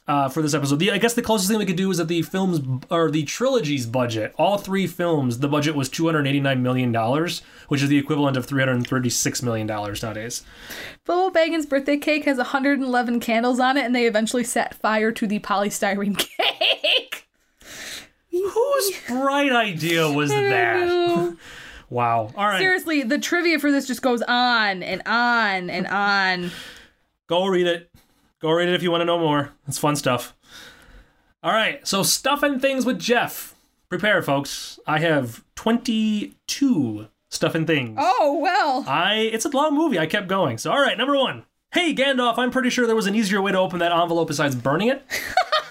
uh, 0.08 0.28
for 0.28 0.40
this 0.42 0.54
episode. 0.54 0.78
The, 0.78 0.92
I 0.92 0.98
guess 0.98 1.14
the 1.14 1.22
closest 1.22 1.50
thing 1.50 1.58
we 1.58 1.66
could 1.66 1.76
do 1.76 1.90
is 1.90 1.98
that 1.98 2.08
the 2.08 2.22
films 2.22 2.60
or 2.90 3.10
the 3.10 3.24
trilogy's 3.24 3.86
budget, 3.86 4.34
all 4.38 4.56
three 4.58 4.86
films, 4.86 5.38
the 5.40 5.48
budget 5.48 5.74
was 5.74 5.88
two 5.88 6.06
hundred 6.06 6.26
eighty 6.26 6.40
nine 6.40 6.62
million 6.62 6.92
dollars, 6.92 7.42
which 7.68 7.82
is 7.82 7.88
the 7.88 7.98
equivalent 7.98 8.36
of 8.36 8.46
three 8.46 8.62
hundred 8.62 8.86
thirty 8.86 9.10
six 9.10 9.42
million 9.42 9.66
dollars 9.66 10.02
nowadays. 10.02 10.44
Bilbo 11.04 11.36
Baggins' 11.36 11.68
birthday 11.68 11.96
cake 11.96 12.24
has 12.24 12.36
111 12.38 13.20
candles 13.20 13.60
on 13.60 13.76
it, 13.76 13.84
and 13.84 13.94
they 13.94 14.06
eventually 14.06 14.42
set 14.44 14.74
fire 14.74 15.12
to 15.12 15.26
the 15.26 15.38
polystyrene 15.40 16.16
cake. 16.38 17.28
Whose 18.30 18.92
bright 19.08 19.52
idea 19.52 20.10
was 20.10 20.30
that? 20.30 21.36
Wow. 21.88 22.32
All 22.36 22.48
right, 22.48 22.58
Seriously, 22.58 23.04
the 23.04 23.16
trivia 23.16 23.60
for 23.60 23.70
this 23.70 23.86
just 23.86 24.02
goes 24.02 24.20
on 24.22 24.82
and 24.82 25.02
on 25.06 25.70
and 25.70 25.86
on. 25.86 26.50
go 27.28 27.46
read 27.46 27.68
it. 27.68 27.90
Go 28.40 28.52
read 28.52 28.68
it 28.68 28.74
if 28.74 28.82
you 28.82 28.90
want 28.90 29.00
to 29.00 29.06
know 29.06 29.18
more. 29.18 29.52
It's 29.66 29.78
fun 29.78 29.96
stuff. 29.96 30.34
All 31.42 31.52
right, 31.52 31.86
so 31.86 32.02
stuff 32.02 32.42
and 32.42 32.60
things 32.60 32.84
with 32.84 32.98
Jeff. 32.98 33.54
Prepare, 33.88 34.20
folks. 34.20 34.78
I 34.86 34.98
have 34.98 35.44
22 35.54 37.08
stuff 37.30 37.54
and 37.54 37.66
things. 37.66 37.96
Oh, 38.00 38.38
well. 38.42 38.84
I 38.86 39.30
it's 39.32 39.44
a 39.44 39.48
long 39.48 39.74
movie. 39.74 39.98
I 39.98 40.06
kept 40.06 40.28
going. 40.28 40.58
So 40.58 40.70
all 40.70 40.80
right, 40.80 40.98
number 40.98 41.16
one. 41.16 41.44
Hey 41.72 41.94
Gandalf, 41.94 42.38
I'm 42.38 42.50
pretty 42.50 42.70
sure 42.70 42.86
there 42.86 42.96
was 42.96 43.06
an 43.06 43.14
easier 43.14 43.40
way 43.42 43.52
to 43.52 43.58
open 43.58 43.78
that 43.80 43.92
envelope 43.92 44.28
besides 44.28 44.54
burning 44.54 44.88
it. 44.88 45.04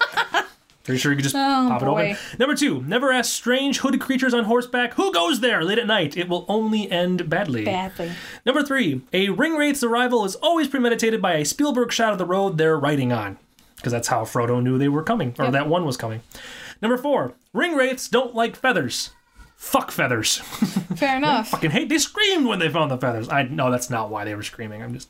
pretty 0.86 0.98
sure 0.98 1.12
you 1.12 1.16
could 1.16 1.24
just 1.24 1.34
Oh, 1.36 1.66
pop 1.68 1.82
it 1.82 1.88
open. 1.88 2.16
Number 2.38 2.54
two. 2.54 2.82
Never 2.84 3.12
ask 3.12 3.32
strange 3.32 3.78
hooded 3.80 4.00
creatures 4.00 4.32
on 4.32 4.44
horseback 4.44 4.94
who 4.94 5.12
goes 5.12 5.40
there 5.40 5.62
late 5.62 5.78
at 5.78 5.86
night. 5.86 6.16
It 6.16 6.28
will 6.28 6.44
only 6.48 6.90
end 6.90 7.28
badly. 7.28 7.64
Badly. 7.64 8.12
Number 8.46 8.62
three, 8.62 9.02
a 9.12 9.28
ring 9.30 9.56
wraith's 9.56 9.82
arrival 9.82 10.24
is 10.24 10.36
always 10.36 10.68
premeditated 10.68 11.20
by 11.20 11.34
a 11.34 11.44
Spielberg 11.44 11.92
shot 11.92 12.12
of 12.12 12.18
the 12.18 12.24
road 12.24 12.56
they're 12.56 12.78
riding 12.78 13.12
on. 13.12 13.38
Because 13.76 13.92
that's 13.92 14.08
how 14.08 14.22
Frodo 14.24 14.62
knew 14.62 14.78
they 14.78 14.88
were 14.88 15.02
coming, 15.02 15.34
or 15.38 15.44
Yep. 15.44 15.52
that 15.52 15.68
one 15.68 15.84
was 15.84 15.96
coming. 15.98 16.22
Number 16.80 16.96
four, 16.96 17.34
ring 17.52 17.74
wraiths 17.76 18.08
don't 18.08 18.34
like 18.34 18.56
feathers. 18.56 19.10
Fuck 19.56 19.90
feathers. 19.90 20.36
Fair 20.96 21.16
enough. 21.16 21.48
Fucking 21.48 21.70
hate. 21.70 21.88
They 21.88 21.98
screamed 21.98 22.46
when 22.46 22.58
they 22.58 22.68
found 22.68 22.90
the 22.90 22.98
feathers. 22.98 23.28
I 23.30 23.42
know 23.44 23.70
that's 23.70 23.88
not 23.88 24.10
why 24.10 24.24
they 24.24 24.34
were 24.34 24.42
screaming. 24.42 24.82
I'm 24.82 24.92
just. 24.92 25.08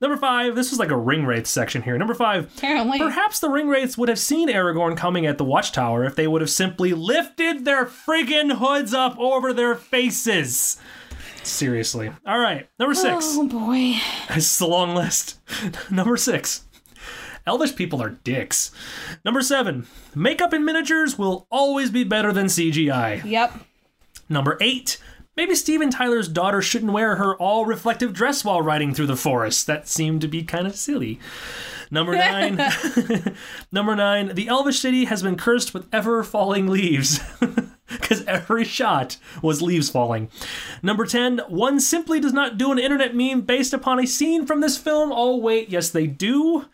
Number 0.00 0.16
five, 0.16 0.56
this 0.56 0.72
is 0.72 0.78
like 0.80 0.90
a 0.90 0.96
ring 0.96 1.24
wraith 1.24 1.46
section 1.46 1.82
here. 1.82 1.96
Number 1.96 2.14
five, 2.14 2.52
Apparently. 2.56 2.98
perhaps 2.98 3.38
the 3.38 3.48
ring 3.48 3.68
wraiths 3.68 3.96
would 3.96 4.08
have 4.08 4.18
seen 4.18 4.48
Aragorn 4.48 4.96
coming 4.96 5.26
at 5.26 5.38
the 5.38 5.44
watchtower 5.44 6.04
if 6.04 6.16
they 6.16 6.26
would 6.26 6.40
have 6.40 6.50
simply 6.50 6.92
lifted 6.92 7.64
their 7.64 7.84
friggin' 7.86 8.56
hoods 8.58 8.92
up 8.92 9.16
over 9.18 9.52
their 9.52 9.74
faces. 9.76 10.78
Seriously. 11.44 12.10
All 12.26 12.38
right, 12.38 12.68
number 12.78 12.94
six. 12.94 13.24
Oh, 13.38 13.46
boy. 13.48 13.94
This 14.34 14.54
is 14.56 14.60
a 14.60 14.66
long 14.66 14.94
list. 14.94 15.38
Number 15.90 16.16
six. 16.18 16.66
Elvish 17.48 17.74
people 17.74 18.02
are 18.02 18.10
dicks. 18.10 18.70
Number 19.24 19.40
seven. 19.40 19.86
Makeup 20.14 20.52
in 20.52 20.64
miniatures 20.64 21.18
will 21.18 21.46
always 21.50 21.90
be 21.90 22.04
better 22.04 22.30
than 22.30 22.46
CGI. 22.46 23.24
Yep. 23.24 23.54
Number 24.28 24.58
eight. 24.60 24.98
Maybe 25.34 25.54
Steven 25.54 25.88
Tyler's 25.88 26.28
daughter 26.28 26.60
shouldn't 26.60 26.92
wear 26.92 27.16
her 27.16 27.34
all 27.36 27.64
reflective 27.64 28.12
dress 28.12 28.44
while 28.44 28.60
riding 28.60 28.92
through 28.92 29.06
the 29.06 29.16
forest. 29.16 29.66
That 29.66 29.88
seemed 29.88 30.20
to 30.20 30.28
be 30.28 30.42
kind 30.42 30.66
of 30.66 30.76
silly. 30.76 31.20
Number 31.90 32.16
nine. 32.16 32.60
Number 33.72 33.96
nine. 33.96 34.34
The 34.34 34.48
Elvish 34.48 34.80
city 34.80 35.06
has 35.06 35.22
been 35.22 35.36
cursed 35.36 35.72
with 35.72 35.86
ever 35.92 36.22
falling 36.22 36.66
leaves. 36.66 37.20
Because 38.08 38.24
every 38.26 38.64
shot 38.64 39.16
was 39.42 39.62
leaves 39.62 39.90
falling. 39.90 40.30
Number 40.82 41.06
10. 41.06 41.38
One 41.48 41.80
simply 41.80 42.20
does 42.20 42.32
not 42.32 42.58
do 42.58 42.70
an 42.72 42.78
internet 42.78 43.14
meme 43.14 43.42
based 43.42 43.72
upon 43.72 43.98
a 43.98 44.06
scene 44.06 44.46
from 44.46 44.60
this 44.60 44.76
film. 44.76 45.10
Oh, 45.12 45.36
wait, 45.36 45.68
yes, 45.68 45.90
they 45.90 46.06
do. 46.06 46.66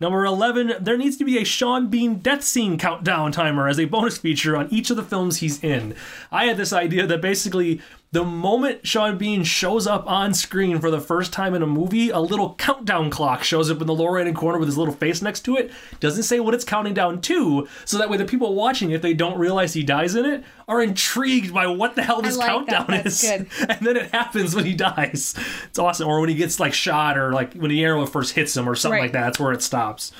Number 0.00 0.24
11. 0.24 0.74
There 0.80 0.96
needs 0.96 1.16
to 1.18 1.24
be 1.24 1.38
a 1.38 1.44
Sean 1.44 1.88
Bean 1.88 2.16
death 2.16 2.42
scene 2.42 2.78
countdown 2.78 3.32
timer 3.32 3.68
as 3.68 3.78
a 3.78 3.84
bonus 3.84 4.18
feature 4.18 4.56
on 4.56 4.68
each 4.72 4.90
of 4.90 4.96
the 4.96 5.02
films 5.02 5.38
he's 5.38 5.62
in. 5.62 5.94
I 6.30 6.46
had 6.46 6.56
this 6.56 6.72
idea 6.72 7.06
that 7.06 7.20
basically 7.20 7.80
the 8.12 8.22
moment 8.24 8.86
Sean 8.86 9.16
Bean 9.16 9.42
shows 9.42 9.86
up 9.86 10.06
on 10.06 10.34
screen 10.34 10.78
for 10.80 10.90
the 10.90 11.00
first 11.00 11.32
time 11.32 11.54
in 11.54 11.62
a 11.62 11.66
movie, 11.66 12.10
a 12.10 12.18
little 12.20 12.54
countdown 12.56 13.08
clock 13.08 13.42
shows 13.42 13.70
up 13.70 13.80
in 13.80 13.86
the 13.86 13.94
lower 13.94 14.12
right 14.12 14.26
hand 14.26 14.36
corner 14.36 14.58
with 14.58 14.68
his 14.68 14.76
little 14.76 14.92
face 14.94 15.22
next 15.22 15.40
to 15.46 15.56
it. 15.56 15.70
Doesn't 15.98 16.24
say 16.24 16.38
what 16.38 16.52
it's 16.52 16.64
counting 16.64 16.92
down 16.92 17.22
to, 17.22 17.66
so 17.86 17.96
that 17.96 18.10
way 18.10 18.18
the 18.18 18.26
people 18.26 18.54
watching, 18.54 18.90
if 18.90 19.00
they 19.00 19.14
don't 19.14 19.38
realize 19.38 19.72
he 19.72 19.82
dies 19.82 20.14
in 20.14 20.26
it, 20.26 20.44
are 20.68 20.82
intrigued 20.82 21.54
by 21.54 21.66
what 21.66 21.94
the 21.96 22.02
hell 22.02 22.20
this 22.20 22.36
like 22.36 22.48
that. 22.66 22.86
countdown 22.86 22.86
That's 22.88 23.24
is. 23.24 23.30
good. 23.30 23.48
And 23.70 23.86
then 23.86 23.96
it 23.96 24.10
happens 24.10 24.54
when 24.54 24.66
he 24.66 24.74
dies. 24.74 25.34
It's 25.68 25.78
awesome. 25.78 26.06
Or 26.06 26.20
when 26.20 26.28
he 26.28 26.34
gets 26.34 26.60
like 26.60 26.74
shot, 26.74 27.16
or 27.16 27.32
like 27.32 27.54
when 27.54 27.70
the 27.70 27.82
arrow 27.82 28.04
first 28.04 28.34
hits 28.34 28.54
him, 28.56 28.68
or 28.68 28.74
something 28.74 28.96
Right. 28.98 29.04
like 29.04 29.12
that. 29.12 29.22
That's 29.24 29.40
where 29.40 29.52
it 29.52 29.62
stops. 29.62 30.12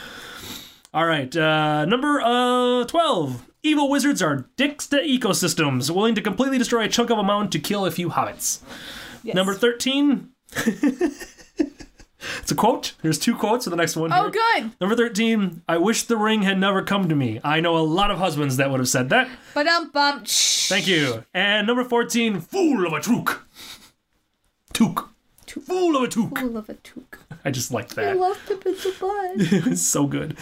All 0.94 1.04
right, 1.06 1.34
uh, 1.36 1.84
number 1.86 2.20
uh, 2.22 2.84
12. 2.84 3.46
Evil 3.64 3.88
wizards 3.88 4.20
are 4.20 4.48
dicks 4.56 4.88
to 4.88 4.96
ecosystems, 4.96 5.88
willing 5.88 6.16
to 6.16 6.20
completely 6.20 6.58
destroy 6.58 6.84
a 6.84 6.88
chunk 6.88 7.10
of 7.10 7.18
a 7.18 7.22
mountain 7.22 7.50
to 7.50 7.60
kill 7.60 7.86
a 7.86 7.92
few 7.92 8.08
hobbits. 8.10 8.60
Yes. 9.22 9.36
Number 9.36 9.54
13. 9.54 10.30
it's 10.56 12.50
a 12.50 12.54
quote. 12.56 12.94
There's 13.02 13.20
two 13.20 13.36
quotes 13.36 13.64
for 13.64 13.70
the 13.70 13.76
next 13.76 13.94
one. 13.94 14.12
Oh, 14.12 14.30
here. 14.30 14.32
good. 14.32 14.72
Number 14.80 14.96
13. 14.96 15.62
I 15.68 15.78
wish 15.78 16.02
the 16.02 16.16
ring 16.16 16.42
had 16.42 16.58
never 16.58 16.82
come 16.82 17.08
to 17.08 17.14
me. 17.14 17.40
I 17.44 17.60
know 17.60 17.76
a 17.76 17.86
lot 17.86 18.10
of 18.10 18.18
husbands 18.18 18.56
that 18.56 18.68
would 18.68 18.80
have 18.80 18.88
said 18.88 19.10
that. 19.10 19.28
But 19.54 19.68
um 19.68 19.90
bum. 19.90 20.24
Thank 20.26 20.88
you. 20.88 21.24
And 21.32 21.68
number 21.68 21.84
14. 21.84 22.40
Fool 22.40 22.84
of 22.84 22.92
a 22.92 23.00
trook. 23.00 23.46
took. 24.72 25.11
Took. 25.52 25.64
Fool 25.64 25.96
of 25.96 26.02
a 26.04 26.08
took. 26.08 26.38
I 26.38 26.44
love 26.44 26.68
a 26.70 26.74
toque. 26.74 27.18
I 27.44 27.50
just 27.50 27.70
liked 27.70 27.98
I 27.98 28.04
that. 28.04 28.16
love 28.16 28.40
Pippin 28.46 28.74
so 28.76 28.88
much. 29.06 29.52
It's 29.66 29.82
so 29.82 30.06
good. 30.06 30.36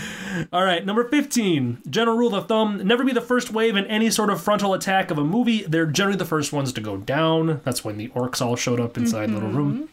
All 0.52 0.64
right, 0.64 0.84
number 0.86 1.08
15. 1.08 1.78
General 1.90 2.16
rule 2.16 2.34
of 2.34 2.46
thumb 2.46 2.86
never 2.86 3.02
be 3.04 3.12
the 3.12 3.20
first 3.20 3.50
wave 3.52 3.76
in 3.76 3.86
any 3.86 4.11
sort 4.11 4.30
of 4.30 4.40
frontal 4.40 4.72
attack 4.74 5.11
of 5.11 5.18
a 5.18 5.24
movie. 5.24 5.62
They're 5.62 5.86
generally 5.86 6.18
the 6.18 6.24
first 6.24 6.52
ones 6.52 6.72
to 6.72 6.80
go 6.80 6.96
down. 6.96 7.61
That's 7.64 7.84
when 7.84 7.96
the 7.96 8.08
orcs 8.08 8.40
all 8.40 8.54
showed 8.56 8.78
up 8.80 8.96
inside 8.96 9.30
the 9.30 9.34
little 9.34 9.50
room. 9.50 9.74
Mm-hmm. 9.74 9.84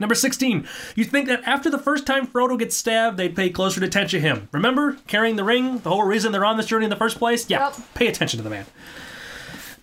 Number 0.00 0.14
16. 0.14 0.66
You 0.96 1.04
think 1.04 1.28
that 1.28 1.42
after 1.44 1.70
the 1.70 1.78
first 1.78 2.04
time 2.06 2.26
Frodo 2.26 2.58
gets 2.58 2.76
stabbed, 2.76 3.16
they'd 3.16 3.36
pay 3.36 3.48
closer 3.50 3.82
attention 3.84 4.20
to 4.20 4.26
him. 4.28 4.48
Remember? 4.52 4.98
Carrying 5.06 5.36
the 5.36 5.44
ring, 5.44 5.78
the 5.78 5.90
whole 5.90 6.02
reason 6.04 6.32
they're 6.32 6.44
on 6.44 6.56
this 6.56 6.66
journey 6.66 6.84
in 6.84 6.90
the 6.90 6.96
first 6.96 7.18
place? 7.18 7.48
Yeah, 7.48 7.66
Yep. 7.66 7.94
pay 7.94 8.06
attention 8.08 8.38
to 8.38 8.42
the 8.44 8.50
man. 8.50 8.66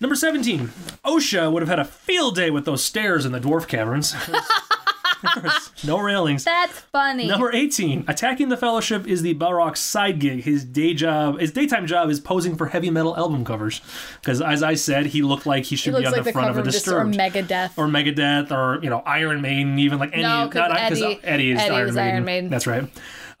Number 0.02 0.16
17. 0.16 0.66
OSHA 1.04 1.52
would 1.52 1.62
have 1.62 1.68
had 1.68 1.78
a 1.78 1.84
field 1.84 2.34
day 2.34 2.50
with 2.50 2.64
those 2.64 2.82
stairs 2.84 3.24
in 3.24 3.30
the 3.30 3.38
dwarf 3.38 3.68
caverns. 3.68 4.14
no 5.84 6.00
railings. 6.00 6.42
That's 6.42 6.80
funny. 6.80 7.28
Number 7.28 7.52
18. 7.54 8.06
Attacking 8.08 8.48
the 8.48 8.56
Fellowship 8.56 9.06
is 9.06 9.22
the 9.22 9.34
Balrog's 9.36 9.78
side 9.78 10.18
gig. 10.18 10.42
His 10.42 10.64
day 10.64 10.92
job, 10.92 11.38
his 11.38 11.52
daytime 11.52 11.86
job 11.86 12.10
is 12.10 12.18
posing 12.18 12.56
for 12.56 12.66
heavy 12.66 12.90
metal 12.90 13.16
album 13.16 13.44
covers. 13.44 13.80
Because 14.20 14.42
as 14.42 14.60
I 14.64 14.74
said, 14.74 15.06
he 15.06 15.22
looked 15.22 15.46
like 15.46 15.62
he 15.66 15.76
should 15.76 15.94
be 15.96 16.04
on 16.04 16.10
like 16.12 16.24
the 16.24 16.32
front 16.32 16.50
of 16.50 16.58
a 16.58 16.62
this 16.62 16.76
or 16.88 17.04
Disturbed. 17.04 17.14
Megadeth. 17.14 17.70
or 17.78 17.86
Megadeth, 17.86 18.50
or 18.50 18.82
you 18.82 18.90
know 18.90 19.04
Iron 19.06 19.40
Maiden, 19.40 19.78
even 19.78 20.00
like 20.00 20.10
any. 20.12 20.22
No, 20.24 20.46
not- 20.52 20.76
Eddie- 20.80 21.20
Eddie 21.22 21.52
is 21.52 21.60
Eddie 21.60 21.74
Iron, 21.76 21.94
Maiden. 21.94 22.14
Iron 22.14 22.24
Maiden. 22.24 22.50
That's 22.50 22.66
right. 22.66 22.88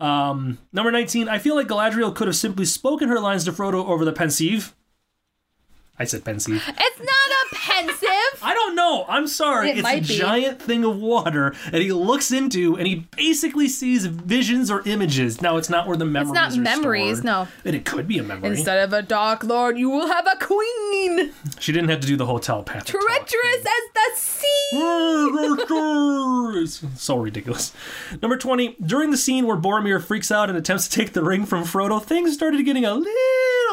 Um, 0.00 0.58
number 0.72 0.92
nineteen. 0.92 1.28
I 1.28 1.38
feel 1.40 1.56
like 1.56 1.66
Galadriel 1.66 2.14
could 2.14 2.28
have 2.28 2.36
simply 2.36 2.66
spoken 2.66 3.08
her 3.08 3.18
lines 3.18 3.44
to 3.46 3.52
Frodo 3.52 3.84
over 3.88 4.04
the 4.04 4.12
pensieve. 4.12 4.74
I 5.98 6.04
said 6.04 6.24
pensive. 6.24 6.54
it's 6.66 6.98
not 6.98 7.06
a 7.06 7.54
pensive. 7.54 8.08
I 8.42 8.54
don't 8.54 8.74
know. 8.74 9.04
I'm 9.08 9.26
sorry. 9.28 9.70
It 9.70 9.78
it's 9.78 9.88
a 9.88 10.00
be. 10.00 10.18
giant 10.18 10.60
thing 10.60 10.84
of 10.84 10.96
water 10.96 11.54
that 11.70 11.80
he 11.80 11.92
looks 11.92 12.32
into, 12.32 12.76
and 12.76 12.86
he 12.86 13.06
basically 13.16 13.68
sees 13.68 14.06
visions 14.06 14.70
or 14.70 14.82
images. 14.88 15.40
Now, 15.40 15.56
it's 15.58 15.70
not 15.70 15.86
where 15.86 15.96
the 15.96 16.04
memories. 16.06 16.30
It's 16.44 16.56
not 16.56 16.62
memories, 16.62 17.18
stored. 17.18 17.24
no. 17.24 17.48
And 17.64 17.76
it 17.76 17.84
could 17.84 18.08
be 18.08 18.18
a 18.18 18.22
memory. 18.22 18.50
Instead 18.50 18.78
of 18.82 18.92
a 18.92 19.02
dark 19.02 19.44
lord, 19.44 19.78
you 19.78 19.90
will 19.90 20.08
have 20.08 20.26
a 20.26 20.36
queen. 20.44 21.32
she 21.60 21.72
didn't 21.72 21.90
have 21.90 22.00
to 22.00 22.06
do 22.06 22.16
the 22.16 22.26
whole 22.26 22.40
telepathic. 22.40 22.86
talk 22.86 23.00
Treacherous 23.00 23.60
as 23.60 23.66
the 23.94 24.10
sea. 24.16 24.48
So 26.96 27.18
ridiculous. 27.18 27.72
Number 28.20 28.36
20. 28.36 28.76
During 28.84 29.10
the 29.10 29.16
scene 29.16 29.46
where 29.46 29.56
Boromir 29.56 30.02
freaks 30.02 30.30
out 30.30 30.48
and 30.48 30.58
attempts 30.58 30.88
to 30.88 30.96
take 30.96 31.12
the 31.12 31.22
ring 31.22 31.44
from 31.44 31.64
Frodo, 31.64 32.02
things 32.02 32.34
started 32.34 32.64
getting 32.64 32.84
a 32.84 32.94
little 32.94 33.12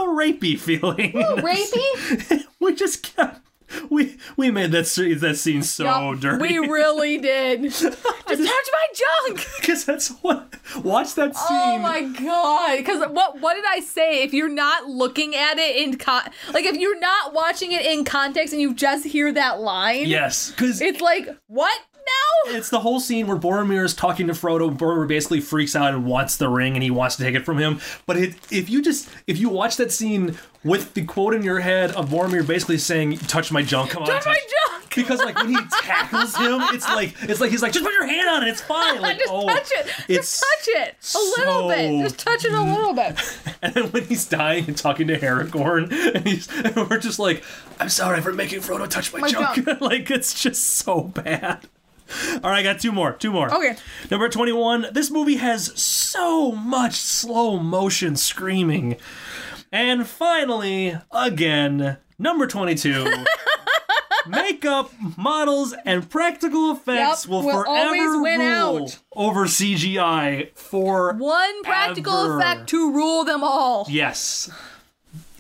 rapey 0.10 0.60
feeling. 0.60 1.14
Rapey? 1.14 2.46
we 2.60 2.76
just 2.76 3.04
kept. 3.04 3.42
We 3.90 4.18
we 4.36 4.50
made 4.50 4.72
that 4.72 4.86
that 5.20 5.38
scene 5.38 5.62
so 5.62 5.84
Yup, 5.84 6.20
dirty. 6.20 6.60
We 6.60 6.68
really 6.68 7.18
did. 7.20 7.62
Just 7.72 7.82
touch 7.84 8.08
my 8.28 8.88
junk. 8.94 9.48
because 9.60 9.86
that's 9.86 10.10
what. 10.22 10.56
Watch 10.84 11.16
that 11.16 11.36
scene. 11.36 11.48
Oh 11.50 11.78
my 11.78 12.02
god! 12.02 12.78
Because 12.78 13.08
what 13.12 13.40
what 13.42 13.56
did 13.56 13.66
I 13.68 13.80
say? 13.80 14.24
If 14.24 14.34
you're 14.34 14.50
not 14.50 14.86
looking 14.86 15.36
at 15.36 15.58
it 15.58 15.76
in 15.76 15.98
con, 15.98 16.24
like 16.54 16.66
if 16.66 16.78
you're 16.78 17.00
not 17.00 17.34
watching 17.34 17.72
it 17.72 17.86
in 17.86 18.06
context 18.06 18.54
and 18.54 18.62
you 18.62 18.74
just 18.74 19.06
hear 19.06 19.32
that 19.34 19.62
line, 19.62 20.08
Yes, 20.08 20.52
because 20.52 20.82
it's 20.82 21.02
like 21.02 21.28
what 21.48 21.80
now? 22.10 22.58
it's 22.58 22.70
the 22.70 22.80
whole 22.80 23.00
scene 23.00 23.28
where 23.28 23.38
Boromir 23.38 23.84
is 23.86 23.94
talking 23.94 24.28
to 24.28 24.34
Frodo. 24.34 24.76
Boromir 24.76 25.08
basically 25.08 25.40
freaks 25.42 25.76
out 25.76 25.94
and 25.94 26.06
wants 26.06 26.38
the 26.38 26.50
ring, 26.50 26.74
and 26.74 26.84
he 26.84 26.90
wants 26.92 27.16
to 27.18 27.24
take 27.24 27.36
it 27.36 27.46
from 27.46 27.58
him. 27.58 27.80
But 28.06 28.18
it, 28.18 28.36
if 28.52 28.70
you 28.70 28.82
just 28.82 29.10
if 29.28 29.38
you 29.38 29.50
watch 29.50 29.78
that 29.78 29.92
scene 29.92 30.38
with 30.64 30.94
the 30.94 31.04
quote 31.06 31.34
in 31.34 31.44
your 31.44 31.60
head 31.60 31.92
of 31.92 32.10
Boromir 32.10 32.46
basically 32.46 32.78
saying, 32.78 33.18
"Touch 33.20 33.52
my 33.52 33.62
junk, 33.62 33.92
come 33.92 34.04
on, 34.04 34.10
Touch 34.10 34.26
my 34.26 34.40
junk. 34.70 34.96
because 34.96 35.20
like 35.20 35.38
when 35.38 35.50
he 35.50 35.58
tackles 35.82 36.36
him, 36.36 36.60
it's 36.74 36.88
like 36.88 37.14
it's 37.24 37.40
like 37.40 37.52
he's 37.52 37.62
like, 37.62 37.72
just 37.74 37.86
put 37.86 37.94
your 37.94 38.08
hand 38.08 38.30
on 38.30 38.44
it, 38.44 38.50
it's 38.50 38.62
fine. 38.62 39.00
Like 39.10 39.20
just 39.20 39.32
oh, 39.32 39.48
touch 39.48 39.72
it. 39.72 39.88
Just 40.08 40.42
touch 40.42 40.68
it 40.76 40.96
a 41.16 41.42
little 41.42 41.70
bit. 41.70 42.02
Just 42.02 42.20
touch 42.20 42.46
it 42.46 42.54
a 42.54 42.62
little 42.62 42.94
bit. 42.94 43.20
And 43.62 43.74
then 43.74 43.92
when 43.92 44.06
he's 44.06 44.26
dying 44.26 44.66
and 44.70 44.78
talking 44.78 45.08
to 45.08 45.20
Aragorn, 45.20 45.92
and 46.16 46.26
he's 46.26 46.48
and 46.50 46.90
we're 46.90 46.98
just 46.98 47.20
like, 47.20 47.44
I'm 47.78 47.90
sorry 47.90 48.22
for 48.22 48.32
making 48.32 48.62
Frodo 48.62 48.88
touch 48.88 49.12
my, 49.12 49.20
My 49.20 49.28
junk. 49.30 49.66
junk. 49.66 49.82
like 49.82 50.10
it's 50.10 50.42
just 50.42 50.66
so 50.66 51.02
bad. 51.04 51.68
All 52.44 52.50
right, 52.50 52.60
I 52.60 52.64
got 52.64 52.80
two 52.80 52.92
more. 52.92 53.14
Two 53.14 53.32
more. 53.32 53.54
Okay. 53.54 53.76
Number 54.10 54.30
21. 54.30 54.88
This 54.92 55.12
movie 55.12 55.36
has 55.38 55.80
so 55.80 56.52
much 56.52 56.94
slow 56.96 57.60
motion 57.60 58.16
screaming. 58.16 58.98
And 59.72 60.08
finally, 60.08 60.98
again, 61.12 61.98
number 62.18 62.48
22. 62.48 63.06
Makeup, 64.28 64.92
models, 65.18 65.74
and 65.86 66.08
practical 66.10 66.72
effects 66.72 67.26
Yep, 67.26 67.30
will, 67.32 67.44
will 67.44 67.64
forever 67.64 68.22
win 68.22 68.40
rule 68.42 68.84
out. 68.84 69.00
over 69.14 69.46
CGI 69.46 70.50
for 70.56 71.14
One 71.14 71.64
practical 71.64 72.38
effect 72.38 72.68
to 72.70 72.92
rule 72.92 73.24
them 73.24 73.44
all. 73.44 73.88
Yes. 73.90 74.50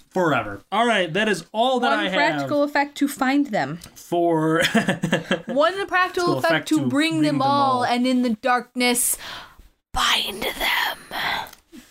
Forever. 0.09 0.61
All 0.71 0.87
right, 0.87 1.11
that 1.13 1.29
is 1.29 1.45
all 1.51 1.79
that 1.81 1.89
One 1.89 1.99
I 1.99 2.03
have 2.09 2.13
practical 2.13 2.63
effect 2.63 2.97
to 2.97 3.07
find 3.07 3.47
them. 3.47 3.77
for. 3.95 4.61
One 5.45 5.85
practical 5.87 6.37
effect, 6.39 6.51
effect 6.51 6.67
to, 6.69 6.87
bring, 6.87 7.17
them, 7.21 7.37
them 7.37 7.41
all, 7.43 7.79
all. 7.79 7.85
and 7.85 8.07
in 8.07 8.23
the 8.23 8.31
darkness, 8.31 9.17
bind 9.93 10.41
them. 10.43 10.97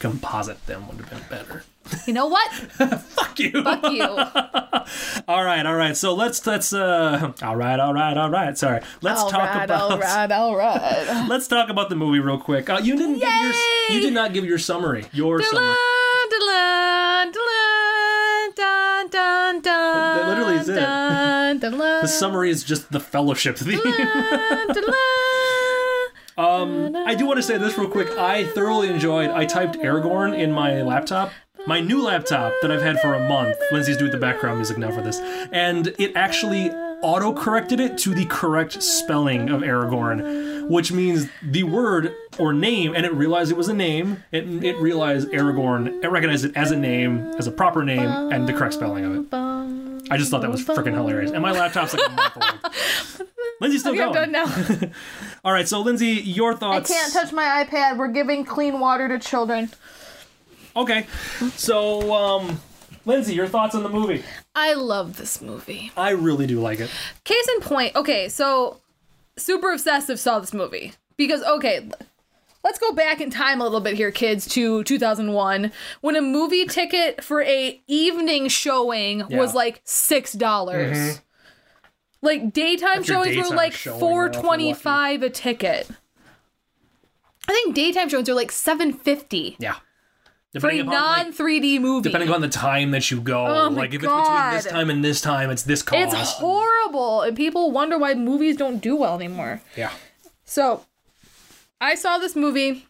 Composite 0.00 0.64
them 0.66 0.88
would 0.88 0.96
have 0.98 1.10
been 1.10 1.22
better. 1.30 1.62
You 2.06 2.12
know 2.12 2.26
what? 2.26 2.52
Fuck 2.52 3.38
you. 3.38 3.62
Fuck 3.62 3.90
you. 3.92 4.02
All 5.28 5.44
right, 5.44 5.64
all 5.64 5.74
right. 5.74 5.96
So 5.96 6.14
let's 6.14 6.46
let's 6.46 6.72
uh. 6.72 7.32
All 7.42 7.56
right, 7.56 7.78
all 7.78 7.92
right, 7.92 8.16
all 8.16 8.30
right. 8.30 8.56
Sorry. 8.56 8.80
Let's 9.02 9.20
all 9.20 9.30
talk 9.30 9.40
right, 9.54 9.64
about. 9.64 9.90
all 9.92 9.98
right, 9.98 10.30
all 10.32 10.56
right. 10.56 11.26
Let's 11.28 11.46
talk 11.46 11.68
about 11.68 11.88
the 11.90 11.96
movie 11.96 12.20
real 12.20 12.38
quick. 12.38 12.70
Uh, 12.70 12.80
you 12.82 12.96
didn't 12.96 13.18
give 13.18 13.28
your 13.28 13.52
Yay! 13.52 13.86
you 13.90 14.00
did 14.00 14.12
not 14.14 14.32
give 14.32 14.44
your 14.44 14.58
summary. 14.58 15.04
Your 15.12 15.42
summary. 15.42 15.64
Dun, 15.66 16.30
dun, 16.30 16.40
is 20.60 20.68
it. 20.68 20.74
dun, 20.76 21.58
dun, 21.58 21.78
The 21.78 22.06
summary 22.06 22.50
is 22.50 22.62
just 22.64 22.90
the 22.92 23.00
Fellowship 23.00 23.56
theme. 23.56 23.80
Um, 26.36 26.94
I 26.94 27.16
do 27.16 27.26
want 27.26 27.38
to 27.38 27.42
say 27.42 27.58
this 27.58 27.76
real 27.76 27.88
quick. 27.90 28.10
I 28.16 28.44
thoroughly 28.46 28.88
enjoyed. 28.88 29.30
I 29.30 29.44
typed 29.44 29.74
Aragorn 29.78 30.38
in 30.38 30.52
my 30.52 30.82
laptop, 30.82 31.32
my 31.66 31.80
new 31.80 32.00
laptop 32.00 32.52
that 32.62 32.70
I've 32.70 32.80
had 32.80 33.00
for 33.00 33.14
a 33.14 33.28
month. 33.28 33.56
Lindsay's 33.72 33.96
doing 33.96 34.12
the 34.12 34.18
background 34.18 34.58
music 34.58 34.78
now 34.78 34.92
for 34.92 35.02
this, 35.02 35.18
and 35.50 35.88
it 35.98 36.14
actually 36.14 36.70
auto 37.02 37.32
corrected 37.32 37.80
it 37.80 37.98
to 37.98 38.14
the 38.14 38.24
correct 38.26 38.80
spelling 38.82 39.48
of 39.50 39.62
Aragorn, 39.62 40.68
which 40.68 40.92
means 40.92 41.28
the 41.42 41.64
word 41.64 42.14
or 42.38 42.52
name, 42.52 42.94
and 42.94 43.04
it 43.04 43.12
realized 43.14 43.50
it 43.50 43.56
was 43.56 43.68
a 43.68 43.74
name. 43.74 44.22
It 44.30 44.44
it 44.62 44.76
realized 44.76 45.28
Aragorn. 45.30 46.04
It 46.04 46.08
recognized 46.08 46.44
it 46.44 46.56
as 46.56 46.70
a 46.70 46.76
name, 46.76 47.32
as 47.36 47.48
a 47.48 47.52
proper 47.52 47.82
name, 47.82 48.08
and 48.32 48.48
the 48.48 48.52
correct 48.52 48.74
spelling 48.74 49.04
of 49.04 49.14
it. 49.16 49.47
I 50.10 50.16
just 50.16 50.30
thought 50.30 50.42
that 50.42 50.50
was 50.50 50.64
freaking 50.64 50.94
hilarious. 50.94 51.30
And 51.30 51.42
my 51.42 51.52
laptop's 51.52 51.94
like 51.94 52.06
a 52.06 52.10
month 52.12 52.36
old. 52.36 53.28
Lindsay's 53.60 53.80
still 53.80 53.92
Okay, 53.92 54.02
I'm 54.02 54.12
going. 54.12 54.32
done 54.32 54.80
now. 54.80 54.90
All 55.44 55.52
right, 55.52 55.66
so 55.66 55.80
Lindsay, 55.80 56.06
your 56.08 56.54
thoughts. 56.54 56.90
I 56.90 56.94
can't 56.94 57.12
touch 57.12 57.32
my 57.32 57.64
iPad. 57.64 57.96
We're 57.98 58.08
giving 58.08 58.44
clean 58.44 58.78
water 58.80 59.08
to 59.08 59.18
children. 59.18 59.70
Okay, 60.76 61.06
so 61.56 62.12
um, 62.14 62.60
Lindsay, 63.04 63.34
your 63.34 63.48
thoughts 63.48 63.74
on 63.74 63.82
the 63.82 63.88
movie? 63.88 64.22
I 64.54 64.74
love 64.74 65.16
this 65.16 65.42
movie. 65.42 65.90
I 65.96 66.10
really 66.10 66.46
do 66.46 66.60
like 66.60 66.78
it. 66.78 66.90
Case 67.24 67.48
in 67.56 67.60
point, 67.60 67.96
okay, 67.96 68.28
so 68.28 68.80
super 69.36 69.72
obsessive 69.72 70.20
saw 70.20 70.38
this 70.38 70.52
movie 70.54 70.92
because 71.16 71.42
okay, 71.42 71.88
let's 72.68 72.78
go 72.78 72.92
back 72.92 73.18
in 73.22 73.30
time 73.30 73.62
a 73.62 73.64
little 73.64 73.80
bit 73.80 73.94
here, 73.94 74.10
kids, 74.10 74.46
to 74.48 74.84
2001 74.84 75.72
when 76.02 76.16
a 76.16 76.20
movie 76.20 76.66
ticket 76.66 77.24
for 77.24 77.40
a 77.42 77.80
evening 77.86 78.48
showing 78.48 79.20
was 79.20 79.30
Yeah. 79.30 79.38
Mm-hmm. 79.46 79.56
like 79.56 79.80
six 79.84 80.34
dollars. 80.34 81.22
Like 82.20 82.52
daytime 82.52 82.96
your 82.96 83.04
showings 83.04 83.48
were 83.48 83.56
like 83.56 83.72
four 83.72 84.28
twenty 84.28 84.74
five 84.74 85.22
a 85.22 85.30
ticket. 85.30 85.88
I 87.48 87.52
think 87.52 87.74
daytime 87.74 88.08
showings 88.10 88.28
are 88.28 88.34
like 88.34 88.52
seven 88.52 88.92
fifty 88.92 89.56
Yeah. 89.58 89.74
for 89.74 89.78
a 89.78 90.60
Depending 90.60 90.80
upon, 90.88 90.94
like, 90.94 91.24
non 91.24 91.32
three 91.32 91.60
D 91.60 91.78
movie. 91.78 92.08
depending 92.10 92.30
on 92.30 92.42
the 92.42 92.48
time 92.48 92.90
that 92.90 93.10
you 93.10 93.20
go, 93.22 93.46
Oh 93.46 93.68
like 93.70 93.94
if 93.94 94.02
it's 94.02 94.12
between 94.12 94.50
this 94.52 94.66
time 94.66 94.90
and 94.90 95.02
this 95.02 95.20
time, 95.22 95.50
it's 95.50 95.62
this 95.62 95.82
cost. 95.82 96.12
it's 96.12 96.32
horrible, 96.32 97.22
and 97.22 97.34
people 97.36 97.70
wonder 97.70 97.96
why 97.96 98.12
movies 98.14 98.56
don't 98.56 98.78
do 98.78 98.94
well 98.94 99.14
anymore. 99.14 99.62
Yeah. 99.76 99.90
So, 100.44 100.84
I 101.80 101.94
saw 101.94 102.18
this 102.18 102.34
movie 102.36 102.86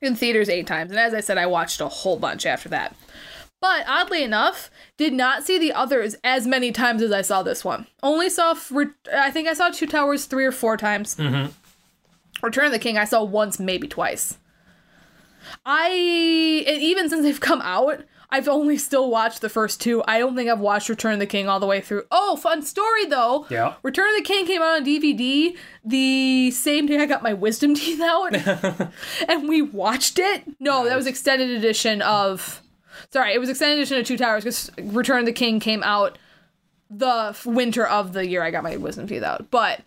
in 0.00 0.16
theaters 0.16 0.48
eight 0.48 0.66
times, 0.66 0.90
and 0.90 1.00
as 1.00 1.14
I 1.14 1.20
said, 1.20 1.38
I 1.38 1.46
watched 1.46 1.80
a 1.80 1.88
whole 1.88 2.18
bunch 2.18 2.44
after 2.46 2.68
that. 2.68 2.94
But 3.60 3.84
oddly 3.88 4.22
enough, 4.22 4.70
did 4.98 5.14
not 5.14 5.44
see 5.44 5.58
the 5.58 5.72
others 5.72 6.16
as 6.22 6.46
many 6.46 6.70
times 6.70 7.00
as 7.00 7.12
I 7.12 7.22
saw 7.22 7.42
this 7.42 7.64
one. 7.64 7.86
Only 8.02 8.28
saw, 8.28 8.54
I 9.12 9.30
think 9.30 9.48
I 9.48 9.54
saw 9.54 9.70
Two 9.70 9.86
Towers 9.86 10.26
three 10.26 10.44
or 10.44 10.52
four 10.52 10.76
times. 10.76 11.14
Mm-hmm. 11.14 11.50
Return 12.44 12.66
of 12.66 12.72
the 12.72 12.78
King, 12.78 12.98
I 12.98 13.06
saw 13.06 13.22
once, 13.24 13.58
maybe 13.58 13.88
twice. 13.88 14.36
I, 15.64 16.64
and 16.66 16.82
even 16.82 17.08
since 17.08 17.22
they've 17.22 17.40
come 17.40 17.62
out, 17.62 18.04
I've 18.34 18.48
only 18.48 18.76
still 18.78 19.10
watched 19.10 19.42
the 19.42 19.48
first 19.48 19.80
two. 19.80 20.02
I 20.08 20.18
don't 20.18 20.34
think 20.34 20.50
I've 20.50 20.58
watched 20.58 20.88
Return 20.88 21.12
of 21.12 21.18
the 21.20 21.26
King 21.26 21.48
all 21.48 21.60
the 21.60 21.68
way 21.68 21.80
through. 21.80 22.02
Oh, 22.10 22.34
fun 22.34 22.62
story 22.62 23.06
though. 23.06 23.46
Yeah. 23.48 23.74
Return 23.84 24.08
of 24.08 24.16
the 24.16 24.24
King 24.24 24.44
came 24.44 24.60
out 24.60 24.80
on 24.80 24.84
DVD 24.84 25.56
the 25.84 26.50
same 26.50 26.86
day 26.86 26.98
I 26.98 27.06
got 27.06 27.22
my 27.22 27.32
wisdom 27.32 27.74
teeth 27.76 28.00
out. 28.00 28.34
and 29.28 29.48
we 29.48 29.62
watched 29.62 30.18
it. 30.18 30.42
No, 30.58 30.84
that 30.84 30.96
was 30.96 31.06
extended 31.06 31.48
edition 31.48 32.02
of 32.02 32.60
Sorry, 33.12 33.34
it 33.34 33.38
was 33.38 33.48
extended 33.48 33.78
edition 33.78 33.98
of 33.98 34.06
Two 34.06 34.18
Towers 34.18 34.42
because 34.42 34.68
Return 34.82 35.20
of 35.20 35.26
the 35.26 35.32
King 35.32 35.60
came 35.60 35.84
out 35.84 36.18
the 36.90 37.36
winter 37.46 37.86
of 37.86 38.14
the 38.14 38.26
year 38.26 38.42
I 38.42 38.50
got 38.50 38.64
my 38.64 38.76
wisdom 38.78 39.06
teeth 39.06 39.22
out. 39.22 39.48
But 39.52 39.82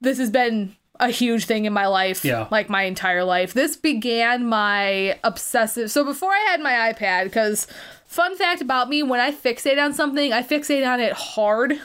this 0.00 0.18
has 0.18 0.30
been 0.30 0.74
a 1.00 1.08
huge 1.10 1.44
thing 1.46 1.64
in 1.64 1.72
my 1.72 1.86
life, 1.86 2.24
Yeah. 2.24 2.46
like 2.50 2.68
my 2.68 2.82
entire 2.82 3.24
life. 3.24 3.52
This 3.54 3.76
began 3.76 4.44
my 4.46 5.18
obsessive. 5.24 5.90
So 5.90 6.04
before 6.04 6.30
I 6.32 6.40
had 6.50 6.60
my 6.60 6.92
iPad, 6.92 7.24
because 7.24 7.66
fun 8.06 8.36
fact 8.36 8.60
about 8.60 8.88
me, 8.88 9.02
when 9.02 9.20
I 9.20 9.30
fixate 9.32 9.82
on 9.82 9.92
something, 9.94 10.32
I 10.32 10.42
fixate 10.42 10.86
on 10.86 11.00
it 11.00 11.12
hard. 11.12 11.80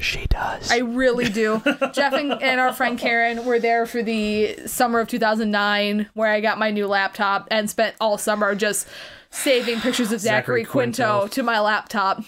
She 0.00 0.26
does. 0.26 0.70
I 0.70 0.78
really 0.78 1.28
do. 1.30 1.60
Jeff 1.92 2.12
and, 2.12 2.32
and 2.42 2.60
our 2.60 2.72
friend 2.72 2.98
Karen 2.98 3.44
were 3.44 3.58
there 3.58 3.86
for 3.86 4.02
the 4.02 4.56
summer 4.66 5.00
of 5.00 5.08
2009, 5.08 6.08
where 6.14 6.30
I 6.30 6.40
got 6.40 6.58
my 6.58 6.70
new 6.70 6.86
laptop 6.86 7.48
and 7.50 7.68
spent 7.68 7.94
all 8.00 8.18
summer 8.18 8.54
just 8.54 8.86
saving 9.30 9.80
pictures 9.80 10.12
of 10.12 10.20
Zachary, 10.20 10.62
Zachary 10.62 10.64
Quinto, 10.64 11.18
Quinto. 11.20 11.28
to 11.28 11.42
my 11.42 11.60
laptop. 11.60 12.22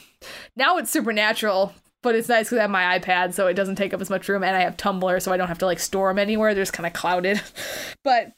Now 0.56 0.76
it's 0.78 0.90
supernatural, 0.90 1.72
but 2.02 2.14
it's 2.14 2.28
nice 2.28 2.46
because 2.46 2.58
I 2.58 2.62
have 2.62 2.70
my 2.70 2.98
iPad, 2.98 3.34
so 3.34 3.46
it 3.46 3.54
doesn't 3.54 3.76
take 3.76 3.92
up 3.92 4.00
as 4.00 4.10
much 4.10 4.28
room, 4.28 4.42
and 4.44 4.56
I 4.56 4.60
have 4.60 4.76
Tumblr, 4.76 5.20
so 5.22 5.32
I 5.32 5.36
don't 5.36 5.48
have 5.48 5.58
to 5.58 5.66
like 5.66 5.80
store 5.80 6.08
them 6.10 6.18
anywhere. 6.18 6.54
They're 6.54 6.62
just 6.62 6.72
kind 6.72 6.86
of 6.86 6.92
clouded. 6.92 7.40
But 8.04 8.32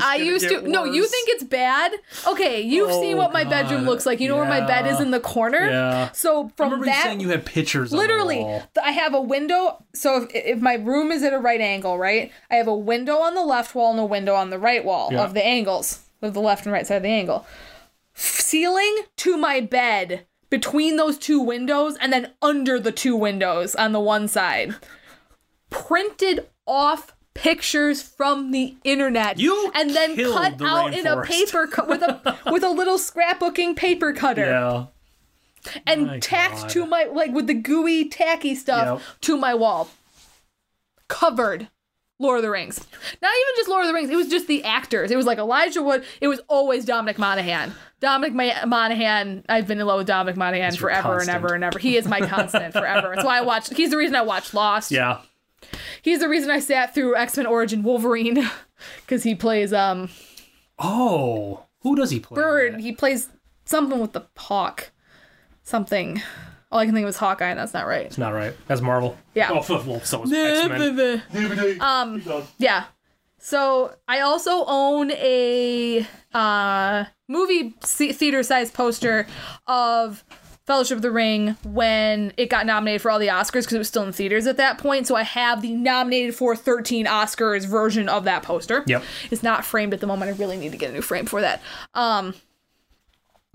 I 0.00 0.16
used 0.16 0.48
to. 0.48 0.62
No, 0.68 0.84
you 0.84 1.04
think 1.06 1.28
it's 1.30 1.42
bad? 1.42 1.92
Okay, 2.26 2.60
you've 2.60 2.90
oh, 2.90 3.00
seen 3.00 3.14
Oh, 3.14 3.18
what 3.18 3.32
my 3.32 3.44
bedroom 3.44 3.82
looks 3.84 4.06
like. 4.06 4.20
You 4.20 4.28
know 4.28 4.36
where 4.36 4.44
my 4.48 4.60
bed 4.64 4.86
is 4.86 5.00
in 5.00 5.10
the 5.10 5.18
corner. 5.20 5.58
Yeah. 5.68 6.12
So 6.12 6.46
I 6.46 6.48
from 6.56 6.66
remember 6.66 6.86
you 6.86 6.92
that, 6.92 7.02
saying 7.02 7.20
you 7.20 7.30
had 7.30 7.44
pictures. 7.44 7.92
on 7.92 7.96
the 7.96 8.02
literally 8.02 8.38
wall. 8.40 8.62
i 8.82 8.92
have 8.92 9.14
a 9.14 9.20
window 9.20 9.82
so 9.94 10.22
if, 10.22 10.30
if 10.34 10.60
my 10.60 10.74
room 10.74 11.10
is 11.10 11.22
at 11.22 11.32
a 11.32 11.38
right 11.38 11.60
angle 11.60 11.98
right 11.98 12.30
i 12.50 12.54
have 12.56 12.68
a 12.68 12.74
window 12.76 13.16
on 13.16 13.34
the 13.34 13.42
left 13.42 13.74
wall 13.74 13.90
and 13.90 13.98
a 14.00 14.04
window 14.04 14.34
on 14.34 14.50
the 14.50 14.58
right 14.58 14.84
wall 14.84 15.08
Yeah. 15.12 15.22
of 15.24 15.34
the 15.34 15.44
angles 15.44 16.00
of 16.22 16.34
the 16.34 16.40
left 16.40 16.64
and 16.66 16.72
right 16.72 16.86
side 16.86 16.96
of 16.96 17.02
the 17.02 17.08
angle 17.08 17.46
ceiling 18.14 19.02
to 19.16 19.36
my 19.36 19.60
bed 19.60 20.26
between 20.54 20.96
those 20.96 21.18
two 21.18 21.40
windows 21.40 21.96
and 22.00 22.12
then 22.12 22.30
under 22.40 22.78
the 22.78 22.92
two 22.92 23.16
windows 23.16 23.74
on 23.74 23.90
the 23.92 23.98
one 24.00 24.28
side 24.28 24.74
printed 25.70 26.48
off 26.66 27.12
pictures 27.34 28.00
from 28.00 28.52
the 28.52 28.76
internet 28.84 29.38
You 29.40 29.72
and 29.74 29.90
then 29.90 30.14
cut 30.16 30.58
the 30.58 30.64
out 30.66 30.94
in 30.94 31.06
a 31.06 31.20
paper 31.22 31.66
cut 31.66 31.88
with 31.88 32.02
a 32.02 32.38
with 32.52 32.62
a 32.62 32.68
little 32.70 32.98
scrapbooking 32.98 33.74
paper 33.74 34.12
cutter 34.12 34.44
Yeah. 34.46 34.86
and 35.86 36.06
My 36.06 36.18
tacked 36.20 36.60
God. 36.62 36.68
to 36.70 36.86
my 36.86 37.04
like 37.04 37.32
with 37.32 37.48
the 37.48 37.54
gooey 37.54 38.08
tacky 38.08 38.54
stuff 38.54 39.00
Yep. 39.00 39.20
to 39.22 39.36
my 39.36 39.52
wall 39.54 39.88
covered 41.08 41.68
lord 42.20 42.38
of 42.38 42.42
the 42.42 42.50
rings. 42.50 42.78
Not 43.20 43.32
even 43.32 43.54
just 43.56 43.68
lord 43.68 43.82
of 43.84 43.88
the 43.88 43.94
rings 43.94 44.10
it 44.10 44.16
was 44.16 44.28
just 44.28 44.46
the 44.46 44.62
actors. 44.64 45.10
It 45.10 45.16
was 45.16 45.26
like 45.26 45.38
elijah 45.38 45.82
wood 45.82 46.04
it 46.20 46.28
was 46.28 46.40
always 46.48 46.84
dominic 46.84 47.18
monaghan. 47.18 47.72
Dominic 48.00 48.34
Ma- 48.34 48.66
monaghan 48.66 49.44
i've 49.48 49.66
been 49.66 49.80
in 49.80 49.86
love 49.86 49.98
with 49.98 50.06
dominic 50.06 50.36
monaghan 50.36 50.74
forever 50.76 51.18
and 51.20 51.28
ever 51.28 51.54
and 51.54 51.64
ever. 51.64 51.78
He 51.78 51.96
is 51.96 52.06
my 52.06 52.20
constant 52.20 52.72
forever. 52.80 53.12
That's 53.14 53.24
why 53.26 53.38
i 53.38 53.40
watched 53.40 53.74
he's 53.74 53.90
the 53.90 53.96
reason 53.96 54.14
i 54.16 54.22
watched 54.22 54.54
lost. 54.54 54.90
Yeah. 54.90 55.20
he's 56.02 56.20
the 56.20 56.28
reason 56.28 56.50
i 56.50 56.60
sat 56.60 56.94
through 56.94 57.16
x-men 57.16 57.46
origin 57.46 57.82
wolverine 57.82 58.48
because 59.00 59.22
he 59.22 59.34
plays 59.34 59.72
um 59.72 60.08
Oh, 60.78 61.64
who 61.82 61.94
does 61.96 62.10
he 62.10 62.18
play? 62.20 62.34
bird. 62.34 62.80
he 62.80 62.92
plays 62.92 63.28
something 63.64 63.98
with 64.00 64.12
the 64.12 64.22
hawk. 64.36 64.90
Something 65.62 66.20
all 66.74 66.80
i 66.80 66.84
can 66.84 66.92
think 66.94 67.04
of 67.04 67.08
is 67.08 67.16
hawkeye 67.16 67.48
and 67.48 67.58
that's 67.58 67.72
not 67.72 67.86
right 67.86 68.04
It's 68.06 68.18
not 68.18 68.34
right. 68.34 68.52
That's 68.66 68.80
Marvel. 68.82 69.16
Yeah. 69.34 69.48
Oh, 69.50 69.64
well, 69.86 70.00
so 70.00 70.24
is 70.24 70.32
X 70.32 70.68
Men. 70.68 71.22
um 71.80 72.22
yeah 72.58 72.84
so 73.38 73.94
i 74.08 74.20
also 74.20 74.64
own 74.66 75.10
a 75.12 76.06
uh 76.34 77.04
movie 77.28 77.70
theater 77.80 78.42
size 78.42 78.70
poster 78.70 79.26
of 79.66 80.24
fellowship 80.66 80.96
of 80.96 81.02
the 81.02 81.10
ring 81.10 81.56
when 81.64 82.32
it 82.38 82.48
got 82.48 82.64
nominated 82.64 83.02
for 83.02 83.10
all 83.10 83.18
the 83.18 83.26
oscars 83.28 83.60
because 83.62 83.74
it 83.74 83.78
was 83.78 83.88
still 83.88 84.02
in 84.02 84.12
theaters 84.12 84.46
at 84.46 84.56
that 84.56 84.78
point 84.78 85.06
so 85.06 85.14
i 85.14 85.22
have 85.22 85.60
the 85.62 85.72
nominated 85.72 86.34
for 86.34 86.56
13 86.56 87.04
oscars 87.06 87.66
version 87.66 88.08
of 88.08 88.24
that 88.24 88.42
poster 88.42 88.82
Yep. 88.86 89.02
it's 89.30 89.42
not 89.42 89.64
framed 89.64 89.92
at 89.94 90.00
the 90.00 90.06
moment 90.06 90.30
i 90.30 90.34
really 90.38 90.56
need 90.56 90.72
to 90.72 90.78
get 90.78 90.90
a 90.90 90.92
new 90.94 91.02
frame 91.02 91.26
for 91.26 91.40
that 91.42 91.60
um 91.94 92.34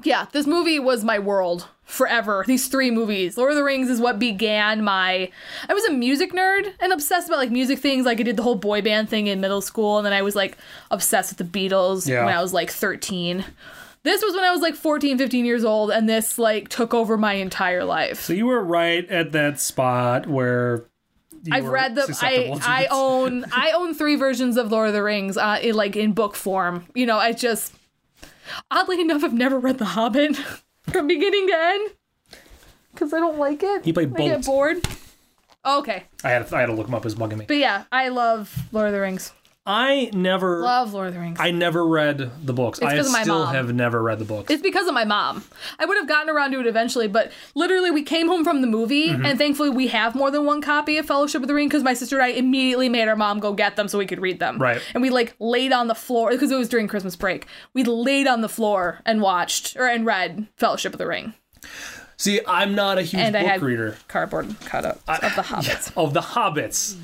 yeah, 0.02 0.28
this 0.32 0.48
movie 0.48 0.80
was 0.80 1.04
my 1.04 1.20
world 1.20 1.68
forever. 1.90 2.44
These 2.48 2.68
three 2.68 2.92
movies. 2.92 3.38
Lord 3.38 3.52
of 3.52 3.58
the 3.58 3.64
Rings 3.64 3.90
is 3.90 4.00
what 4.00 4.20
began 4.20 4.84
my 4.84 5.32
I 5.68 5.74
was 5.74 5.84
a 5.86 5.92
music 5.92 6.32
nerd 6.34 6.72
and 6.80 6.94
obsessed 6.94 7.28
about 7.28 7.40
like 7.40 7.52
music 7.52 7.80
things. 7.80 8.06
Like 8.06 8.20
I 8.20 8.24
did 8.24 8.38
the 8.38 8.44
whole 8.44 8.56
boy 8.56 8.82
band 8.82 9.10
thing 9.10 9.28
in 9.28 9.42
middle 9.42 9.62
school 9.62 9.98
and 9.98 10.06
then 10.06 10.14
I 10.14 10.22
was 10.22 10.36
like 10.36 10.58
obsessed 10.92 11.36
with 11.36 11.52
the 11.52 11.60
Beatles 11.70 12.08
Yeah. 12.08 12.26
when 12.26 12.34
I 12.34 12.42
was 12.42 12.54
like 12.54 12.70
13. 12.70 13.44
This 14.04 14.22
was 14.24 14.34
when 14.36 14.44
I 14.44 14.52
was 14.52 14.62
like 14.62 14.76
14, 14.76 15.18
15 15.18 15.46
years 15.46 15.66
old 15.66 15.92
and 15.92 16.08
this 16.08 16.38
like 16.38 16.70
took 16.70 16.94
over 16.94 17.18
my 17.18 17.34
entire 17.34 17.84
life. 17.84 18.22
So 18.22 18.34
you 18.34 18.46
were 18.46 18.64
right 18.64 19.10
at 19.10 19.32
that 19.34 19.60
spot 19.60 20.28
where 20.28 20.86
I've 21.52 21.66
read 21.66 21.96
the 21.96 22.18
I 22.22 22.58
I 22.62 22.88
own 22.92 23.46
I 23.52 23.72
own 23.72 23.94
three 23.96 24.16
versions 24.16 24.58
of 24.58 24.72
Lord 24.72 24.90
of 24.90 24.94
the 24.94 25.02
Rings 25.04 25.38
uh 25.38 25.58
in 25.62 25.74
like 25.76 25.96
in 25.96 26.14
book 26.14 26.36
form. 26.36 26.86
You 26.94 27.08
know, 27.08 27.18
I 27.18 27.34
just 27.34 27.74
oddly 28.70 29.02
enough 29.02 29.24
I've 29.24 29.34
never 29.34 29.58
read 29.60 29.80
The 29.80 29.86
Hobbit 29.86 30.38
from 30.92 31.08
beginning 31.08 31.48
to 31.48 31.54
end 31.56 31.92
cuz 32.96 33.14
I 33.14 33.20
don't 33.20 33.38
like 33.38 33.64
it. 33.64 33.86
He 33.86 33.94
played 33.94 34.14
I 34.16 34.28
get 34.28 34.46
bored. 34.46 34.86
Oh, 35.66 35.80
okay. 35.80 36.04
I 36.24 36.30
had 36.30 36.54
I 36.54 36.62
had 36.62 36.68
to 36.68 36.74
look 36.74 36.88
him 36.88 36.96
up. 36.96 37.02
It 37.02 37.06
was 37.06 37.16
bugging 37.16 37.38
me. 37.38 37.46
But 37.46 37.58
yeah, 37.58 37.84
I 37.92 38.10
love 38.10 38.66
Lord 38.72 38.88
of 38.88 38.94
the 38.94 39.02
Rings. 39.02 39.34
I 39.72 40.10
never 40.14 40.62
Love 40.64 40.94
Lord 40.94 41.10
of 41.10 41.14
the 41.14 41.20
Rings. 41.20 41.38
I 41.40 41.52
never 41.52 41.86
read 41.86 42.32
the 42.44 42.54
books. 42.54 42.82
I 42.82 42.96
of 42.96 43.12
my 43.12 43.22
still 43.22 43.46
mom. 43.46 43.54
have 43.54 43.72
never 43.72 44.02
read 44.02 44.18
the 44.18 44.26
books. 44.26 44.50
it's 44.52 44.64
because 44.64 44.88
of 44.88 44.96
my 44.96 45.06
mom. 45.06 45.44
I 45.78 45.86
would 45.86 45.96
have 45.98 46.08
gotten 46.08 46.28
around 46.28 46.54
to 46.54 46.60
it 46.60 46.66
eventually, 46.66 47.08
but 47.08 47.32
literally, 47.54 47.92
we 47.92 48.02
came 48.02 48.28
home 48.28 48.44
from 48.44 48.62
the 48.62 48.68
movie, 48.68 49.10
Mm-hmm. 49.10 49.26
and 49.26 49.38
thankfully, 49.38 49.70
we 49.70 49.88
have 49.90 50.16
more 50.16 50.32
than 50.32 50.46
one 50.46 50.62
copy 50.62 50.98
of 50.98 51.06
Fellowship 51.06 51.44
of 51.44 51.48
the 51.48 51.54
Ring 51.54 51.68
because 51.68 51.84
my 51.84 51.94
sister 51.94 52.16
and 52.16 52.26
I 52.26 52.28
immediately 52.30 52.90
made 52.90 53.08
our 53.08 53.16
mom 53.16 53.40
go 53.40 53.54
get 53.54 53.76
them 53.76 53.88
so 53.88 54.00
we 54.00 54.08
could 54.08 54.20
read 54.20 54.40
them. 54.40 54.58
Right. 54.58 54.82
And 54.96 55.04
we 55.04 55.12
like 55.12 55.36
laid 55.40 55.72
on 55.72 55.86
the 55.88 55.94
floor 55.96 56.32
because 56.32 56.50
it 56.52 56.58
was 56.58 56.68
during 56.68 56.88
Christmas 56.88 57.16
break. 57.16 57.46
We 57.76 57.84
laid 57.84 58.26
on 58.28 58.42
the 58.42 58.50
floor 58.50 59.02
and 59.06 59.22
watched 59.22 59.78
or 59.78 59.86
and 59.88 60.04
read 60.06 60.48
Fellowship 60.58 60.94
of 60.94 60.98
the 60.98 61.06
Ring, 61.08 61.36
See, 62.18 62.42
I'm 62.48 62.74
not 62.76 62.98
a 62.98 63.02
huge 63.04 63.22
and 63.22 63.38
I 63.38 63.54
book 63.58 63.62
reader 63.68 63.98
cardboard 64.08 64.48
cutouts 64.62 64.98
of 65.08 65.36
the 65.36 65.42
hobbits. 65.44 65.92
of 65.96 66.14
the 66.14 66.20
hobbits 66.22 66.98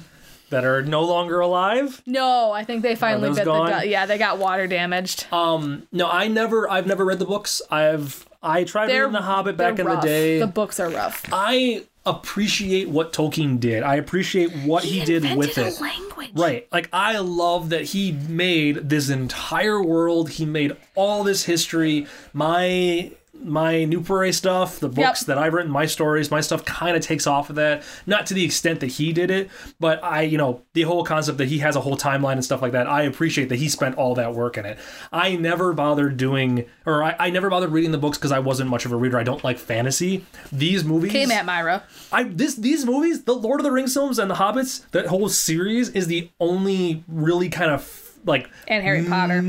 that 0.50 0.64
are 0.64 0.82
no 0.82 1.04
longer 1.04 1.40
alive. 1.40 2.02
No, 2.06 2.52
I 2.52 2.64
think 2.64 2.82
they 2.84 2.96
finally 2.96 3.30
those 3.30 3.38
bit 3.38 3.46
gone? 3.46 3.66
the 3.66 3.72
dust. 3.72 3.88
Yeah, 3.88 4.06
they 4.06 4.18
got 4.18 4.38
water 4.38 4.68
damaged. 4.68 5.28
Um, 5.32 5.88
no, 5.92 6.10
I 6.10 6.28
never 6.28 6.70
I've 6.70 6.88
never 6.88 7.06
read 7.06 7.20
the 7.20 7.26
books. 7.26 7.62
I've 7.70 8.28
I 8.42 8.64
tried 8.64 8.88
They're 8.88 9.04
reading 9.06 9.14
the 9.14 9.22
Hobbit 9.22 9.58
back 9.58 9.76
they're 9.76 9.90
in 9.90 9.96
the 9.96 10.02
day. 10.02 10.40
The 10.40 10.48
books 10.48 10.80
are 10.80 10.90
rough. 10.90 11.26
I 11.32 11.84
appreciate 12.06 12.88
what 12.90 13.12
Tolkien 13.12 13.60
did. 13.60 13.82
I 13.82 13.96
appreciate 13.96 14.52
what 14.58 14.84
he, 14.84 15.04
did 15.04 15.24
with 15.36 15.58
invented 15.58 15.74
it. 15.74 15.82
language. 15.82 16.32
Right. 16.36 16.68
Like 16.72 16.90
I 16.94 17.18
love 17.18 17.70
that 17.70 17.86
he 17.86 18.12
made 18.12 18.90
this 18.90 19.10
entire 19.10 19.82
world. 19.82 20.32
He 20.32 20.46
made 20.46 20.76
all 20.94 21.24
this 21.24 21.46
history. 21.46 22.06
My 22.34 23.12
my 23.44 23.84
New 23.86 24.02
Prairie 24.02 24.32
stuff, 24.32 24.80
the 24.80 24.90
books 24.90 25.22
Yep. 25.22 25.28
that 25.28 25.38
I've 25.38 25.54
written, 25.54 25.72
my 25.72 25.86
stories, 25.86 26.32
my 26.32 26.42
stuff 26.42 26.66
kind 26.66 26.96
of 26.98 27.04
takes 27.04 27.28
off 27.28 27.50
of 27.50 27.56
that. 27.58 27.84
Not 28.08 28.26
to 28.28 28.34
the 28.34 28.44
extent 28.44 28.80
that 28.80 28.88
he 28.88 29.14
did 29.14 29.30
it, 29.30 29.50
but 29.80 30.04
I, 30.04 30.22
you 30.24 30.38
know, 30.38 30.62
the 30.74 30.84
whole 30.84 31.04
concept 31.04 31.38
that 31.38 31.48
he 31.48 31.60
has 31.60 31.76
a 31.76 31.82
whole 31.82 31.96
timeline 31.98 32.34
and 32.34 32.44
stuff 32.46 32.62
like 32.62 32.72
that. 32.72 32.88
I 32.88 33.04
appreciate 33.04 33.50
that 33.50 33.58
he 33.58 33.70
spent 33.70 33.96
all 33.98 34.16
that 34.16 34.34
work 34.34 34.58
in 34.58 34.66
it. 34.66 34.80
I 35.12 35.36
never 35.36 35.74
bothered 35.74 36.18
doing, 36.18 36.66
or 36.86 37.04
I, 37.04 37.16
I 37.20 37.30
never 37.30 37.50
bothered 37.50 37.72
reading 37.72 37.92
the 37.92 37.98
books 37.98 38.18
because 38.18 38.32
I 38.32 38.40
wasn't 38.40 38.70
much 38.70 38.86
of 38.86 38.92
a 38.92 38.96
reader. 38.96 39.18
I 39.20 39.24
don't 39.24 39.44
like 39.44 39.60
fantasy. 39.60 40.26
These 40.52 40.84
movies, 40.84 41.12
Came 41.12 41.32
at 41.32 41.46
Myra. 41.46 41.84
I 42.12 42.24
this 42.24 42.56
these 42.56 42.86
movies, 42.86 43.24
the 43.24 43.34
Lord 43.36 43.60
of 43.60 43.64
the 43.64 43.72
Rings 43.72 43.94
films 43.94 44.18
and 44.18 44.30
the 44.32 44.36
Hobbits, 44.36 44.90
that 44.92 45.08
whole 45.08 45.30
series 45.30 45.90
is 45.90 46.08
the 46.08 46.30
only 46.40 47.04
really 47.08 47.50
kind 47.50 47.72
of 47.72 48.05
like 48.26 48.50
And 48.68 48.84
Harry 48.84 49.04
Potter. 49.06 49.42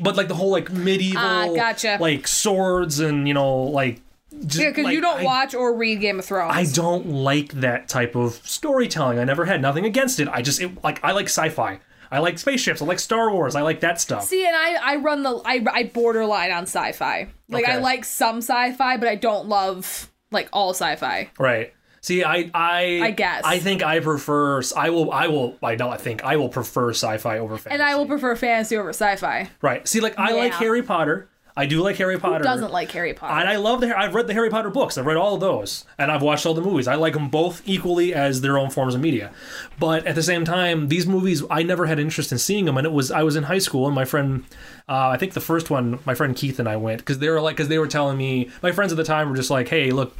but 0.00 0.16
like 0.16 0.28
the 0.28 0.34
whole 0.34 0.50
like 0.50 0.70
medieval, 0.70 1.20
Ah, 1.20 1.46
gotcha. 1.54 1.98
like 2.00 2.28
swords 2.28 3.00
and 3.00 3.26
you 3.26 3.34
know 3.34 3.56
like 3.64 4.00
just 4.46 4.60
Yeah, 4.60 4.68
because 4.70 4.84
like, 4.84 4.94
you 4.94 5.00
don't 5.00 5.20
I, 5.20 5.24
watch 5.24 5.54
or 5.54 5.74
read 5.74 6.00
Game 6.00 6.18
of 6.18 6.24
Thrones. 6.24 6.54
I 6.54 6.64
don't 6.64 7.06
like 7.08 7.52
that 7.54 7.88
type 7.88 8.14
of 8.14 8.34
storytelling. 8.44 9.18
I 9.18 9.24
never 9.24 9.46
had 9.46 9.60
nothing 9.62 9.84
against 9.84 10.20
it. 10.20 10.28
I 10.28 10.42
just 10.42 10.60
it, 10.60 10.82
like 10.84 11.02
I 11.02 11.12
like 11.12 11.26
sci-fi. 11.26 11.80
I 12.10 12.20
like 12.20 12.38
spaceships. 12.38 12.80
I 12.80 12.86
like 12.86 13.00
Star 13.00 13.30
Wars. 13.30 13.54
I 13.54 13.60
like 13.62 13.80
that 13.80 14.00
stuff. 14.00 14.24
See, 14.24 14.46
and 14.46 14.56
I, 14.56 14.76
I 14.92 14.96
run 14.96 15.22
the 15.22 15.40
I, 15.44 15.64
I 15.70 15.82
borderline 15.84 16.50
on 16.52 16.62
sci-fi. 16.64 17.28
Like 17.48 17.66
I 17.66 17.78
like 17.78 18.04
some 18.04 18.38
sci-fi, 18.38 18.96
but 18.96 19.08
I 19.08 19.14
don't 19.14 19.46
love 19.48 20.10
like 20.30 20.48
all 20.52 20.70
sci-fi. 20.70 21.30
Right. 21.38 21.72
See, 22.00 22.24
I, 22.24 22.50
I, 22.54 23.00
I 23.02 23.10
guess. 23.10 23.42
I 23.44 23.58
think 23.58 23.82
I 23.82 24.00
prefer. 24.00 24.62
I 24.76 24.90
will. 24.90 25.10
I 25.12 25.28
will. 25.28 25.56
I 25.62 25.74
don't. 25.74 25.92
I 25.92 25.96
think 25.96 26.24
I 26.24 26.36
will 26.36 26.48
prefer 26.48 26.90
sci-fi 26.90 27.38
over 27.38 27.56
fantasy. 27.56 27.74
And 27.74 27.82
I 27.82 27.96
will 27.96 28.06
prefer 28.06 28.36
fantasy 28.36 28.76
over 28.76 28.90
sci-fi. 28.90 29.50
Right. 29.62 29.86
See, 29.86 30.00
like 30.00 30.18
I 30.18 30.32
like 30.32 30.54
Harry 30.54 30.82
Potter. 30.82 31.28
I 31.56 31.66
do 31.66 31.82
like 31.82 31.96
Harry 31.96 32.20
Potter. 32.20 32.44
Doesn't 32.44 32.70
like 32.70 32.92
Harry 32.92 33.14
Potter. 33.14 33.34
And 33.34 33.48
I 33.48 33.56
love 33.56 33.80
the. 33.80 33.98
I've 33.98 34.14
read 34.14 34.28
the 34.28 34.32
Harry 34.32 34.48
Potter 34.48 34.70
books. 34.70 34.96
I've 34.96 35.06
read 35.06 35.16
all 35.16 35.34
of 35.34 35.40
those, 35.40 35.84
and 35.98 36.08
I've 36.08 36.22
watched 36.22 36.46
all 36.46 36.54
the 36.54 36.60
movies. 36.60 36.86
I 36.86 36.94
like 36.94 37.14
them 37.14 37.30
both 37.30 37.62
equally 37.66 38.14
as 38.14 38.42
their 38.42 38.56
own 38.56 38.70
forms 38.70 38.94
of 38.94 39.00
media. 39.00 39.32
But 39.76 40.06
at 40.06 40.14
the 40.14 40.22
same 40.22 40.44
time, 40.44 40.86
these 40.86 41.04
movies, 41.04 41.42
I 41.50 41.64
never 41.64 41.86
had 41.86 41.98
interest 41.98 42.30
in 42.30 42.38
seeing 42.38 42.64
them. 42.64 42.76
And 42.76 42.86
it 42.86 42.92
was 42.92 43.10
I 43.10 43.24
was 43.24 43.34
in 43.34 43.42
high 43.42 43.58
school, 43.58 43.86
and 43.86 43.94
my 43.94 44.04
friend, 44.04 44.44
uh, 44.88 45.08
I 45.08 45.16
think 45.16 45.32
the 45.32 45.40
first 45.40 45.68
one, 45.68 45.98
my 46.04 46.14
friend 46.14 46.36
Keith 46.36 46.60
and 46.60 46.68
I 46.68 46.76
went 46.76 47.00
because 47.00 47.18
they 47.18 47.28
were 47.28 47.40
like, 47.40 47.56
because 47.56 47.66
they 47.66 47.80
were 47.80 47.88
telling 47.88 48.16
me, 48.16 48.50
my 48.62 48.70
friends 48.70 48.92
at 48.92 48.96
the 48.96 49.02
time 49.02 49.28
were 49.28 49.36
just 49.36 49.50
like, 49.50 49.66
hey, 49.66 49.90
look, 49.90 50.16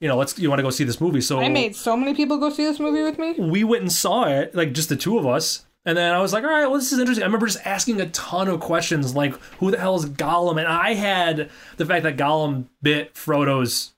you 0.00 0.08
know, 0.08 0.16
let's, 0.16 0.38
you 0.38 0.48
want 0.48 0.58
to 0.58 0.62
go 0.62 0.70
see 0.70 0.84
this 0.84 1.00
movie? 1.00 1.20
So 1.20 1.40
I 1.40 1.48
made 1.48 1.76
so 1.76 1.96
many 1.96 2.14
people 2.14 2.38
go 2.38 2.50
see 2.50 2.64
this 2.64 2.80
movie 2.80 3.02
with 3.02 3.18
me. 3.18 3.34
we 3.38 3.64
went 3.64 3.82
and 3.82 3.92
saw 3.92 4.24
it, 4.24 4.54
like 4.54 4.72
just 4.72 4.88
the 4.88 4.96
two 4.96 5.18
of 5.18 5.26
us. 5.26 5.66
And 5.84 5.96
then 5.96 6.12
I 6.12 6.20
was 6.20 6.32
like, 6.32 6.44
all 6.44 6.50
right, 6.50 6.66
well, 6.66 6.78
this 6.78 6.92
is 6.92 6.98
interesting. 6.98 7.22
I 7.22 7.26
remember 7.26 7.46
just 7.46 7.64
asking 7.66 8.00
a 8.00 8.10
ton 8.10 8.48
of 8.48 8.60
questions, 8.60 9.14
like, 9.14 9.34
who 9.58 9.70
the 9.70 9.78
hell 9.78 9.96
is 9.96 10.04
Gollum? 10.04 10.58
And 10.58 10.68
I 10.68 10.92
had 10.92 11.50
the 11.78 11.86
fact 11.86 12.02
that 12.02 12.18
Gollum 12.18 12.66
bit 12.82 13.14
Frodo's 13.14 13.94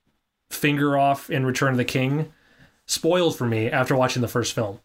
finger 0.48 0.96
off 0.96 1.28
in 1.28 1.44
Return 1.44 1.72
of 1.72 1.78
the 1.78 1.84
King. 1.84 2.32
spoiled 2.86 3.36
for 3.36 3.46
me 3.46 3.70
after 3.70 3.96
watching 3.96 4.22
the 4.22 4.28
first 4.28 4.52
film. 4.52 4.80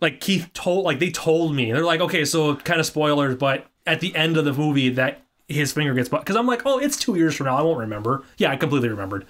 Like 0.00 0.20
Keith 0.20 0.50
told, 0.52 0.84
like 0.84 0.98
they 0.98 1.10
told 1.10 1.54
me, 1.54 1.72
they're 1.72 1.84
like, 1.84 2.00
okay, 2.00 2.24
so 2.24 2.56
kind 2.56 2.80
of 2.80 2.86
spoilers, 2.86 3.36
but 3.36 3.66
at 3.86 4.00
the 4.00 4.14
end 4.14 4.36
of 4.36 4.44
the 4.44 4.52
movie, 4.52 4.88
that 4.90 5.22
his 5.48 5.72
finger 5.72 5.94
gets 5.94 6.08
because 6.08 6.36
I'm 6.36 6.46
like, 6.46 6.62
oh, 6.66 6.78
it's 6.78 6.96
two 6.96 7.14
years 7.14 7.34
from 7.34 7.46
now, 7.46 7.56
I 7.56 7.62
won't 7.62 7.78
remember. 7.78 8.24
Yeah, 8.36 8.50
I 8.50 8.56
completely 8.56 8.88
remembered, 8.88 9.24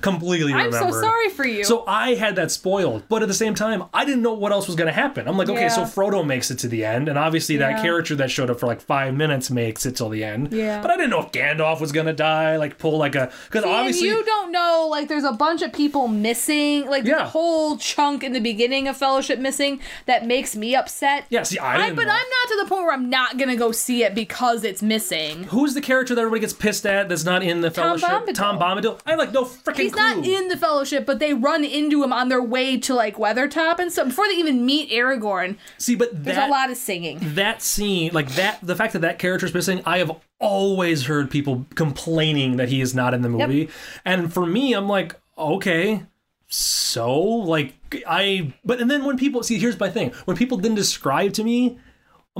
completely 0.00 0.52
I'm 0.52 0.66
remembered. 0.66 0.92
so 0.94 1.00
sorry 1.00 1.28
for 1.30 1.44
you. 1.44 1.64
So 1.64 1.84
I 1.86 2.14
had 2.14 2.36
that 2.36 2.50
spoiled, 2.50 3.02
but 3.08 3.22
at 3.22 3.28
the 3.28 3.34
same 3.34 3.54
time, 3.54 3.84
I 3.94 4.04
didn't 4.04 4.22
know 4.22 4.34
what 4.34 4.52
else 4.52 4.66
was 4.66 4.76
going 4.76 4.86
to 4.88 4.92
happen. 4.92 5.28
I'm 5.28 5.36
like, 5.36 5.48
okay, 5.48 5.68
so 5.68 5.82
Frodo 5.82 6.24
makes 6.26 6.50
it 6.50 6.58
to 6.60 6.68
the 6.68 6.84
end, 6.84 7.08
and 7.08 7.18
obviously 7.18 7.56
that 7.58 7.70
Yeah. 7.76 7.82
character 7.82 8.14
that 8.16 8.30
showed 8.30 8.50
up 8.50 8.60
for 8.60 8.66
like 8.66 8.80
five 8.80 9.14
minutes 9.14 9.50
makes 9.50 9.86
it 9.86 9.96
till 9.96 10.08
the 10.08 10.24
end. 10.24 10.52
Yeah. 10.52 10.80
But 10.82 10.90
I 10.90 10.96
didn't 10.96 11.10
know 11.10 11.20
if 11.20 11.32
Gandalf 11.32 11.80
was 11.80 11.92
going 11.92 12.06
to 12.06 12.12
die, 12.12 12.56
like 12.56 12.78
pull 12.78 12.98
like 12.98 13.14
a 13.14 13.30
because 13.46 13.64
obviously 13.64 14.08
you 14.08 14.24
don't 14.24 14.52
know, 14.52 14.88
like, 14.90 15.08
there's 15.08 15.24
a 15.24 15.32
bunch 15.32 15.62
of 15.62 15.72
people 15.72 16.08
missing. 16.08 16.86
Like, 16.88 17.04
there's 17.04 17.18
Yeah. 17.18 17.24
a 17.26 17.28
whole 17.28 17.76
chunk 17.76 18.22
in 18.24 18.32
the 18.32 18.40
beginning 18.40 18.88
of 18.88 18.96
Fellowship 18.96 19.38
missing 19.38 19.80
that 20.06 20.26
makes 20.26 20.54
me 20.56 20.74
upset. 20.74 21.24
yeah. 21.30 21.42
See, 21.42 21.58
I 21.58 21.86
I, 21.86 21.90
but 21.92 22.04
know. 22.06 22.10
I'm 22.12 22.16
not 22.16 22.48
to 22.48 22.56
the 22.62 22.66
point 22.68 22.82
where 22.82 22.92
I'm 22.92 23.08
not 23.10 23.38
gonna 23.38 23.56
go 23.56 23.72
see 23.72 24.02
it 24.04 24.14
because 24.14 24.64
it's 24.64 24.82
missing. 24.82 25.44
Who's 25.44 25.74
the 25.74 25.80
character 25.80 26.14
that 26.14 26.20
everybody 26.20 26.40
gets 26.40 26.52
pissed 26.52 26.84
at 26.86 27.08
that's 27.08 27.24
not 27.24 27.42
in 27.42 27.60
the 27.60 27.70
Tom 27.70 27.98
Fellowship? 27.98 28.26
Bombadil. 28.28 28.34
Tom 28.34 28.58
Bombadil. 28.58 29.00
I 29.06 29.10
have 29.10 29.18
like 29.18 29.32
no 29.32 29.44
freaking 29.44 29.89
He's 29.90 29.94
clue. 29.94 30.14
not 30.14 30.26
in 30.26 30.48
the 30.48 30.56
Fellowship, 30.56 31.06
but 31.06 31.18
they 31.18 31.34
run 31.34 31.64
into 31.64 32.02
him 32.02 32.12
on 32.12 32.28
their 32.28 32.42
way 32.42 32.78
to 32.78 32.94
like 32.94 33.16
Weathertop 33.16 33.78
and 33.78 33.92
stuff 33.92 34.08
before 34.08 34.26
they 34.28 34.34
even 34.34 34.64
meet 34.64 34.90
Aragorn. 34.90 35.56
See, 35.78 35.94
but 35.94 36.24
There's 36.24 36.38
a 36.38 36.48
lot 36.48 36.70
of 36.70 36.76
singing. 36.76 37.18
that 37.34 37.62
scene, 37.62 38.10
like 38.12 38.28
that, 38.36 38.58
the 38.62 38.76
fact 38.76 38.92
that 38.94 39.00
that 39.00 39.18
character's 39.18 39.52
missing, 39.54 39.82
I 39.84 39.98
have 39.98 40.12
always 40.38 41.06
heard 41.06 41.30
people 41.30 41.66
complaining 41.74 42.56
that 42.56 42.68
he 42.68 42.80
is 42.80 42.94
not 42.94 43.14
in 43.14 43.22
the 43.22 43.28
movie, 43.28 43.68
and 44.04 44.32
for 44.32 44.46
me, 44.46 44.72
I'm 44.72 44.88
like, 44.88 45.14
okay, 45.36 46.04
so 46.48 47.18
like 47.20 47.74
I, 48.06 48.52
but 48.64 48.80
and 48.80 48.90
then 48.90 49.04
when 49.04 49.16
people 49.16 49.42
see, 49.42 49.58
here's 49.58 49.78
my 49.78 49.90
thing: 49.90 50.12
when 50.24 50.36
people 50.36 50.58
then 50.58 50.74
describe 50.74 51.32
to 51.34 51.44
me. 51.44 51.78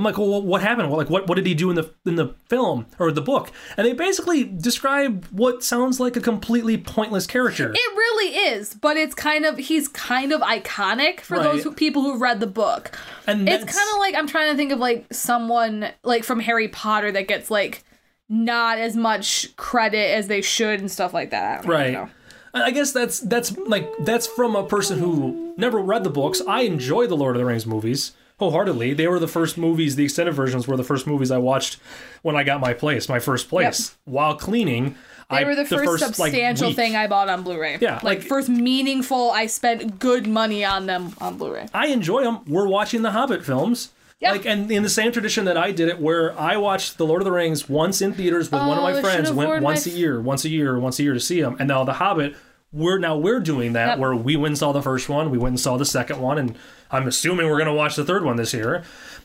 I'm 0.01 0.05
like, 0.05 0.17
well, 0.17 0.41
what 0.41 0.63
happened? 0.63 0.89
Well, 0.89 0.97
like, 0.97 1.11
what 1.11 1.27
what 1.29 1.35
did 1.35 1.45
he 1.45 1.53
do 1.53 1.69
in 1.69 1.75
the 1.75 1.93
in 2.07 2.15
the 2.15 2.33
film 2.49 2.87
or 2.97 3.11
the 3.11 3.21
book? 3.21 3.51
And 3.77 3.85
they 3.85 3.93
basically 3.93 4.43
describe 4.43 5.25
what 5.27 5.63
sounds 5.63 5.99
like 5.99 6.15
a 6.17 6.21
completely 6.21 6.75
pointless 6.75 7.27
character. 7.27 7.71
It 7.71 7.77
really 7.95 8.35
is, 8.35 8.73
but 8.73 8.97
it's 8.97 9.13
kind 9.13 9.45
of 9.45 9.59
he's 9.59 9.87
kind 9.87 10.31
of 10.31 10.41
iconic 10.41 11.19
for 11.21 11.37
Right. 11.37 11.43
those 11.43 11.63
who, 11.63 11.71
people 11.71 12.01
who 12.01 12.17
read 12.17 12.39
the 12.39 12.47
book. 12.47 12.97
and 13.27 13.47
It's 13.47 13.63
kind 13.63 13.89
of 13.93 13.99
like 13.99 14.15
I'm 14.15 14.25
trying 14.25 14.49
to 14.51 14.57
think 14.57 14.71
of 14.71 14.79
like 14.79 15.05
someone 15.13 15.89
like 16.03 16.23
from 16.23 16.39
Harry 16.39 16.67
Potter 16.67 17.11
that 17.11 17.27
gets 17.27 17.51
like 17.51 17.83
not 18.27 18.79
as 18.79 18.95
much 18.95 19.55
credit 19.55 20.15
as 20.15 20.25
they 20.27 20.41
should 20.41 20.79
and 20.79 20.89
stuff 20.89 21.13
like 21.13 21.29
that. 21.29 21.63
Right 21.65 21.93
know. 21.93 22.09
i 22.55 22.71
guess 22.71 22.91
that's 22.91 23.19
that's 23.19 23.55
like 23.57 23.87
that's 23.99 24.25
from 24.25 24.55
a 24.55 24.65
person 24.65 24.97
who 24.99 25.53
never 25.57 25.79
read 25.79 26.03
the 26.03 26.09
books 26.09 26.41
i 26.47 26.61
enjoy 26.63 27.07
the 27.07 27.15
lord 27.15 27.35
of 27.35 27.39
the 27.39 27.45
rings 27.45 27.65
movies 27.65 28.11
wholeheartedly 28.41 28.93
they 28.95 29.07
were 29.07 29.19
the 29.19 29.27
first 29.27 29.55
movies 29.55 29.95
the 29.95 30.03
extended 30.03 30.33
versions 30.33 30.67
were 30.67 30.75
the 30.75 30.83
first 30.83 31.05
movies 31.05 31.29
i 31.29 31.37
watched 31.37 31.77
when 32.23 32.35
i 32.35 32.41
got 32.43 32.59
my 32.59 32.73
place 32.73 33.07
my 33.07 33.19
first 33.19 33.47
place 33.47 33.95
while 34.05 34.35
cleaning 34.35 34.95
They 35.29 35.37
I, 35.37 35.43
were 35.43 35.55
the, 35.55 35.63
first 35.63 36.01
like, 36.01 36.31
substantial 36.33 36.67
week. 36.69 36.75
thing 36.75 36.95
I 36.97 37.07
bought 37.07 37.29
on 37.29 37.43
Blu-ray. 37.43 37.77
Yeah, 37.79 37.93
like, 37.95 38.03
like- 38.03 38.21
first 38.23 38.49
meaningful. 38.49 39.31
I 39.31 39.45
spent 39.45 39.97
good 39.97 40.27
money 40.27 40.65
on 40.65 40.87
them 40.87 41.13
on 41.21 41.37
Blu-ray. 41.37 41.67
I 41.73 41.87
enjoy 41.87 42.23
them. 42.25 42.39
We're 42.47 42.67
watching 42.67 43.01
the 43.01 43.11
Hobbit 43.11 43.45
films. 43.45 43.91
Yeah. 44.19 44.33
Like, 44.33 44.45
and 44.45 44.69
in 44.69 44.83
the 44.83 44.89
same 44.89 45.13
tradition 45.13 45.45
that 45.45 45.55
I 45.55 45.71
did 45.71 45.87
it, 45.87 45.99
where 46.01 46.37
I 46.37 46.57
watched 46.57 46.97
The 46.97 47.05
Lord 47.05 47.21
of 47.21 47.25
the 47.25 47.31
Rings 47.31 47.69
once 47.69 48.01
in 48.01 48.11
theaters 48.13 48.51
with 48.51 48.59
one 48.59 48.77
of 48.77 48.79
Oh, 48.79 48.91
my 48.91 48.99
friends, 48.99 49.31
went 49.31 49.63
once 49.63 49.87
my 49.87 49.93
a 49.93 49.95
year, 49.95 50.19
once 50.19 50.43
a 50.43 50.49
year, 50.49 50.77
once 50.77 50.99
a 50.99 51.03
year 51.03 51.13
to 51.13 51.19
see 51.21 51.39
them. 51.41 51.55
And 51.59 51.69
now 51.69 51.85
The 51.85 51.93
Hobbit, 51.93 52.35
we're 52.71 52.97
now 52.99 53.17
we're 53.17 53.39
doing 53.39 53.73
that 53.73 53.87
Yep. 53.89 53.99
where 53.99 54.15
we 54.15 54.35
went 54.35 54.51
and 54.51 54.57
saw 54.57 54.71
the 54.71 54.81
first 54.81 55.09
one, 55.09 55.29
we 55.29 55.37
went 55.37 55.51
and 55.53 55.59
saw 55.59 55.77
the 55.77 55.85
second 55.85 56.19
one, 56.19 56.37
and 56.37 56.55
I'm 56.89 57.07
assuming 57.07 57.47
we're 57.47 57.57
gonna 57.57 57.73
watch 57.73 57.95
the 57.95 58.05
third 58.05 58.23
one 58.23 58.35
this 58.37 58.53
year. 58.53 58.83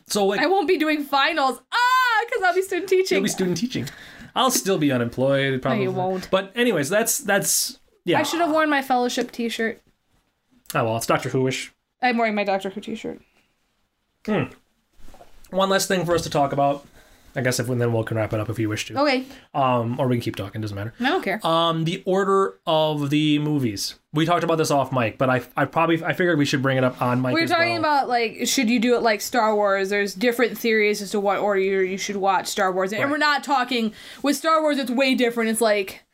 So 0.08 0.24
like, 0.26 0.40
I 0.40 0.46
won't 0.46 0.68
be 0.68 0.76
doing 0.78 1.02
finals. 1.04 1.60
Ah, 1.72 2.24
because 2.28 2.42
I'll 2.42 2.54
be 2.54 2.62
student 2.62 2.88
teaching. 2.88 3.16
I'll 3.16 3.22
be 3.22 3.28
student 3.28 3.56
teaching. 3.56 3.88
I'll 4.34 4.50
still 4.50 4.78
be 4.78 4.92
unemployed, 4.92 5.62
probably. 5.62 5.88
won't. 5.88 6.28
But 6.30 6.52
anyways, 6.54 6.88
that's 6.88 7.18
that's 7.18 7.78
yeah. 8.04 8.18
I 8.18 8.22
should 8.22 8.40
have 8.40 8.50
worn 8.50 8.68
my 8.70 8.82
fellowship 8.82 9.32
T-shirt. 9.32 9.80
Oh 10.74 10.84
well, 10.84 10.96
it's 10.96 11.06
Doctor 11.06 11.28
Who-ish. 11.28 11.72
I'm 12.02 12.18
wearing 12.18 12.34
my 12.34 12.44
Doctor 12.44 12.70
Who 12.70 12.80
T-shirt. 12.80 13.20
Hmm. 14.26 14.44
One 15.50 15.68
less 15.70 15.86
thing 15.86 16.04
for 16.04 16.14
us 16.14 16.22
to 16.22 16.30
talk 16.30 16.52
about. 16.52 16.84
I 17.36 17.42
guess 17.42 17.60
if 17.60 17.66
then 17.66 17.92
we 17.92 18.04
can 18.04 18.16
wrap 18.16 18.32
it 18.32 18.40
up 18.40 18.48
if 18.48 18.58
you 18.58 18.68
wish 18.68 18.86
to. 18.86 18.98
Okay, 18.98 19.24
Um, 19.52 20.00
or 20.00 20.08
we 20.08 20.16
can 20.16 20.22
keep 20.22 20.36
talking. 20.36 20.60
Doesn't 20.62 20.74
matter. 20.74 20.94
I 20.98 21.04
don't 21.04 21.22
care. 21.22 21.46
Um, 21.46 21.84
the 21.84 22.02
order 22.06 22.58
of 22.66 23.10
the 23.10 23.38
movies. 23.38 23.94
We 24.14 24.24
talked 24.24 24.42
about 24.42 24.56
this 24.56 24.70
off 24.70 24.92
mic, 24.92 25.18
but 25.18 25.28
I, 25.28 25.42
I 25.56 25.66
probably 25.66 26.02
I 26.02 26.14
figured 26.14 26.38
we 26.38 26.46
should 26.46 26.62
bring 26.62 26.78
it 26.78 26.84
up 26.84 27.02
on 27.02 27.20
mic. 27.20 27.34
We're 27.34 27.46
talking 27.46 27.72
well. 27.72 27.80
about 27.80 28.08
like 28.08 28.46
should 28.46 28.70
you 28.70 28.80
do 28.80 28.96
it 28.96 29.02
like 29.02 29.20
Star 29.20 29.54
Wars? 29.54 29.90
There's 29.90 30.14
different 30.14 30.56
theories 30.56 31.02
as 31.02 31.10
to 31.10 31.20
what 31.20 31.38
order 31.38 31.60
you 31.60 31.80
you 31.80 31.98
should 31.98 32.16
watch 32.16 32.46
Star 32.46 32.72
Wars, 32.72 32.92
and 32.92 33.02
Right. 33.02 33.10
we're 33.10 33.18
not 33.18 33.44
talking 33.44 33.92
with 34.22 34.36
Star 34.36 34.62
Wars. 34.62 34.78
It's 34.78 34.90
way 34.90 35.14
different. 35.14 35.50
It's 35.50 35.60
like 35.60 36.04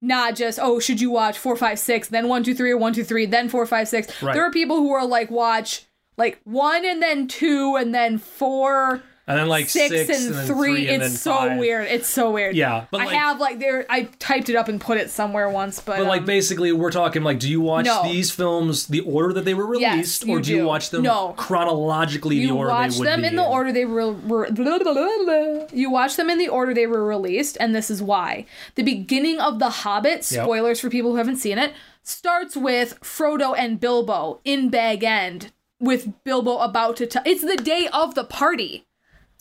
not 0.00 0.34
just 0.36 0.58
oh 0.60 0.78
should 0.80 1.00
you 1.00 1.10
watch 1.10 1.38
four 1.38 1.56
five 1.56 1.78
six 1.78 2.08
then 2.08 2.28
one 2.28 2.42
two 2.44 2.54
three 2.54 2.70
or 2.70 2.76
one 2.78 2.92
two 2.92 3.04
three 3.04 3.26
then 3.26 3.48
four 3.50 3.66
five 3.66 3.88
six. 3.88 4.22
Right. 4.22 4.32
There 4.34 4.44
are 4.44 4.50
people 4.50 4.76
who 4.76 4.92
are 4.92 5.06
like 5.06 5.30
watch 5.30 5.84
like 6.16 6.40
one 6.44 6.84
and 6.84 7.02
then 7.02 7.28
two 7.28 7.76
and 7.76 7.94
then 7.94 8.16
four. 8.18 9.02
And 9.26 9.38
then 9.38 9.48
like 9.48 9.68
Six, 9.68 9.88
six, 9.94 10.26
and, 10.26 10.34
then 10.34 10.46
three, 10.46 10.88
and 10.88 11.02
it's 11.02 11.20
so 11.20 11.34
five. 11.34 11.58
weird. 11.58 11.86
It's 11.88 12.08
so 12.08 12.30
weird. 12.30 12.54
Yeah, 12.56 12.84
but 12.90 13.00
I 13.00 13.04
like- 13.06 13.16
have 13.16 13.40
like 13.40 13.58
there. 13.58 13.86
I 13.88 14.04
typed 14.18 14.48
it 14.50 14.56
up 14.56 14.68
and 14.68 14.80
put 14.80 14.98
it 14.98 15.10
somewhere 15.10 15.48
once, 15.48 15.80
but, 15.80 15.98
But 15.98 16.06
like 16.06 16.20
um, 16.20 16.26
basically, 16.26 16.72
we're 16.72 16.90
talking 16.90 17.22
like, 17.22 17.38
do 17.38 17.48
you 17.48 17.60
watch 17.60 17.86
No. 17.86 18.02
these 18.04 18.30
films 18.30 18.86
the 18.86 19.00
order 19.00 19.32
that 19.34 19.44
they 19.44 19.54
were 19.54 19.66
released, 19.66 20.24
you 20.26 20.36
or 20.36 20.40
do 20.40 20.54
you 20.54 20.64
watch 20.66 20.90
them 20.90 21.02
No. 21.02 21.34
chronologically 21.36 22.36
you 22.36 22.48
the 22.48 22.54
order 22.54 22.70
watch 22.70 22.92
they 22.92 22.98
would 22.98 23.08
them 23.08 23.20
be 23.22 23.26
in 23.28 23.36
the 23.36 23.44
order 23.44 23.72
they 23.72 23.84
were, 23.84 24.12
were 24.12 24.50
blah, 24.50 24.78
blah, 24.82 24.92
blah, 24.92 25.66
you 25.72 25.90
watch 25.90 26.16
them 26.16 26.28
in 26.30 26.38
the 26.38 26.48
order 26.48 26.74
they 26.74 26.86
were 26.86 27.04
released 27.04 27.56
and 27.60 27.74
this 27.74 27.90
is 27.90 28.02
why 28.02 28.44
the 28.74 28.82
beginning 28.82 29.40
of 29.40 29.58
the 29.58 29.70
hobbit 29.70 30.30
Yep. 30.30 30.44
spoilers 30.44 30.80
for 30.80 30.90
people 30.90 31.12
who 31.12 31.16
haven't 31.16 31.36
seen 31.36 31.58
it 31.58 31.72
starts 32.02 32.56
with 32.56 32.98
frodo 33.00 33.54
and 33.56 33.80
bilbo 33.80 34.40
in 34.44 34.68
bag 34.68 35.02
end 35.02 35.52
with 35.80 36.12
bilbo 36.24 36.58
about 36.58 36.96
to 36.96 37.06
t- 37.06 37.18
it's 37.24 37.42
the 37.42 37.56
day 37.56 37.88
of 37.92 38.14
the 38.14 38.24
party 38.24 38.86